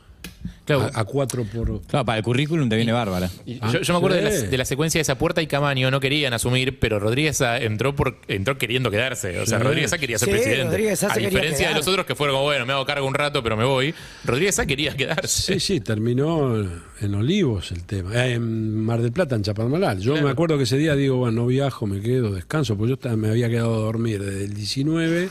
Claro. 0.65 0.89
a, 0.93 0.99
a 0.99 1.03
cuatro 1.05 1.43
por... 1.45 1.81
Claro, 1.87 2.05
para 2.05 2.17
el 2.19 2.23
currículum 2.23 2.69
te 2.69 2.75
viene 2.75 2.91
bárbara. 2.91 3.29
Y 3.45 3.57
Ah, 3.61 3.71
yo, 3.73 3.81
yo 3.81 3.93
me 3.93 3.97
acuerdo 3.97 4.17
de 4.17 4.23
la, 4.23 4.31
sí. 4.31 4.47
de 4.47 4.57
la 4.57 4.65
secuencia 4.65 4.99
de 4.99 5.01
esa 5.01 5.17
puerta 5.17 5.41
y 5.41 5.47
Camaño 5.47 5.89
no 5.89 5.99
querían 5.99 6.33
asumir, 6.33 6.79
pero 6.79 6.99
Rodríguez 6.99 7.41
entró 7.41 7.95
por, 7.95 8.17
entró 8.27 8.57
queriendo 8.57 8.91
quedarse. 8.91 9.39
O 9.39 9.45
sea, 9.45 9.57
Sí. 9.57 9.63
Rodríguez 9.63 9.91
quería 9.99 10.17
ser 10.19 10.27
Sí, 10.29 10.31
presidente. 10.35 11.05
A 11.09 11.17
diferencia 11.17 11.69
de 11.69 11.75
los 11.75 11.87
otros 11.87 12.05
que 12.05 12.13
fueron 12.15 12.35
como, 12.35 12.45
bueno, 12.45 12.65
me 12.65 12.73
hago 12.73 12.85
cargo 12.85 13.07
un 13.07 13.13
rato, 13.15 13.41
pero 13.41 13.57
me 13.57 13.65
voy. 13.65 13.93
Rodríguez 14.25 14.59
quería 14.67 14.95
quedarse. 14.95 15.53
Sí, 15.55 15.59
sí, 15.59 15.79
terminó 15.81 16.55
en 17.01 17.15
Olivos 17.15 17.71
el 17.71 17.83
tema. 17.85 18.13
Eh, 18.25 18.33
en 18.33 18.75
Mar 18.83 19.01
del 19.01 19.11
Plata, 19.11 19.35
en 19.35 19.41
Chapadmalal. 19.43 19.99
Yo 19.99 20.11
Claro. 20.13 20.27
me 20.27 20.31
acuerdo 20.31 20.57
que 20.57 20.63
ese 20.63 20.77
día 20.77 20.95
digo, 20.95 21.17
bueno, 21.17 21.41
no 21.41 21.47
viajo, 21.47 21.87
me 21.87 21.99
quedo, 22.01 22.31
descanso, 22.31 22.77
porque 22.77 22.95
yo 23.01 23.17
me 23.17 23.29
había 23.29 23.49
quedado 23.49 23.73
a 23.73 23.79
dormir 23.79 24.23
desde 24.23 24.43
el 24.45 24.53
19 24.53 25.29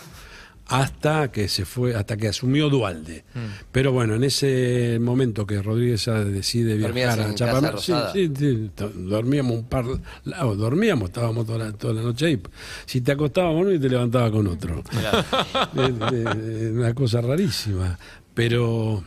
hasta 0.68 1.32
que 1.32 1.48
se 1.48 1.64
fue, 1.64 1.94
hasta 1.94 2.18
que 2.18 2.28
asumió 2.28 2.68
Dualde. 2.68 3.24
Mm. 3.34 3.38
Pero 3.72 3.90
bueno, 3.90 4.14
en 4.14 4.24
ese 4.24 4.98
momento 5.00 5.46
que 5.46 5.62
Rodríguez 5.62 6.04
decide 6.04 6.78
¿Dormías 6.78 7.16
viajar 7.16 7.32
a 7.32 7.34
Chapadmalal, 7.34 7.80
sí, 7.80 7.94
sí, 8.12 8.32
sí, 8.36 8.70
dormíamos 8.94 9.56
un 9.56 9.64
par, 9.64 9.86
no, 9.86 10.54
dormíamos, 10.54 11.08
estábamos 11.08 11.46
toda 11.46 11.58
la, 11.58 11.72
toda 11.72 11.94
la 11.94 12.02
noche 12.02 12.26
ahí. 12.26 12.42
Si 12.84 13.00
te 13.00 13.12
acostabas 13.12 13.54
uno 13.56 13.72
y 13.72 13.78
te 13.78 13.88
levantabas 13.88 14.30
con 14.30 14.46
otro. 14.46 14.82
Una 15.74 16.92
cosa 16.94 17.22
rarísima. 17.22 17.98
Pero 18.34 19.02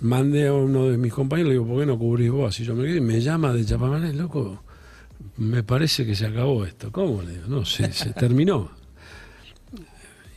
mandé 0.00 0.46
a 0.46 0.54
uno 0.54 0.88
de 0.88 0.96
mis 0.96 1.12
compañeros, 1.12 1.48
le 1.48 1.54
digo, 1.54 1.66
¿por 1.66 1.80
qué 1.80 1.86
no 1.86 1.98
cubrís 1.98 2.30
vos? 2.30 2.54
Así 2.54 2.64
yo 2.64 2.74
me 2.76 2.84
quedé, 2.84 2.98
y 2.98 3.00
me 3.00 3.20
llama 3.20 3.52
de 3.52 3.64
Chapamalés, 3.64 4.14
loco, 4.14 4.62
me 5.38 5.64
parece 5.64 6.06
que 6.06 6.14
se 6.14 6.26
acabó 6.26 6.64
esto. 6.64 6.92
¿Cómo? 6.92 7.20
Le 7.20 7.32
digo, 7.32 7.44
no, 7.48 7.64
se, 7.64 7.92
se 7.92 8.12
terminó. 8.12 8.79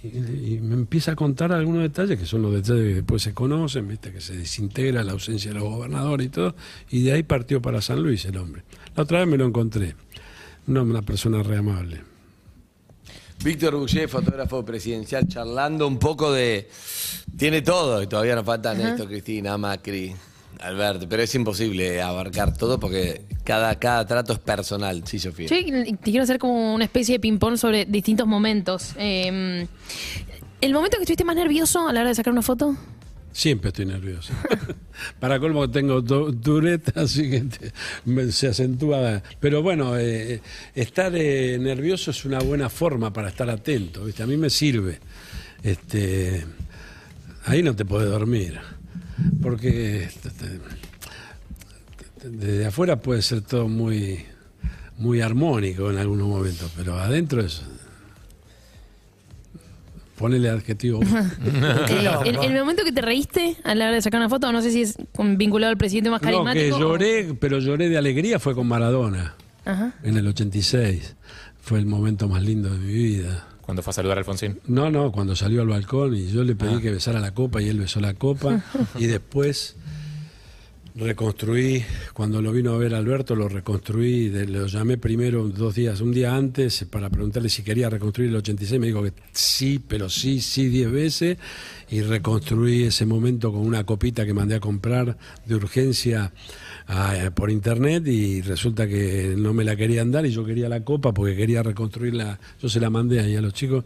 Y, 0.03 0.55
y 0.55 0.59
me 0.61 0.75
empieza 0.75 1.13
a 1.13 1.15
contar 1.15 1.53
algunos 1.53 1.81
detalles 1.81 2.19
que 2.19 2.25
son 2.25 2.41
los 2.41 2.53
detalles 2.53 2.83
que 2.83 2.95
después 2.95 3.21
se 3.21 3.33
conocen, 3.33 3.87
viste 3.87 4.11
que 4.11 4.19
se 4.19 4.35
desintegra 4.35 5.01
la 5.01 5.13
ausencia 5.13 5.53
de 5.53 5.59
los 5.59 5.69
gobernadores 5.69 6.27
y 6.27 6.29
todo, 6.29 6.55
y 6.91 7.03
de 7.03 7.13
ahí 7.13 7.23
partió 7.23 7.61
para 7.61 7.81
San 7.81 8.03
Luis 8.03 8.25
el 8.25 8.35
hombre. 8.37 8.63
La 8.95 9.03
otra 9.03 9.19
vez 9.19 9.27
me 9.27 9.37
lo 9.37 9.45
encontré, 9.45 9.95
una, 10.67 10.81
una 10.81 11.01
persona 11.01 11.41
re 11.41 11.57
amable. 11.57 12.01
Víctor 13.43 13.75
Boucher, 13.75 14.07
fotógrafo 14.07 14.63
presidencial, 14.63 15.27
charlando 15.27 15.85
un 15.87 15.99
poco 15.99 16.31
de. 16.31 16.69
Tiene 17.37 17.61
todo, 17.61 18.01
y 18.01 18.07
todavía 18.07 18.35
nos 18.35 18.45
falta 18.45 18.73
Néstor, 18.73 19.07
Cristina, 19.07 19.57
Macri, 19.57 20.13
Alberto, 20.59 21.07
pero 21.09 21.23
es 21.23 21.33
imposible 21.35 22.01
abarcar 22.01 22.55
todo 22.57 22.79
porque 22.79 23.21
cada, 23.43 23.77
cada 23.79 24.05
trato 24.05 24.33
es 24.33 24.39
personal, 24.39 25.03
sí, 25.05 25.19
Sofía. 25.19 25.47
Yo 25.47 25.83
te 25.83 25.97
quiero 26.03 26.23
hacer 26.23 26.37
como 26.39 26.73
una 26.73 26.85
especie 26.85 27.15
de 27.15 27.19
ping-pong 27.19 27.57
sobre 27.57 27.85
distintos 27.85 28.27
momentos. 28.27 28.93
Eh, 28.97 29.67
¿El 30.61 30.73
momento 30.73 30.97
que 30.97 31.03
estuviste 31.03 31.25
más 31.25 31.35
nervioso 31.35 31.87
a 31.87 31.93
la 31.93 31.99
hora 32.01 32.09
de 32.09 32.15
sacar 32.15 32.31
una 32.31 32.41
foto? 32.41 32.75
Siempre 33.33 33.69
estoy 33.69 33.85
nervioso. 33.87 34.31
Para 35.19 35.39
colmo 35.39 35.69
tengo 35.69 36.03
Tourette, 36.03 36.95
así 36.97 37.29
que 37.29 37.41
te- 37.41 37.71
me- 38.05 38.31
se 38.31 38.47
acentúa. 38.47 39.21
Pero 39.39 39.61
bueno, 39.63 39.97
eh, 39.97 40.39
estar 40.75 41.11
eh, 41.15 41.57
nervioso 41.59 42.11
es 42.11 42.23
una 42.25 42.39
buena 42.39 42.69
forma 42.69 43.11
para 43.11 43.29
estar 43.29 43.49
atento. 43.49 44.05
¿viste? 44.05 44.21
A 44.23 44.27
mí 44.27 44.37
me 44.37 44.49
sirve. 44.51 44.99
Este, 45.63 46.45
ahí 47.45 47.63
no 47.63 47.75
te 47.75 47.85
podés 47.85 48.09
dormir. 48.09 48.59
Porque 49.41 50.09
desde 52.23 52.65
afuera 52.65 52.99
puede 52.99 53.21
ser 53.21 53.41
todo 53.41 53.67
muy, 53.67 54.25
muy 54.97 55.21
armónico 55.21 55.91
en 55.91 55.97
algunos 55.97 56.27
momentos, 56.27 56.71
pero 56.75 56.97
adentro 56.99 57.41
es. 57.41 57.61
Ponele 60.17 60.49
adjetivo. 60.49 61.01
¿El, 62.25 62.35
el 62.37 62.59
momento 62.59 62.83
que 62.83 62.91
te 62.91 63.01
reíste 63.01 63.57
a 63.63 63.73
la 63.75 63.85
hora 63.85 63.95
de 63.95 64.01
sacar 64.01 64.19
una 64.19 64.29
foto? 64.29 64.51
No 64.51 64.61
sé 64.61 64.71
si 64.71 64.81
es 64.83 64.95
con- 65.13 65.37
vinculado 65.37 65.71
al 65.71 65.77
presidente 65.77 66.09
más 66.11 66.21
No, 66.21 66.27
que 66.27 66.33
carismático. 66.33 66.75
o- 66.75 66.79
lloré, 66.79 67.33
pero 67.39 67.59
lloré 67.59 67.89
de 67.89 67.97
alegría 67.97 68.39
fue 68.39 68.53
con 68.53 68.67
Maradona, 68.67 69.35
Ajá. 69.65 69.93
en 70.03 70.15
el 70.17 70.27
86. 70.27 71.15
Fue 71.63 71.79
el 71.79 71.85
momento 71.85 72.27
más 72.27 72.43
lindo 72.43 72.69
de 72.69 72.77
mi 72.77 72.93
vida. 72.93 73.47
Cuando 73.61 73.81
fue 73.81 73.91
a 73.91 73.93
saludar 73.93 74.17
a 74.17 74.19
Alfonsín. 74.19 74.59
No, 74.67 74.89
no, 74.91 75.11
cuando 75.13 75.33
salió 75.35 75.61
al 75.61 75.69
balcón 75.69 76.13
y 76.15 76.27
yo 76.27 76.43
le 76.43 76.55
pedí 76.55 76.81
que 76.81 76.91
besara 76.91 77.21
la 77.21 77.33
copa 77.33 77.61
y 77.61 77.69
él 77.69 77.79
besó 77.79 78.01
la 78.01 78.13
copa. 78.13 78.61
y 78.99 79.05
después 79.05 79.77
reconstruí, 80.95 81.83
cuando 82.13 82.41
lo 82.41 82.51
vino 82.51 82.73
a 82.73 82.77
ver 82.77 82.93
Alberto, 82.93 83.35
lo 83.35 83.47
reconstruí, 83.49 84.27
de- 84.29 84.45
lo 84.47 84.67
llamé 84.67 84.97
primero 84.97 85.47
dos 85.47 85.73
días, 85.75 86.01
un 86.01 86.11
día 86.11 86.35
antes, 86.35 86.85
para 86.89 87.09
preguntarle 87.09 87.47
si 87.49 87.63
quería 87.63 87.89
reconstruir 87.89 88.29
el 88.29 88.35
86. 88.35 88.79
Me 88.81 88.87
dijo 88.87 89.01
que 89.01 89.13
sí, 89.31 89.79
pero 89.87 90.09
sí, 90.09 90.41
sí, 90.41 90.67
diez 90.67 90.91
veces. 90.91 91.37
Y 91.89 92.01
reconstruí 92.01 92.83
ese 92.83 93.05
momento 93.05 93.51
con 93.53 93.61
una 93.61 93.85
copita 93.85 94.25
que 94.25 94.33
mandé 94.33 94.55
a 94.55 94.59
comprar 94.59 95.17
de 95.45 95.55
urgencia 95.55 96.33
a- 96.87 97.31
por 97.33 97.49
internet 97.51 98.05
y 98.07 98.41
resulta 98.41 98.87
que 98.87 99.33
no 99.37 99.53
me 99.53 99.63
la 99.63 99.75
querían 99.75 100.11
dar 100.11 100.25
y 100.25 100.31
yo 100.31 100.45
quería 100.45 100.69
la 100.69 100.83
copa 100.83 101.13
porque 101.13 101.35
quería 101.35 101.63
reconstruirla. 101.63 102.39
Yo 102.61 102.69
se 102.69 102.79
la 102.79 102.89
mandé 102.89 103.19
ahí 103.19 103.35
a 103.35 103.41
los 103.41 103.53
chicos. 103.53 103.83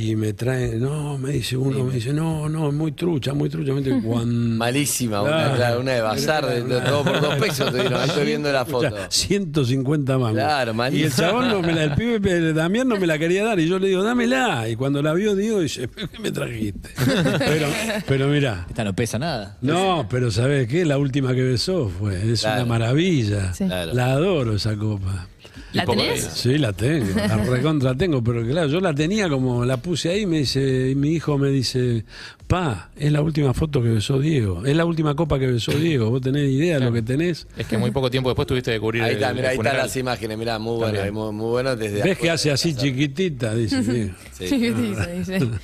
Y 0.00 0.14
me 0.14 0.32
trae, 0.32 0.76
no, 0.76 1.18
me 1.18 1.32
dice 1.32 1.56
uno, 1.56 1.82
me 1.84 1.94
dice, 1.94 2.12
no, 2.12 2.48
no, 2.48 2.70
muy 2.70 2.92
trucha, 2.92 3.34
muy 3.34 3.48
trucha. 3.50 3.72
Me 3.72 3.82
dice, 3.82 4.00
cuando... 4.04 4.56
Malísima, 4.56 5.22
una, 5.22 5.30
Claro. 5.30 5.56
claro, 5.56 5.80
una 5.80 5.92
de 5.92 6.00
bazar, 6.00 6.46
de, 6.46 6.62
de 6.62 6.80
todo 6.82 7.02
por 7.04 7.20
dos 7.20 7.34
pesos, 7.36 7.72
te 7.72 7.80
dieron. 7.80 8.02
Estoy 8.08 8.26
viendo 8.26 8.52
la 8.52 8.64
foto. 8.64 8.86
Escucha, 8.86 9.10
150 9.10 10.18
mangos. 10.18 10.32
Claro, 10.34 10.74
Y 10.92 11.02
el 11.02 11.12
chabón, 11.12 11.48
no 11.48 11.60
me 11.62 11.72
la, 11.72 11.84
el 11.84 11.94
pibe 11.94 12.30
el 12.36 12.54
Damián 12.54 12.86
no 12.88 12.96
me 12.96 13.06
la 13.06 13.18
quería 13.18 13.44
dar. 13.44 13.58
Y 13.58 13.66
yo 13.68 13.78
le 13.78 13.88
digo, 13.88 14.02
dámela. 14.02 14.68
Y 14.68 14.76
cuando 14.76 15.02
la 15.02 15.12
vio, 15.14 15.34
digo, 15.34 15.60
dice, 15.60 15.88
¿qué 16.12 16.18
me 16.20 16.30
trajiste? 16.30 16.90
Pero, 17.38 17.66
pero 18.06 18.28
mira. 18.28 18.66
Esta 18.68 18.84
no 18.84 18.94
pesa 18.94 19.18
nada. 19.18 19.56
No, 19.62 20.06
pero 20.08 20.30
¿sabes 20.30 20.68
qué? 20.68 20.84
La 20.84 20.98
última 20.98 21.34
que 21.34 21.42
besó 21.42 21.88
fue. 21.88 22.32
Es 22.32 22.40
Claro. 22.42 22.62
una 22.62 22.68
maravilla. 22.78 23.52
Sí. 23.52 23.64
Claro. 23.66 23.94
La 23.94 24.12
adoro 24.12 24.54
esa 24.54 24.76
copa. 24.76 25.28
¿La 25.72 25.84
tenés? 25.84 26.24
Sí, 26.34 26.58
la 26.58 26.72
tengo, 26.72 27.06
la 27.16 27.36
recontra 27.36 27.94
tengo, 27.94 28.22
pero 28.22 28.44
claro, 28.46 28.68
yo 28.68 28.80
la 28.80 28.94
tenía 28.94 29.28
como 29.28 29.64
la 29.64 29.76
puse 29.76 30.10
ahí, 30.10 30.26
me 30.26 30.38
dice, 30.38 30.90
y 30.90 30.94
mi 30.94 31.10
hijo 31.10 31.36
me 31.36 31.50
dice, 31.50 32.04
pa, 32.46 32.90
es 32.96 33.12
la 33.12 33.20
última 33.20 33.52
foto 33.52 33.82
que 33.82 33.88
besó 33.90 34.18
Diego, 34.18 34.64
es 34.64 34.74
la 34.74 34.84
última 34.84 35.14
copa 35.14 35.38
que 35.38 35.46
besó 35.46 35.72
Diego, 35.72 36.10
vos 36.10 36.22
tenés 36.22 36.50
idea 36.50 36.78
de 36.78 36.84
lo 36.86 36.92
que 36.92 37.02
tenés. 37.02 37.46
Es 37.56 37.66
que 37.66 37.76
muy 37.76 37.90
poco 37.90 38.10
tiempo 38.10 38.30
después 38.30 38.46
tuviste 38.48 38.72
que 38.72 38.80
cubrir 38.80 39.02
Ahí 39.02 39.10
el, 39.10 39.16
está, 39.16 39.30
el 39.30 39.36
mira, 39.36 39.48
ahí 39.50 39.56
están 39.56 39.76
las 39.76 39.96
imágenes, 39.96 40.38
mira, 40.38 40.58
muy 40.58 40.76
bueno, 40.76 40.94
También. 40.94 41.14
muy, 41.14 41.32
muy 41.32 41.50
bueno 41.50 41.76
desde 41.76 42.02
¿Ves 42.02 42.18
que 42.18 42.30
hace 42.30 42.50
así 42.50 42.74
chiquitita? 42.74 43.54
Dice. 43.54 44.12
Sí. 44.32 44.74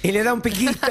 Y 0.03 0.13
le 0.13 0.23
da 0.23 0.35
un 0.35 0.41
piquito. 0.41 0.73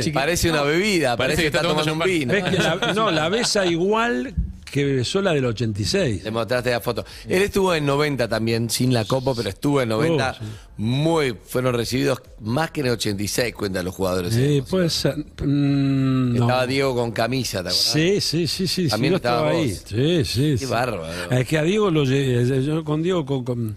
Sí. 0.00 0.10
Parece 0.10 0.50
una 0.50 0.62
bebida, 0.62 1.16
parece, 1.16 1.42
que 1.42 1.48
está, 1.48 1.62
tomando 1.62 1.92
un 1.92 1.98
vino. 2.00 2.32
¿Ves 2.32 2.44
que 2.44 2.58
la, 2.58 2.92
no, 2.94 3.10
la 3.10 3.28
besa 3.28 3.66
igual 3.66 4.34
que 4.70 4.84
besó 4.84 5.20
la 5.20 5.32
del 5.32 5.44
86. 5.44 6.24
Le 6.24 6.30
mostraste 6.30 6.70
la 6.70 6.80
foto. 6.80 7.04
Él 7.28 7.42
estuvo 7.42 7.74
en 7.74 7.84
90 7.86 8.28
también, 8.28 8.70
sin 8.70 8.92
la 8.94 9.04
copa, 9.04 9.32
pero 9.34 9.48
estuvo 9.48 9.80
en 9.82 9.88
90. 9.90 10.30
Oh, 10.30 10.34
sí. 10.44 10.50
Muy, 10.78 11.36
fueron 11.46 11.74
recibidos 11.74 12.22
más 12.40 12.70
que 12.70 12.80
en 12.80 12.86
el 12.86 12.92
86, 12.92 13.54
cuentan 13.54 13.84
los 13.84 13.94
jugadores. 13.94 14.32
Sí, 14.32 14.62
puede 14.68 14.88
ser. 14.88 15.16
mm, 15.18 16.34
no. 16.36 16.42
Estaba 16.44 16.66
Diego 16.66 16.94
con 16.94 17.12
camisa, 17.12 17.62
¿te 17.62 17.68
acuerdas? 17.68 17.76
Sí, 17.92 18.20
sí, 18.20 18.46
sí, 18.46 18.66
sí. 18.66 18.84
sí, 18.84 18.88
También 18.88 19.12
yo 19.12 19.16
estaba 19.16 19.52
estaba 19.52 19.60
ahí. 19.60 19.74
Sí, 19.74 20.24
sí. 20.24 20.50
Qué 20.52 20.58
sí. 20.58 20.66
bárbaro. 20.66 21.30
Es 21.30 21.46
que 21.46 21.58
a 21.58 21.62
Diego 21.62 21.90
lo 21.90 22.04
lle- 22.04 22.62
yo 22.62 22.82
con 22.84 23.02
Diego 23.02 23.26
con, 23.26 23.44
con- 23.44 23.76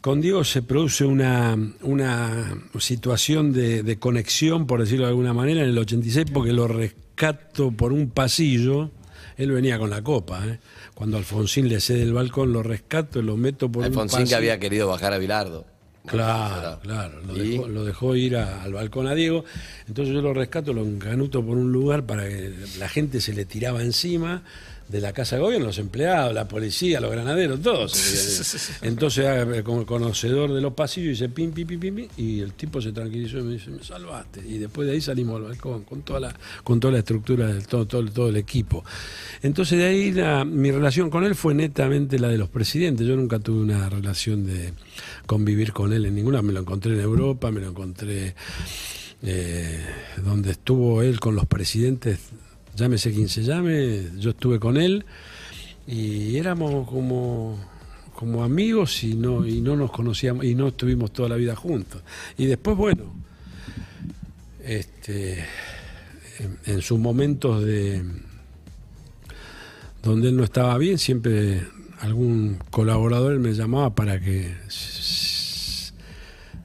con 0.00 0.20
Diego 0.20 0.44
se 0.44 0.62
produce 0.62 1.04
una, 1.04 1.58
una 1.82 2.56
situación 2.78 3.52
de, 3.52 3.82
de 3.82 3.98
conexión, 3.98 4.66
por 4.66 4.80
decirlo 4.80 5.04
de 5.06 5.10
alguna 5.10 5.34
manera, 5.34 5.62
en 5.62 5.68
el 5.70 5.76
86 5.78 6.26
porque 6.32 6.52
lo 6.52 6.68
rescato 6.68 7.72
por 7.72 7.92
un 7.92 8.08
pasillo. 8.10 8.90
Él 9.38 9.52
venía 9.52 9.78
con 9.78 9.88
la 9.88 10.02
copa, 10.02 10.44
¿eh? 10.46 10.58
Cuando 10.94 11.16
Alfonsín 11.16 11.68
le 11.68 11.80
cede 11.80 12.02
el 12.02 12.12
balcón, 12.12 12.52
lo 12.52 12.62
rescato, 12.62 13.22
lo 13.22 13.36
meto 13.38 13.70
por 13.70 13.80
un 13.82 13.86
Alfonsín 13.86 14.18
pasillo. 14.20 14.28
que 14.28 14.34
había 14.34 14.58
querido 14.58 14.88
bajar 14.88 15.12
a 15.14 15.18
Bilardo. 15.18 15.64
Claro, 16.06 16.80
claro. 16.80 17.20
Lo 17.26 17.36
¿Y? 17.36 17.50
dejó, 17.50 17.68
lo 17.68 17.84
dejó 17.84 18.16
ir 18.16 18.36
a- 18.36 18.62
al 18.62 18.72
balcón 18.72 19.06
a 19.06 19.14
Diego. 19.14 19.44
Entonces 19.86 20.14
yo 20.14 20.22
lo 20.22 20.32
rescato, 20.32 20.72
lo 20.72 20.82
encanuto 20.84 21.44
por 21.44 21.56
un 21.58 21.70
lugar 21.70 22.04
para 22.04 22.26
que 22.28 22.52
la 22.78 22.88
gente 22.88 23.20
se 23.20 23.32
le 23.34 23.44
tiraba 23.44 23.82
encima 23.82 24.42
de 24.88 25.00
la 25.02 25.12
casa 25.12 25.36
de 25.36 25.42
gobierno, 25.42 25.66
los 25.66 25.78
empleados, 25.78 26.32
la 26.32 26.48
policía, 26.48 26.98
los 27.00 27.10
granaderos, 27.10 27.60
todos. 27.60 27.92
Entonces, 28.82 29.26
ah, 29.26 29.62
como 29.62 29.84
conocedor 29.84 30.52
de 30.54 30.60
los 30.62 30.72
pasillos, 30.72 31.10
dice 31.10 31.28
pim, 31.28 31.52
pim, 31.52 31.66
pim, 31.66 31.78
pim, 31.80 31.94
pim, 31.94 32.08
y 32.16 32.40
el 32.40 32.54
tipo 32.54 32.80
se 32.80 32.92
tranquilizó 32.92 33.38
y 33.38 33.42
me 33.42 33.52
dice, 33.52 33.70
me 33.70 33.82
salvaste. 33.84 34.40
Y 34.48 34.56
después 34.58 34.88
de 34.88 34.94
ahí 34.94 35.00
salimos 35.02 35.36
al 35.36 35.42
balcón 35.42 35.84
con 35.84 36.02
toda 36.02 36.20
la, 36.20 36.36
con 36.64 36.80
toda 36.80 36.92
la 36.92 37.00
estructura 37.00 37.46
del 37.48 37.66
todo, 37.66 37.86
todo, 37.86 38.04
todo 38.10 38.28
el 38.30 38.36
equipo. 38.36 38.82
Entonces 39.42 39.78
de 39.78 39.84
ahí 39.86 40.12
la- 40.12 40.44
mi 40.46 40.70
relación 40.70 41.10
con 41.10 41.24
él 41.24 41.34
fue 41.34 41.54
netamente 41.54 42.18
la 42.18 42.28
de 42.28 42.38
los 42.38 42.48
presidentes. 42.48 43.06
Yo 43.06 43.14
nunca 43.16 43.38
tuve 43.38 43.60
una 43.60 43.88
relación 43.90 44.46
de 44.46 44.72
convivir 45.26 45.72
con 45.74 45.92
él 45.92 46.06
en 46.06 46.14
ninguna. 46.14 46.40
Me 46.40 46.52
lo 46.54 46.60
encontré 46.60 46.94
en 46.94 47.00
Europa, 47.00 47.50
me 47.50 47.60
lo 47.60 47.68
encontré 47.68 48.34
eh, 49.22 49.84
donde 50.24 50.52
estuvo 50.52 51.02
él 51.02 51.20
con 51.20 51.34
los 51.34 51.46
presidentes, 51.46 52.18
llámese 52.78 53.12
quien 53.12 53.28
se 53.28 53.42
llame, 53.42 54.04
yo 54.18 54.30
estuve 54.30 54.58
con 54.60 54.76
él 54.76 55.04
y 55.86 56.36
éramos 56.36 56.88
como 56.88 57.58
como 58.14 58.42
amigos 58.42 59.04
y 59.04 59.14
no 59.14 59.46
y 59.46 59.60
no 59.60 59.76
nos 59.76 59.90
conocíamos 59.92 60.44
y 60.44 60.54
no 60.54 60.68
estuvimos 60.68 61.12
toda 61.12 61.28
la 61.28 61.36
vida 61.36 61.54
juntos. 61.54 62.02
Y 62.36 62.46
después 62.46 62.76
bueno, 62.76 63.04
este 64.64 65.44
en, 66.66 66.82
sus 66.82 66.98
momentos 66.98 67.64
de 67.64 68.02
donde 70.02 70.28
él 70.28 70.36
no 70.36 70.44
estaba 70.44 70.76
bien, 70.78 70.98
siempre 70.98 71.62
algún 72.00 72.58
colaborador 72.70 73.38
me 73.40 73.52
llamaba 73.54 73.94
para 73.94 74.20
que 74.20 74.54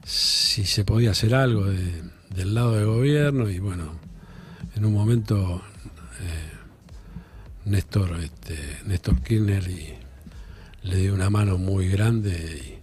si 0.04 0.64
se 0.64 0.84
podía 0.84 1.10
hacer 1.10 1.34
algo 1.34 1.66
de- 1.66 2.02
del 2.34 2.54
lado 2.54 2.72
del 2.76 2.86
gobierno 2.86 3.48
y 3.50 3.58
bueno, 3.58 3.92
en 4.76 4.84
un 4.84 4.92
momento 4.92 5.62
eh, 6.20 6.50
Néstor, 7.66 8.18
este, 8.22 8.56
Néstor 8.84 9.20
Kirchner 9.22 9.66
y 9.68 9.94
le 10.82 10.96
dio 10.96 11.14
una 11.14 11.30
mano 11.30 11.56
muy 11.58 11.88
grande 11.88 12.80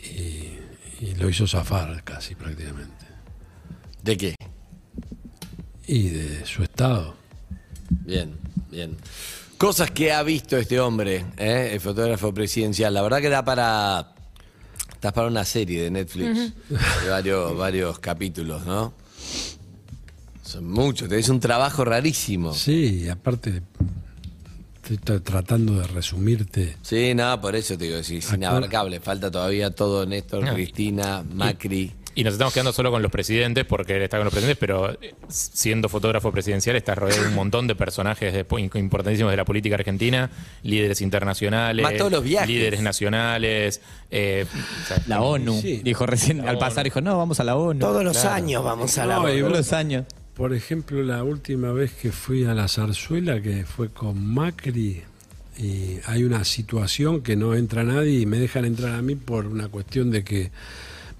y, 0.00 0.06
y- 0.06 0.58
y 1.00 1.14
lo 1.16 1.28
hizo 1.28 1.46
zafar 1.48 2.04
casi 2.04 2.34
prácticamente. 2.34 3.06
¿De 4.02 4.16
qué? 4.16 4.34
Y 5.86 6.08
de 6.10 6.46
su 6.46 6.62
estado. 6.62 7.16
Bien, 7.90 8.36
bien. 8.70 8.96
Cosas 9.58 9.90
que 9.90 10.12
ha 10.12 10.22
visto 10.22 10.56
este 10.56 10.78
hombre, 10.80 11.24
¿eh? 11.36 11.70
el 11.72 11.80
fotógrafo 11.80 12.32
presidencial. 12.34 12.92
La 12.94 13.02
verdad 13.02 13.20
que 13.20 13.28
da 13.28 13.44
para. 13.44 14.12
Estás 14.92 15.12
para 15.12 15.26
una 15.26 15.44
serie 15.44 15.82
de 15.82 15.90
Netflix 15.90 16.52
de 16.68 17.08
varios, 17.08 17.56
varios 17.56 17.98
capítulos, 17.98 18.64
¿no? 18.64 18.94
Son 20.52 20.68
muchos, 20.70 21.08
tenés 21.08 21.28
un 21.30 21.40
trabajo 21.40 21.84
rarísimo. 21.84 22.52
Sí, 22.52 23.08
aparte 23.08 23.62
estoy 24.82 24.98
tra- 24.98 25.22
tratando 25.22 25.74
de 25.80 25.86
resumirte. 25.86 26.76
Sí, 26.82 27.14
no, 27.14 27.40
por 27.40 27.56
eso 27.56 27.78
te 27.78 27.84
digo, 27.86 27.96
es 27.98 28.10
inabarcable. 28.32 29.00
Falta 29.00 29.30
todavía 29.30 29.70
todo 29.70 30.04
Néstor, 30.04 30.44
No. 30.44 30.52
Cristina, 30.54 31.24
Macri. 31.34 31.92
Y 32.14 32.24
nos 32.24 32.34
estamos 32.34 32.52
quedando 32.52 32.74
solo 32.74 32.90
con 32.90 33.00
los 33.00 33.10
presidentes, 33.10 33.64
porque 33.64 33.96
él 33.96 34.02
está 34.02 34.18
con 34.18 34.26
los 34.26 34.32
presidentes, 34.34 34.58
pero 34.60 34.90
eh, 35.00 35.14
siendo 35.28 35.88
fotógrafo 35.88 36.30
presidencial 36.30 36.76
está 36.76 36.94
rodeado 36.94 37.22
de 37.22 37.28
un 37.30 37.34
montón 37.34 37.66
de 37.66 37.74
personajes 37.74 38.34
de- 38.34 38.44
importantísimos 38.78 39.30
de 39.32 39.36
la 39.38 39.46
política 39.46 39.76
argentina, 39.76 40.30
líderes 40.62 41.00
internacionales, 41.00 41.86
los 42.10 42.22
viajes. 42.22 42.50
líderes 42.50 42.82
nacionales. 42.82 43.80
eh, 44.10 44.44
o 44.84 44.86
sea, 44.88 45.02
La 45.06 45.22
ONU. 45.22 45.58
Sí. 45.62 45.80
Dijo 45.82 46.04
recién, 46.04 46.46
al 46.46 46.58
pasar, 46.58 46.84
dijo, 46.84 47.00
no, 47.00 47.16
vamos 47.16 47.40
a 47.40 47.44
la 47.44 47.56
ONU. 47.56 47.80
Todos 47.80 48.04
los 48.04 48.26
años 48.26 48.62
vamos 48.62 48.98
a 48.98 49.06
la 49.06 49.14
No, 49.16 49.32
y 49.32 49.38
Todos 49.40 49.52
los 49.52 49.72
años. 49.72 50.04
Por 50.34 50.54
ejemplo, 50.54 51.02
la 51.02 51.22
última 51.24 51.72
vez 51.72 51.92
que 51.92 52.10
fui 52.10 52.44
a 52.44 52.54
la 52.54 52.66
zarzuela, 52.66 53.42
que 53.42 53.64
fue 53.64 53.90
con 53.90 54.26
Macri, 54.26 55.02
y 55.58 55.98
hay 56.06 56.24
una 56.24 56.44
situación 56.44 57.22
que 57.22 57.36
no 57.36 57.54
entra 57.54 57.84
nadie 57.84 58.20
y 58.20 58.26
me 58.26 58.38
dejan 58.38 58.64
entrar 58.64 58.94
a 58.94 59.02
mí 59.02 59.14
por 59.14 59.46
una 59.46 59.68
cuestión 59.68 60.10
de 60.10 60.24
que 60.24 60.50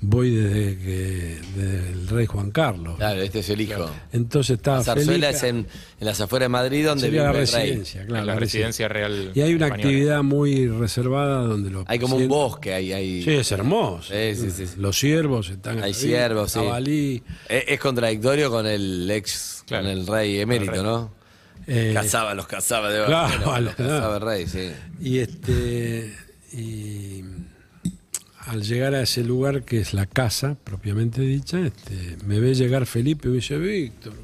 voy 0.04 0.34
desde 0.34 0.76
que 0.78 1.38
desde 1.56 1.92
el 1.92 2.08
rey 2.08 2.26
Juan 2.26 2.50
Carlos. 2.50 2.96
Claro, 2.96 3.22
este 3.22 3.38
es 3.38 3.48
el 3.50 3.60
hijo. 3.60 3.88
Entonces 4.12 4.56
estaba 4.56 4.82
Zarzuela 4.82 5.30
es 5.30 5.42
en, 5.44 5.58
en 6.00 6.06
las 6.06 6.20
afueras 6.20 6.46
de 6.46 6.48
Madrid, 6.50 6.84
donde 6.86 7.02
sería 7.06 7.22
vive 7.30 7.32
la 7.34 7.40
el 7.40 7.46
rey. 7.46 7.62
residencia, 7.70 8.00
claro. 8.06 8.20
en 8.20 8.26
la 8.26 8.34
la 8.34 8.40
residencia 8.40 8.88
real. 8.88 9.30
Y 9.34 9.40
hay 9.40 9.54
una 9.54 9.66
española. 9.66 9.88
actividad 9.88 10.22
muy 10.24 10.66
reservada 10.68 11.42
donde 11.42 11.70
los 11.70 11.84
Hay 11.88 11.98
como 12.00 12.16
un 12.16 12.28
bosque, 12.28 12.74
hay, 12.74 12.92
hay, 12.92 13.22
Sí, 13.22 13.30
es 13.30 13.52
hermoso. 13.52 14.12
Sí, 14.12 14.34
sí, 14.34 14.50
sí, 14.50 14.66
sí. 14.66 14.74
Los 14.78 14.98
ciervos 14.98 15.48
están 15.50 15.78
hay 15.78 15.84
ahí, 15.84 15.94
ciervos, 15.94 16.52
sí. 16.52 16.58
jabalí. 16.58 17.22
Es, 17.48 17.64
es 17.68 17.80
contradictorio 17.80 18.50
con 18.50 18.66
el 18.66 19.10
ex, 19.10 19.62
Claro. 19.66 19.84
con 19.84 19.92
el 19.92 20.06
rey 20.06 20.40
emérito, 20.40 20.72
El 20.72 20.76
rey. 20.78 20.84
¿no? 20.84 21.14
Eh, 21.68 21.92
Cazaba, 21.94 22.34
los 22.34 22.48
cazaba 22.48 22.90
de 22.90 23.04
claro, 23.04 23.46
vaquero, 23.46 23.60
los 23.60 23.74
cazaba 23.76 24.16
el 24.16 24.22
rey, 24.22 24.46
sí. 24.48 24.72
Y 25.00 25.18
este 25.20 26.12
y 26.52 27.22
al 28.46 28.62
llegar 28.62 28.94
a 28.94 29.02
ese 29.02 29.22
lugar 29.22 29.62
que 29.62 29.80
es 29.80 29.94
la 29.94 30.06
casa 30.06 30.56
propiamente 30.62 31.22
dicha, 31.22 31.60
este, 31.60 32.16
me 32.26 32.40
ve 32.40 32.54
llegar 32.54 32.86
Felipe 32.86 33.28
y 33.28 33.30
me 33.30 33.36
dice, 33.36 33.56
Víctor, 33.56 34.14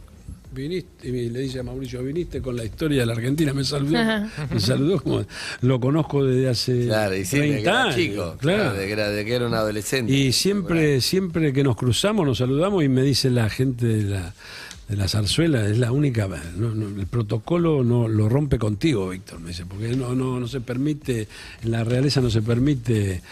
viniste, 0.52 1.08
y 1.08 1.28
le 1.28 1.40
dice 1.40 1.60
a 1.60 1.62
Mauricio, 1.62 2.02
viniste 2.02 2.42
con 2.42 2.56
la 2.56 2.64
historia 2.64 3.00
de 3.00 3.06
la 3.06 3.12
Argentina, 3.12 3.52
me 3.52 3.64
saludó, 3.64 3.92
me 4.50 4.60
saludó 4.60 5.00
como 5.00 5.24
lo 5.60 5.80
conozco 5.80 6.24
desde 6.24 6.48
hace 6.48 6.86
Claro, 6.86 7.16
y 7.16 7.24
sí, 7.24 7.38
de 7.38 7.42
que 7.42 7.52
30 7.52 7.70
era 7.70 7.82
años. 7.82 7.94
chico, 7.94 8.36
claro. 8.38 8.62
claro, 8.62 8.74
de, 8.74 8.86
que 8.86 8.92
era, 8.92 9.08
de 9.10 9.24
que 9.24 9.34
era 9.34 9.46
un 9.46 9.54
adolescente. 9.54 10.12
Y 10.12 10.32
siempre, 10.32 11.00
siempre 11.00 11.52
que 11.52 11.62
nos 11.62 11.76
cruzamos, 11.76 12.26
nos 12.26 12.38
saludamos 12.38 12.82
y 12.82 12.88
me 12.88 13.02
dice 13.02 13.30
la 13.30 13.48
gente 13.48 13.86
de 13.86 14.02
la, 14.02 14.34
de 14.88 14.96
la 14.96 15.06
zarzuela, 15.06 15.64
es 15.64 15.78
la 15.78 15.92
única, 15.92 16.28
no, 16.56 16.74
no, 16.74 17.00
el 17.00 17.06
protocolo 17.06 17.84
no 17.84 18.08
lo 18.08 18.28
rompe 18.28 18.58
contigo, 18.58 19.10
Víctor, 19.10 19.38
me 19.38 19.50
dice, 19.50 19.64
porque 19.64 19.94
no, 19.96 20.14
no, 20.16 20.40
no 20.40 20.48
se 20.48 20.60
permite, 20.60 21.28
en 21.62 21.70
la 21.70 21.84
realeza 21.84 22.20
no 22.20 22.30
se 22.30 22.42
permite 22.42 23.22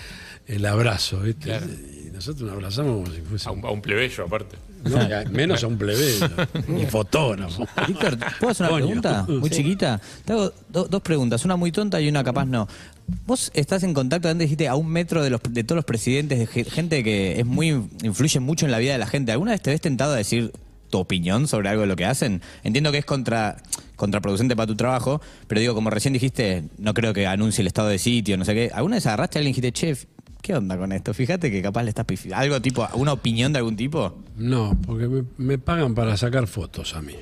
el 0.46 0.64
abrazo, 0.66 1.20
¿viste? 1.20 1.44
Claro. 1.46 1.66
Y 1.66 2.10
nosotros 2.10 2.42
nos 2.42 2.52
abrazamos 2.52 2.94
como 3.04 3.14
si 3.14 3.20
fuese... 3.22 3.48
A 3.48 3.52
un, 3.52 3.64
a 3.64 3.70
un 3.70 3.80
plebeyo, 3.82 4.24
aparte. 4.24 4.56
No, 4.84 4.98
menos 5.32 5.64
a 5.64 5.66
un 5.66 5.76
plebeyo, 5.76 6.28
ni 6.68 6.86
fotógrafo. 6.86 7.66
Víctor, 7.88 8.16
¿puedo 8.38 8.52
hacer 8.52 8.66
una 8.66 8.70
Coño. 8.70 8.86
pregunta 8.86 9.26
muy 9.28 9.50
chiquita? 9.50 10.00
Te 10.24 10.32
hago 10.32 10.52
do- 10.68 10.84
dos 10.86 11.02
preguntas, 11.02 11.44
una 11.44 11.56
muy 11.56 11.72
tonta 11.72 12.00
y 12.00 12.08
una 12.08 12.22
capaz 12.22 12.44
no. 12.44 12.68
Vos 13.26 13.50
estás 13.54 13.82
en 13.82 13.94
contacto, 13.94 14.28
antes 14.28 14.44
dijiste, 14.44 14.68
a 14.68 14.76
un 14.76 14.86
metro 14.88 15.24
de, 15.24 15.30
los, 15.30 15.40
de 15.50 15.64
todos 15.64 15.76
los 15.76 15.84
presidentes, 15.84 16.38
de 16.38 16.46
ge- 16.46 16.64
gente 16.64 17.02
que 17.02 17.40
es 17.40 17.46
muy 17.46 17.68
influye 18.04 18.38
mucho 18.38 18.64
en 18.66 18.70
la 18.72 18.78
vida 18.78 18.92
de 18.92 18.98
la 18.98 19.06
gente. 19.08 19.32
¿Alguna 19.32 19.50
vez 19.52 19.60
te 19.62 19.70
ves 19.70 19.80
tentado 19.80 20.12
a 20.12 20.16
decir 20.16 20.52
tu 20.90 20.98
opinión 20.98 21.48
sobre 21.48 21.68
algo 21.68 21.80
de 21.82 21.88
lo 21.88 21.96
que 21.96 22.04
hacen? 22.04 22.40
Entiendo 22.62 22.92
que 22.92 22.98
es 22.98 23.04
contra, 23.04 23.56
contraproducente 23.96 24.54
para 24.54 24.68
tu 24.68 24.76
trabajo, 24.76 25.20
pero 25.48 25.60
digo, 25.60 25.74
como 25.74 25.90
recién 25.90 26.12
dijiste, 26.12 26.62
no 26.78 26.94
creo 26.94 27.12
que 27.12 27.26
anuncie 27.26 27.62
el 27.62 27.66
estado 27.66 27.88
de 27.88 27.98
sitio, 27.98 28.36
no 28.36 28.44
sé 28.44 28.54
qué. 28.54 28.70
¿Alguna 28.72 28.96
vez 28.96 29.06
agarraste 29.06 29.38
a 29.38 29.40
alguien 29.40 29.50
y 29.50 29.60
dijiste, 29.60 29.72
chef, 29.72 30.04
qué 30.46 30.54
onda 30.54 30.78
con 30.78 30.92
esto? 30.92 31.12
Fíjate 31.12 31.50
que 31.50 31.60
capaz 31.60 31.82
le 31.82 31.88
estás 31.88 32.06
pifi- 32.06 32.32
¿Algo 32.32 32.62
tipo, 32.62 32.86
una 32.94 33.12
opinión 33.12 33.52
de 33.52 33.58
algún 33.58 33.74
tipo? 33.74 34.16
No, 34.36 34.78
porque 34.86 35.08
me, 35.08 35.24
me 35.38 35.58
pagan 35.58 35.92
para 35.96 36.16
sacar 36.16 36.46
fotos 36.46 36.94
a 36.94 37.02
mí. 37.02 37.16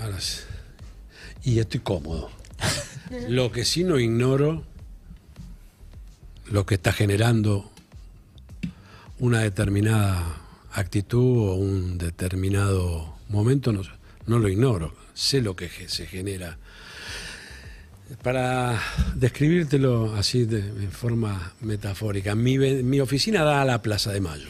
Ahora 0.00 0.18
sí. 0.18 0.40
Y 1.42 1.58
estoy 1.58 1.80
cómodo. 1.80 2.30
Lo 3.28 3.52
que 3.52 3.66
sí 3.66 3.84
no 3.84 3.98
ignoro, 4.00 4.64
lo 6.50 6.64
que 6.64 6.74
está 6.76 6.90
generando 6.92 7.70
una 9.18 9.40
determinada 9.40 10.40
actitud 10.72 11.48
o 11.50 11.54
un 11.54 11.98
determinado 11.98 13.14
momento, 13.28 13.72
no, 13.72 13.82
no 14.26 14.38
lo 14.38 14.48
ignoro. 14.48 14.94
Sé 15.12 15.42
lo 15.42 15.54
que 15.54 15.68
se 15.88 16.06
genera. 16.06 16.56
Para 18.22 18.80
describírtelo 19.14 20.14
así 20.14 20.44
de, 20.44 20.62
forma 20.88 21.52
metafórica, 21.62 22.34
mi, 22.34 23.00
oficina 23.00 23.42
da 23.44 23.62
a 23.62 23.64
la 23.64 23.80
Plaza 23.82 24.12
de 24.12 24.20
Mayo. 24.20 24.48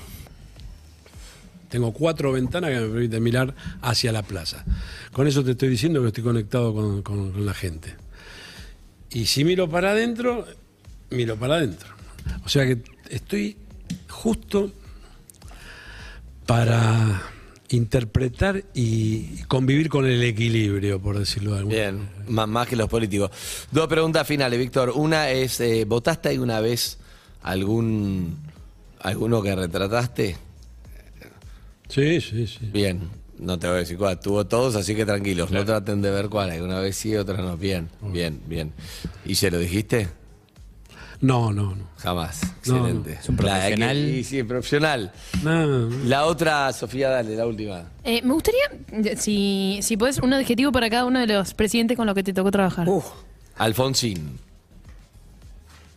Tengo 1.68 1.92
cuatro 1.92 2.32
ventanas 2.32 2.70
que 2.70 2.80
me 2.80 2.88
permiten 2.88 3.22
mirar 3.22 3.54
hacia 3.80 4.12
la 4.12 4.22
plaza. 4.22 4.64
Con 5.12 5.26
eso 5.26 5.42
te 5.44 5.52
estoy 5.52 5.68
diciendo 5.70 6.02
que 6.02 6.08
estoy 6.08 6.22
conectado 6.22 6.72
con, 6.74 7.02
con- 7.02 7.32
con 7.32 7.46
la 7.46 7.54
gente. 7.54 7.94
Y 9.10 9.26
si 9.26 9.44
miro 9.44 9.68
para 9.68 9.90
adentro, 9.92 10.46
miro 11.10 11.36
para 11.36 11.56
adentro. 11.56 11.88
O 12.44 12.48
sea 12.48 12.64
que 12.66 12.82
estoy 13.10 13.56
justo 14.08 14.72
para 16.46 17.22
interpretar 17.74 18.64
y 18.74 19.42
convivir 19.44 19.88
con 19.88 20.06
el 20.06 20.22
equilibrio, 20.22 21.00
por 21.00 21.18
decirlo 21.18 21.52
de 21.52 21.58
alguna 21.58 21.74
Bien, 21.76 22.08
más, 22.28 22.48
más 22.48 22.68
que 22.68 22.76
los 22.76 22.88
políticos. 22.88 23.30
Dos 23.70 23.86
preguntas 23.88 24.26
finales, 24.26 24.58
Víctor. 24.58 24.90
Una 24.94 25.30
es, 25.30 25.60
eh, 25.60 25.84
¿votaste 25.84 26.30
alguna 26.30 26.60
vez 26.60 26.98
algún 27.42 28.36
alguno 29.00 29.42
que 29.42 29.54
retrataste? 29.54 30.36
Sí, 31.88 32.20
sí, 32.20 32.46
sí. 32.46 32.70
Bien, 32.72 33.10
no 33.38 33.58
te 33.58 33.66
voy 33.66 33.76
a 33.76 33.78
decir 33.80 33.98
cuál. 33.98 34.18
Tuvo 34.18 34.46
todos, 34.46 34.74
así 34.76 34.94
que 34.94 35.04
tranquilos. 35.04 35.50
No 35.50 35.64
traten 35.64 36.00
de 36.02 36.10
ver 36.10 36.28
cuál. 36.28 36.50
Alguna 36.50 36.80
vez 36.80 36.96
sí, 36.96 37.14
otra 37.14 37.36
no. 37.36 37.56
Bien, 37.56 37.88
bien, 38.00 38.40
bien. 38.46 38.72
¿Y 39.24 39.34
se 39.34 39.50
lo 39.50 39.58
dijiste? 39.58 40.08
No, 41.20 41.52
no, 41.52 41.74
no. 41.74 41.84
Jamás. 41.98 42.42
No, 42.66 42.76
Excelente. 42.76 43.12
Es 43.20 43.28
un 43.28 43.36
La- 43.36 43.42
que- 43.42 43.48
profesional. 43.48 43.96
sí, 43.96 44.24
sí, 44.24 44.42
profesional. 44.42 45.12
No, 45.42 45.88
La 46.06 46.24
otra, 46.26 46.72
Sofía, 46.72 47.08
dale, 47.08 47.34
la 47.36 47.46
última. 47.46 47.84
Eh, 48.04 48.20
me 48.22 48.32
gustaría, 48.34 49.16
si, 49.16 49.78
si 49.82 49.96
podés, 49.96 50.18
un 50.18 50.32
adjetivo 50.34 50.70
para 50.72 50.90
cada 50.90 51.04
uno 51.06 51.20
de 51.20 51.26
los 51.26 51.54
presidentes 51.54 51.96
con 51.96 52.06
los 52.06 52.14
que 52.14 52.22
te 52.22 52.32
tocó 52.34 52.50
trabajar. 52.50 52.88
Uh, 52.88 53.02
Alfonsín. 53.56 54.38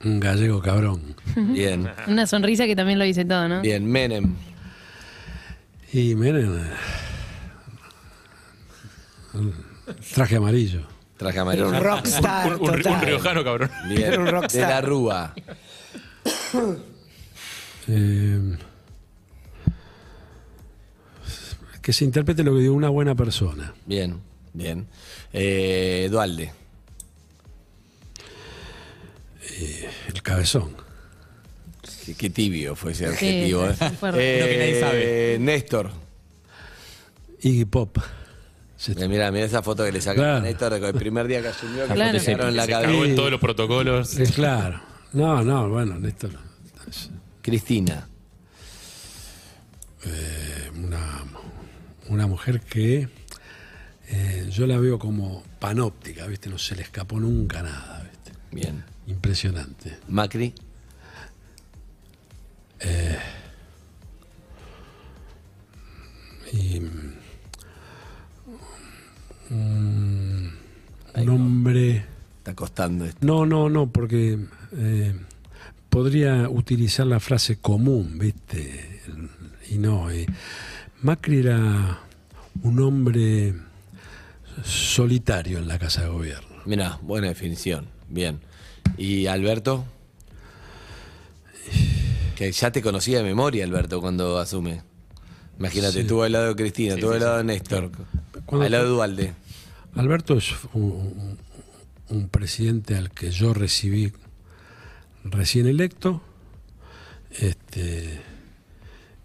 un 0.05 0.19
gallego 0.19 0.61
cabrón. 0.61 1.01
Bien. 1.35 1.89
Una 2.07 2.27
sonrisa 2.27 2.65
que 2.65 2.75
también 2.75 2.99
lo 2.99 3.05
dice 3.05 3.25
todo, 3.25 3.47
¿no? 3.49 3.61
Bien, 3.61 3.85
Menem. 3.85 4.35
Y 5.91 6.15
miren, 6.15 6.59
eh, 9.33 9.51
traje 10.13 10.35
amarillo. 10.35 10.81
Traje 11.17 11.35
era 11.35 11.41
amarillo. 11.41 11.69
un 11.69 11.83
rockstar 11.83 12.47
Un, 12.53 12.53
un- 12.61 12.69
un 12.69 12.81
total. 12.81 13.01
riojano, 13.05 13.43
cabrón. 13.43 13.71
Bien. 13.89 14.13
Era 14.13 14.19
un 14.39 14.47
De 14.47 14.59
la 14.61 14.81
Rúa. 14.81 15.33
Eh, 17.89 18.57
que 21.81 21.93
se 21.93 22.03
interprete 22.03 22.43
lo 22.43 22.53
que 22.53 22.59
digo 22.59 22.73
una 22.73 22.89
buena 22.89 23.15
persona. 23.15 23.73
Bien, 23.85 24.19
bien. 24.51 24.87
Eh, 25.31 26.09
Dualde. 26.11 26.51
El 30.13 30.21
cabezón. 30.21 30.75
Qué, 32.05 32.13
qué 32.15 32.29
tibio 32.29 32.75
fue 32.75 32.91
ese 32.91 33.05
adjetivo. 33.05 33.65
sí, 33.71 33.85
eh. 33.85 33.91
fue 33.97 34.11
que 34.11 34.55
nadie 34.59 34.79
sabe. 34.81 35.37
Néstor. 35.39 35.91
Iggy 37.41 37.63
Pop. 37.65 37.97
Se- 38.77 38.91
Eh, 38.91 39.07
Mira, 39.07 39.31
mira 39.31 39.45
esa 39.45 39.61
foto 39.63 39.83
que 39.83 39.91
le 39.91 39.99
sacaron 40.01 40.23
Claro. 40.25 40.37
a 40.37 40.41
Néstor 40.41 40.73
el 40.73 40.93
primer 40.93 41.27
día 41.27 41.41
que 41.41 41.47
asumió 41.49 41.87
que 41.87 41.93
Claro. 41.95 42.13
le 42.13 42.19
sacaron 42.19 42.49
en 42.49 42.55
la 42.57 42.65
Se 42.65 42.71
cabeza. 42.71 42.91
cagó 42.91 43.05
en 43.05 43.15
todos 43.15 43.31
los 43.31 43.39
protocolos. 43.41 44.17
Es 44.19 44.31
claro. 44.33 44.79
No, 45.13 45.43
no, 45.43 45.67
bueno, 45.69 45.99
Néstor. 45.99 46.31
Cristina. 47.41 48.07
eh, 50.05 50.71
Una, 50.75 51.23
una 52.09 52.27
mujer 52.27 52.61
que 52.61 53.09
eh, 54.09 54.47
yo 54.51 54.67
la 54.67 54.77
veo 54.77 54.99
como 54.99 55.43
panóptica, 55.59 56.27
¿viste? 56.27 56.49
No 56.49 56.57
se 56.59 56.75
le 56.75 56.83
escapó 56.83 57.19
nunca 57.19 57.63
nada, 57.63 58.03
¿viste? 58.03 58.31
Bien. 58.51 58.83
Impresionante. 59.07 59.97
Macri. 60.07 60.53
Y. 66.53 66.81
mm, 69.49 70.47
un 71.15 71.29
hombre. 71.29 72.05
Está 72.39 72.53
costando 72.55 73.05
esto. 73.05 73.25
No, 73.25 73.45
no, 73.45 73.69
no, 73.69 73.87
porque 73.91 74.37
eh, 74.73 75.15
podría 75.89 76.49
utilizar 76.49 77.05
la 77.07 77.19
frase 77.19 77.57
común, 77.57 78.17
¿viste? 78.19 79.01
Y 79.69 79.77
no. 79.77 80.09
eh, 80.09 80.25
Macri 81.01 81.39
era 81.39 81.99
un 82.63 82.79
hombre 82.79 83.53
solitario 84.63 85.59
en 85.59 85.67
la 85.67 85.77
Casa 85.77 86.01
de 86.03 86.09
Gobierno. 86.09 86.47
Mira, 86.65 86.99
buena 87.01 87.27
definición. 87.27 87.87
Bien. 88.09 88.39
¿Y 88.97 89.27
Alberto? 89.27 89.85
Que 92.35 92.51
ya 92.51 92.71
te 92.71 92.81
conocía 92.81 93.17
de 93.19 93.23
memoria, 93.23 93.63
Alberto, 93.65 93.99
cuando 93.99 94.37
asume. 94.39 94.81
Imagínate, 95.59 95.93
Sí. 95.93 95.99
estuvo 96.01 96.23
al 96.23 96.31
lado 96.31 96.47
de 96.49 96.55
Cristina, 96.55 96.93
estuvo 96.93 97.11
al 97.13 97.19
lado 97.19 97.37
de 97.37 97.43
Néstor, 97.45 97.91
al 98.51 98.71
lado 98.71 98.83
de 98.85 98.89
Dualde. 98.89 99.33
Alberto 99.95 100.37
es 100.37 100.53
un, 100.73 100.83
un- 100.83 101.37
un 102.09 102.29
presidente 102.29 102.95
al 102.95 103.09
que 103.11 103.31
yo 103.31 103.53
recibí 103.53 104.13
recién 105.25 105.67
electo. 105.67 106.21
Este, 107.31 108.21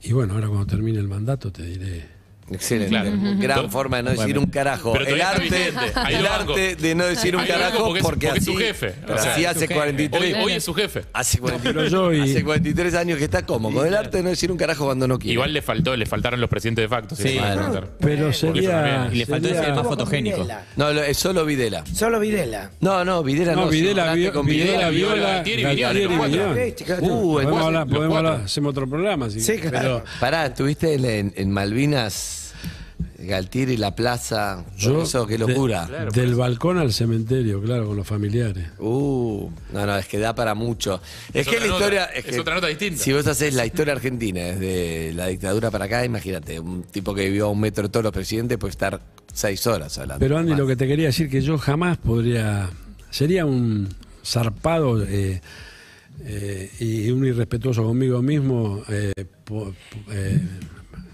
y 0.03 0.13
bueno, 0.13 0.35
ahora 0.35 0.49
cuando 0.49 0.67
termine 0.67 0.99
el 0.99 1.09
mandato 1.09 1.53
te 1.53 1.63
diré. 1.65 2.09
Excelente. 2.51 2.91
Claro. 2.91 3.11
Gran 3.39 3.71
forma 3.71 3.99
de 3.99 4.03
no 4.03 4.11
decir 4.11 4.39
un 4.39 4.47
carajo. 4.47 4.93
Pero 4.93 5.07
el 5.07 5.19
todavía 5.19 5.45
está 5.45 5.57
arte, 5.57 5.71
vigente. 5.71 6.01
Ahí 6.01 6.15
el 6.17 6.23
lo 6.23 6.29
banco. 6.29 6.53
arte 6.53 6.77
de 6.77 6.95
no 6.95 7.05
decir 7.07 7.35
un 7.37 7.43
Ahí 7.43 7.49
lo 7.49 7.55
banco 7.55 7.65
carajo 7.65 7.85
porque 7.85 7.99
es- 7.99 8.05
porque, 8.05 8.27
porque 8.27 8.39
es 8.39 8.43
así, 8.43 8.53
su 8.53 8.57
jefe. 8.59 8.95
pero 9.07 9.15
O 9.15 9.19
sea, 9.23 9.33
así 9.33 9.41
es 9.43 9.47
hace 9.49 9.55
su 9.61 9.67
jefe. 9.69 9.75
43 9.75 10.23
Hoy, 10.35 10.43
hoy 10.43 10.53
es 10.53 10.65
su 10.65 10.75
jefe. 10.75 11.03
Hace 11.13 11.39
43, 11.39 11.75
Pero 11.75 11.89
yo 11.89 12.13
y- 12.13 12.21
hace 12.31 12.45
43 12.45 12.95
años 12.95 13.19
que 13.19 13.25
está 13.25 13.47
como 13.47 13.73
con 13.73 13.87
el 13.87 13.95
arte 13.95 14.19
de 14.19 14.23
no 14.23 14.29
decir 14.31 14.51
un 14.53 14.59
carajo 14.59 14.85
cuando 14.85 15.09
no 15.09 15.19
quiere. 15.19 15.33
Igual 15.35 15.53
le 15.53 15.63
faltó, 15.63 15.97
le 15.97 16.05
faltaron 16.05 16.41
los 16.41 16.51
presidentes 16.51 16.83
de 16.85 16.89
facto. 16.89 17.17
Sí. 17.17 17.39
preguntar. 17.41 17.89
Pero 18.01 18.33
sería. 18.33 19.09
Y 19.13 19.17
le 19.17 19.27
faltó 19.27 19.47
sería- 19.49 19.61
decir 19.63 19.75
más 19.77 19.87
fotogénico. 19.87 20.37
Videla. 20.39 20.65
No, 20.77 20.93
lo- 20.93 21.03
es 21.03 21.17
solo 21.17 21.45
Videla. 21.47 21.85
Solo 21.95 22.21
Videla. 22.21 22.71
No, 22.81 23.05
no, 23.05 23.23
Videla 23.23 23.55
no. 23.55 23.63
No, 23.63 23.69
Videla, 23.71 24.15
Vio- 24.15 24.33
con 24.33 24.45
Videla, 24.47 24.91
Videla, 24.91 25.15
Viola, 25.15 25.33
Galtieri, 25.35 25.63
Galtieri, 25.63 26.03
los 26.05 26.13
cuatro. 26.17 26.43
Uh, 26.43 26.55
Podemos 26.55 27.41
entonces- 27.43 27.67
hablar, 27.67 27.87
los 27.87 27.97
podemos 27.97 28.15
cuatro. 28.15 28.29
hablar, 28.33 28.45
hacemos 28.47 28.71
otro 28.71 28.89
programa. 28.89 29.31
sí. 29.31 29.59
Claro. 29.59 30.05
Pará, 30.21 30.47
estuviste 30.47 30.95
en, 30.95 31.05
en- 31.05 31.33
en 31.37 31.51
Malvinas, 31.51 32.42
Galtieri, 33.27 33.77
la 33.77 33.95
plaza. 33.95 34.65
Yo. 34.77 35.03
eso, 35.03 35.27
qué 35.27 35.35
de- 35.39 35.47
locura. 35.47 35.87
del 36.13 36.35
balcón 36.35 36.79
al 36.79 36.93
cementerio, 36.93 37.61
claro, 37.63 37.87
con 37.87 37.97
los 37.97 38.07
familiares. 38.07 38.69
Uh, 38.79 39.49
no, 39.73 39.87
no, 39.87 39.97
es 39.99 40.07
que 40.07 40.19
da 40.19 40.35
para 40.35 40.55
mucho. 40.55 41.01
Es, 41.33 41.47
Es 41.47 41.49
que 41.49 41.61
la 41.61 41.67
nota, 41.67 41.79
historia. 41.79 42.05
es 42.07 42.25
que 42.25 42.41
otra 42.41 42.55
nota 42.55 42.67
distinta. 42.67 43.03
Si 43.03 43.13
vos 43.13 43.27
haces 43.27 43.55
la 43.55 43.65
historia 43.67 43.93
argentina 43.95 44.41
desde 44.41 45.13
la 45.15 45.27
dictadura 45.29 45.71
para 45.71 45.85
acá, 45.87 46.05
imagínate, 46.05 46.59
un 46.61 46.83
tipo 46.85 47.15
que 47.15 47.25
vivió 47.27 47.47
a 47.47 47.51
un 47.51 47.61
metro 47.61 47.85
de 47.85 47.89
todos 47.91 48.05
los 48.05 48.13
presidentes 48.13 48.59
puede 48.59 48.71
estar 48.73 49.01
seis 49.33 49.67
horas 49.67 49.97
hablando. 49.99 50.21
Pero 50.21 50.37
Andy, 50.39 50.51
Más. 50.51 50.59
lo 50.59 50.67
que 50.67 50.77
te 50.77 50.87
quería 50.87 51.07
decir 51.07 51.29
que 51.31 51.41
yo 51.41 51.59
jamás 51.59 51.99
podría. 51.99 52.69
Sería 53.11 53.45
un 53.47 53.89
zarpado 54.25 55.03
eh, 55.05 55.41
eh, 56.25 56.71
y 56.81 57.11
un 57.11 57.25
irrespetuoso 57.27 57.83
conmigo 57.85 58.23
mismo. 58.23 58.83
eh, 58.89 59.13
po- 59.45 59.73
eh, 60.11 60.41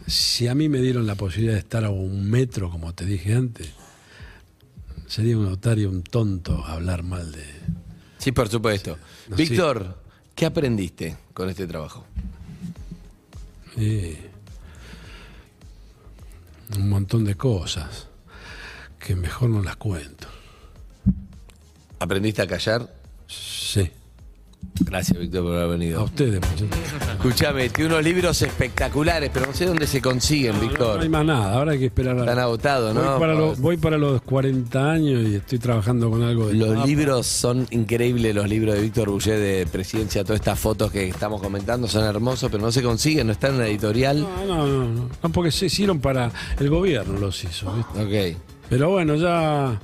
si 0.08 0.48
a 0.48 0.54
mí 0.54 0.68
me 0.68 0.80
dieron 0.80 1.06
la 1.06 1.14
posibilidad 1.14 1.52
de 1.54 1.60
estar 1.60 1.84
a 1.84 1.90
un 1.90 2.28
metro, 2.28 2.70
como 2.70 2.94
te 2.94 3.04
dije 3.04 3.34
antes, 3.34 3.68
sería 5.06 5.36
un 5.36 5.46
otario, 5.46 5.90
un 5.90 6.02
tonto 6.02 6.64
hablar 6.64 7.02
mal 7.02 7.30
de. 7.30 7.44
Sí, 8.18 8.32
por 8.32 8.48
supuesto. 8.48 8.98
No, 9.28 9.36
Víctor, 9.36 10.02
¿qué 10.34 10.46
aprendiste 10.46 11.16
con 11.34 11.48
este 11.50 11.66
trabajo? 11.66 12.04
eh, 13.76 14.30
un 16.76 16.88
montón 16.88 17.24
de 17.24 17.34
cosas 17.36 18.08
que 18.98 19.14
mejor 19.14 19.50
no 19.50 19.62
las 19.62 19.76
cuento. 19.76 20.26
¿Aprendiste 22.00 22.42
a 22.42 22.46
callar? 22.46 22.92
Sí, 23.26 23.90
Gracias, 24.80 25.18
Víctor, 25.18 25.42
por 25.42 25.52
haber 25.54 25.64
a 25.64 25.66
venido. 25.66 26.04
ustedes, 26.04 26.40
muchachos. 26.40 26.68
Escúchame, 27.14 27.68
tiene 27.70 27.90
unos 27.92 28.04
libros 28.04 28.40
espectaculares, 28.42 29.28
pero 29.34 29.46
no 29.46 29.52
sé 29.52 29.66
dónde 29.66 29.86
se 29.88 30.00
consiguen, 30.00 30.54
No, 30.54 30.60
Víctor. 30.60 30.96
no 30.96 31.02
hay 31.02 31.08
más 31.08 31.24
nada, 31.24 31.52
ahora 31.54 31.72
hay 31.72 31.80
que 31.80 31.86
esperar 31.86 32.16
a... 32.16 32.20
Están 32.20 32.38
agotados, 32.38 32.94
voy, 32.94 33.04
¿no? 33.04 33.18
para 33.18 33.34
voy 33.34 33.76
para 33.76 33.98
los 33.98 34.22
40 34.22 34.90
años 34.90 35.28
y 35.28 35.34
estoy 35.34 35.58
trabajando 35.58 36.08
con 36.10 36.22
algo 36.22 36.46
de... 36.46 36.54
Los 36.54 36.86
libros 36.86 37.26
son 37.26 37.66
increíbles, 37.70 38.34
los 38.34 38.48
libros 38.48 38.76
de 38.76 38.82
Víctor 38.82 39.10
Bullet 39.10 39.36
de 39.36 39.66
presidencia, 39.66 40.22
todas 40.22 40.40
estas 40.40 40.58
fotos 40.60 40.92
que 40.92 41.08
estamos 41.08 41.42
comentando 41.42 41.88
son 41.88 42.04
hermosos, 42.04 42.48
pero 42.50 42.62
no 42.62 42.70
se 42.70 42.82
consiguen, 42.82 43.26
no 43.26 43.32
están 43.32 43.54
en 43.54 43.58
la 43.58 43.66
editorial. 43.66 44.20
No, 44.20 44.46
no, 44.46 44.66
no, 44.66 44.84
no, 44.84 45.08
no, 45.22 45.28
porque 45.32 45.50
se 45.50 45.66
hicieron 45.66 45.98
para... 46.00 46.30
El 46.58 46.70
gobierno 46.70 47.18
los 47.18 47.42
hizo, 47.42 47.72
¿viste? 47.74 48.32
Ok. 48.34 48.38
Pero 48.70 48.90
bueno, 48.90 49.16
ya, 49.16 49.78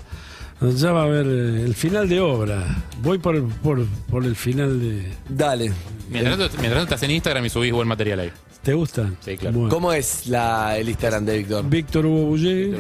ya 0.61 0.93
va 0.93 1.01
a 1.03 1.05
haber 1.05 1.27
eh, 1.27 1.63
el 1.65 1.75
final 1.75 2.09
de 2.09 2.21
obra. 2.21 2.65
Voy 3.03 3.19
por, 3.19 3.43
por, 3.59 3.85
por 4.11 4.25
el 4.25 4.35
final 4.37 4.81
de... 4.81 5.13
Dale. 5.29 5.73
Mientras, 6.11 6.39
tanto- 6.39 6.57
mientras 6.59 6.81
tanto 6.83 6.95
estás 6.95 7.03
en 7.03 7.11
Instagram 7.13 7.45
y 7.47 7.51
subís 7.51 7.73
buen 7.73 7.89
material 7.89 8.21
ahí. 8.21 8.31
¿Te 8.63 8.73
gusta? 8.73 9.11
Sí, 9.25 9.37
claro. 9.37 9.59
Bueno. 9.59 9.75
¿Cómo 9.75 9.93
es 9.93 10.27
la, 10.27 10.79
el 10.79 10.89
Instagram 10.89 11.25
de 11.27 11.39
Víctor? 11.39 11.69
Víctor 11.69 12.07
Hugo 12.07 12.25
Bullé. 12.27 12.75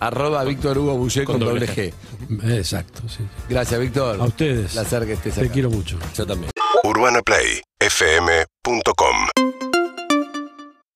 Arroba 0.00 0.42
Víctor 0.44 0.76
Hugo 0.78 0.96
Bullet 0.98 1.24
con, 1.24 1.38
Con 1.38 1.46
doble 1.48 1.68
G. 1.68 1.92
Exacto, 2.58 3.02
sí. 3.08 3.20
Gracias, 3.48 3.80
Víctor. 3.80 4.20
A 4.20 4.24
ustedes. 4.24 4.72
Placer 4.72 5.06
que 5.06 5.12
estés 5.12 5.34
Te 5.36 5.42
acá. 5.42 5.52
quiero 5.52 5.70
mucho. 5.70 5.96
Yo 6.16 6.26
también. 6.26 6.50
UrbanaPlayFM.com 6.82 9.53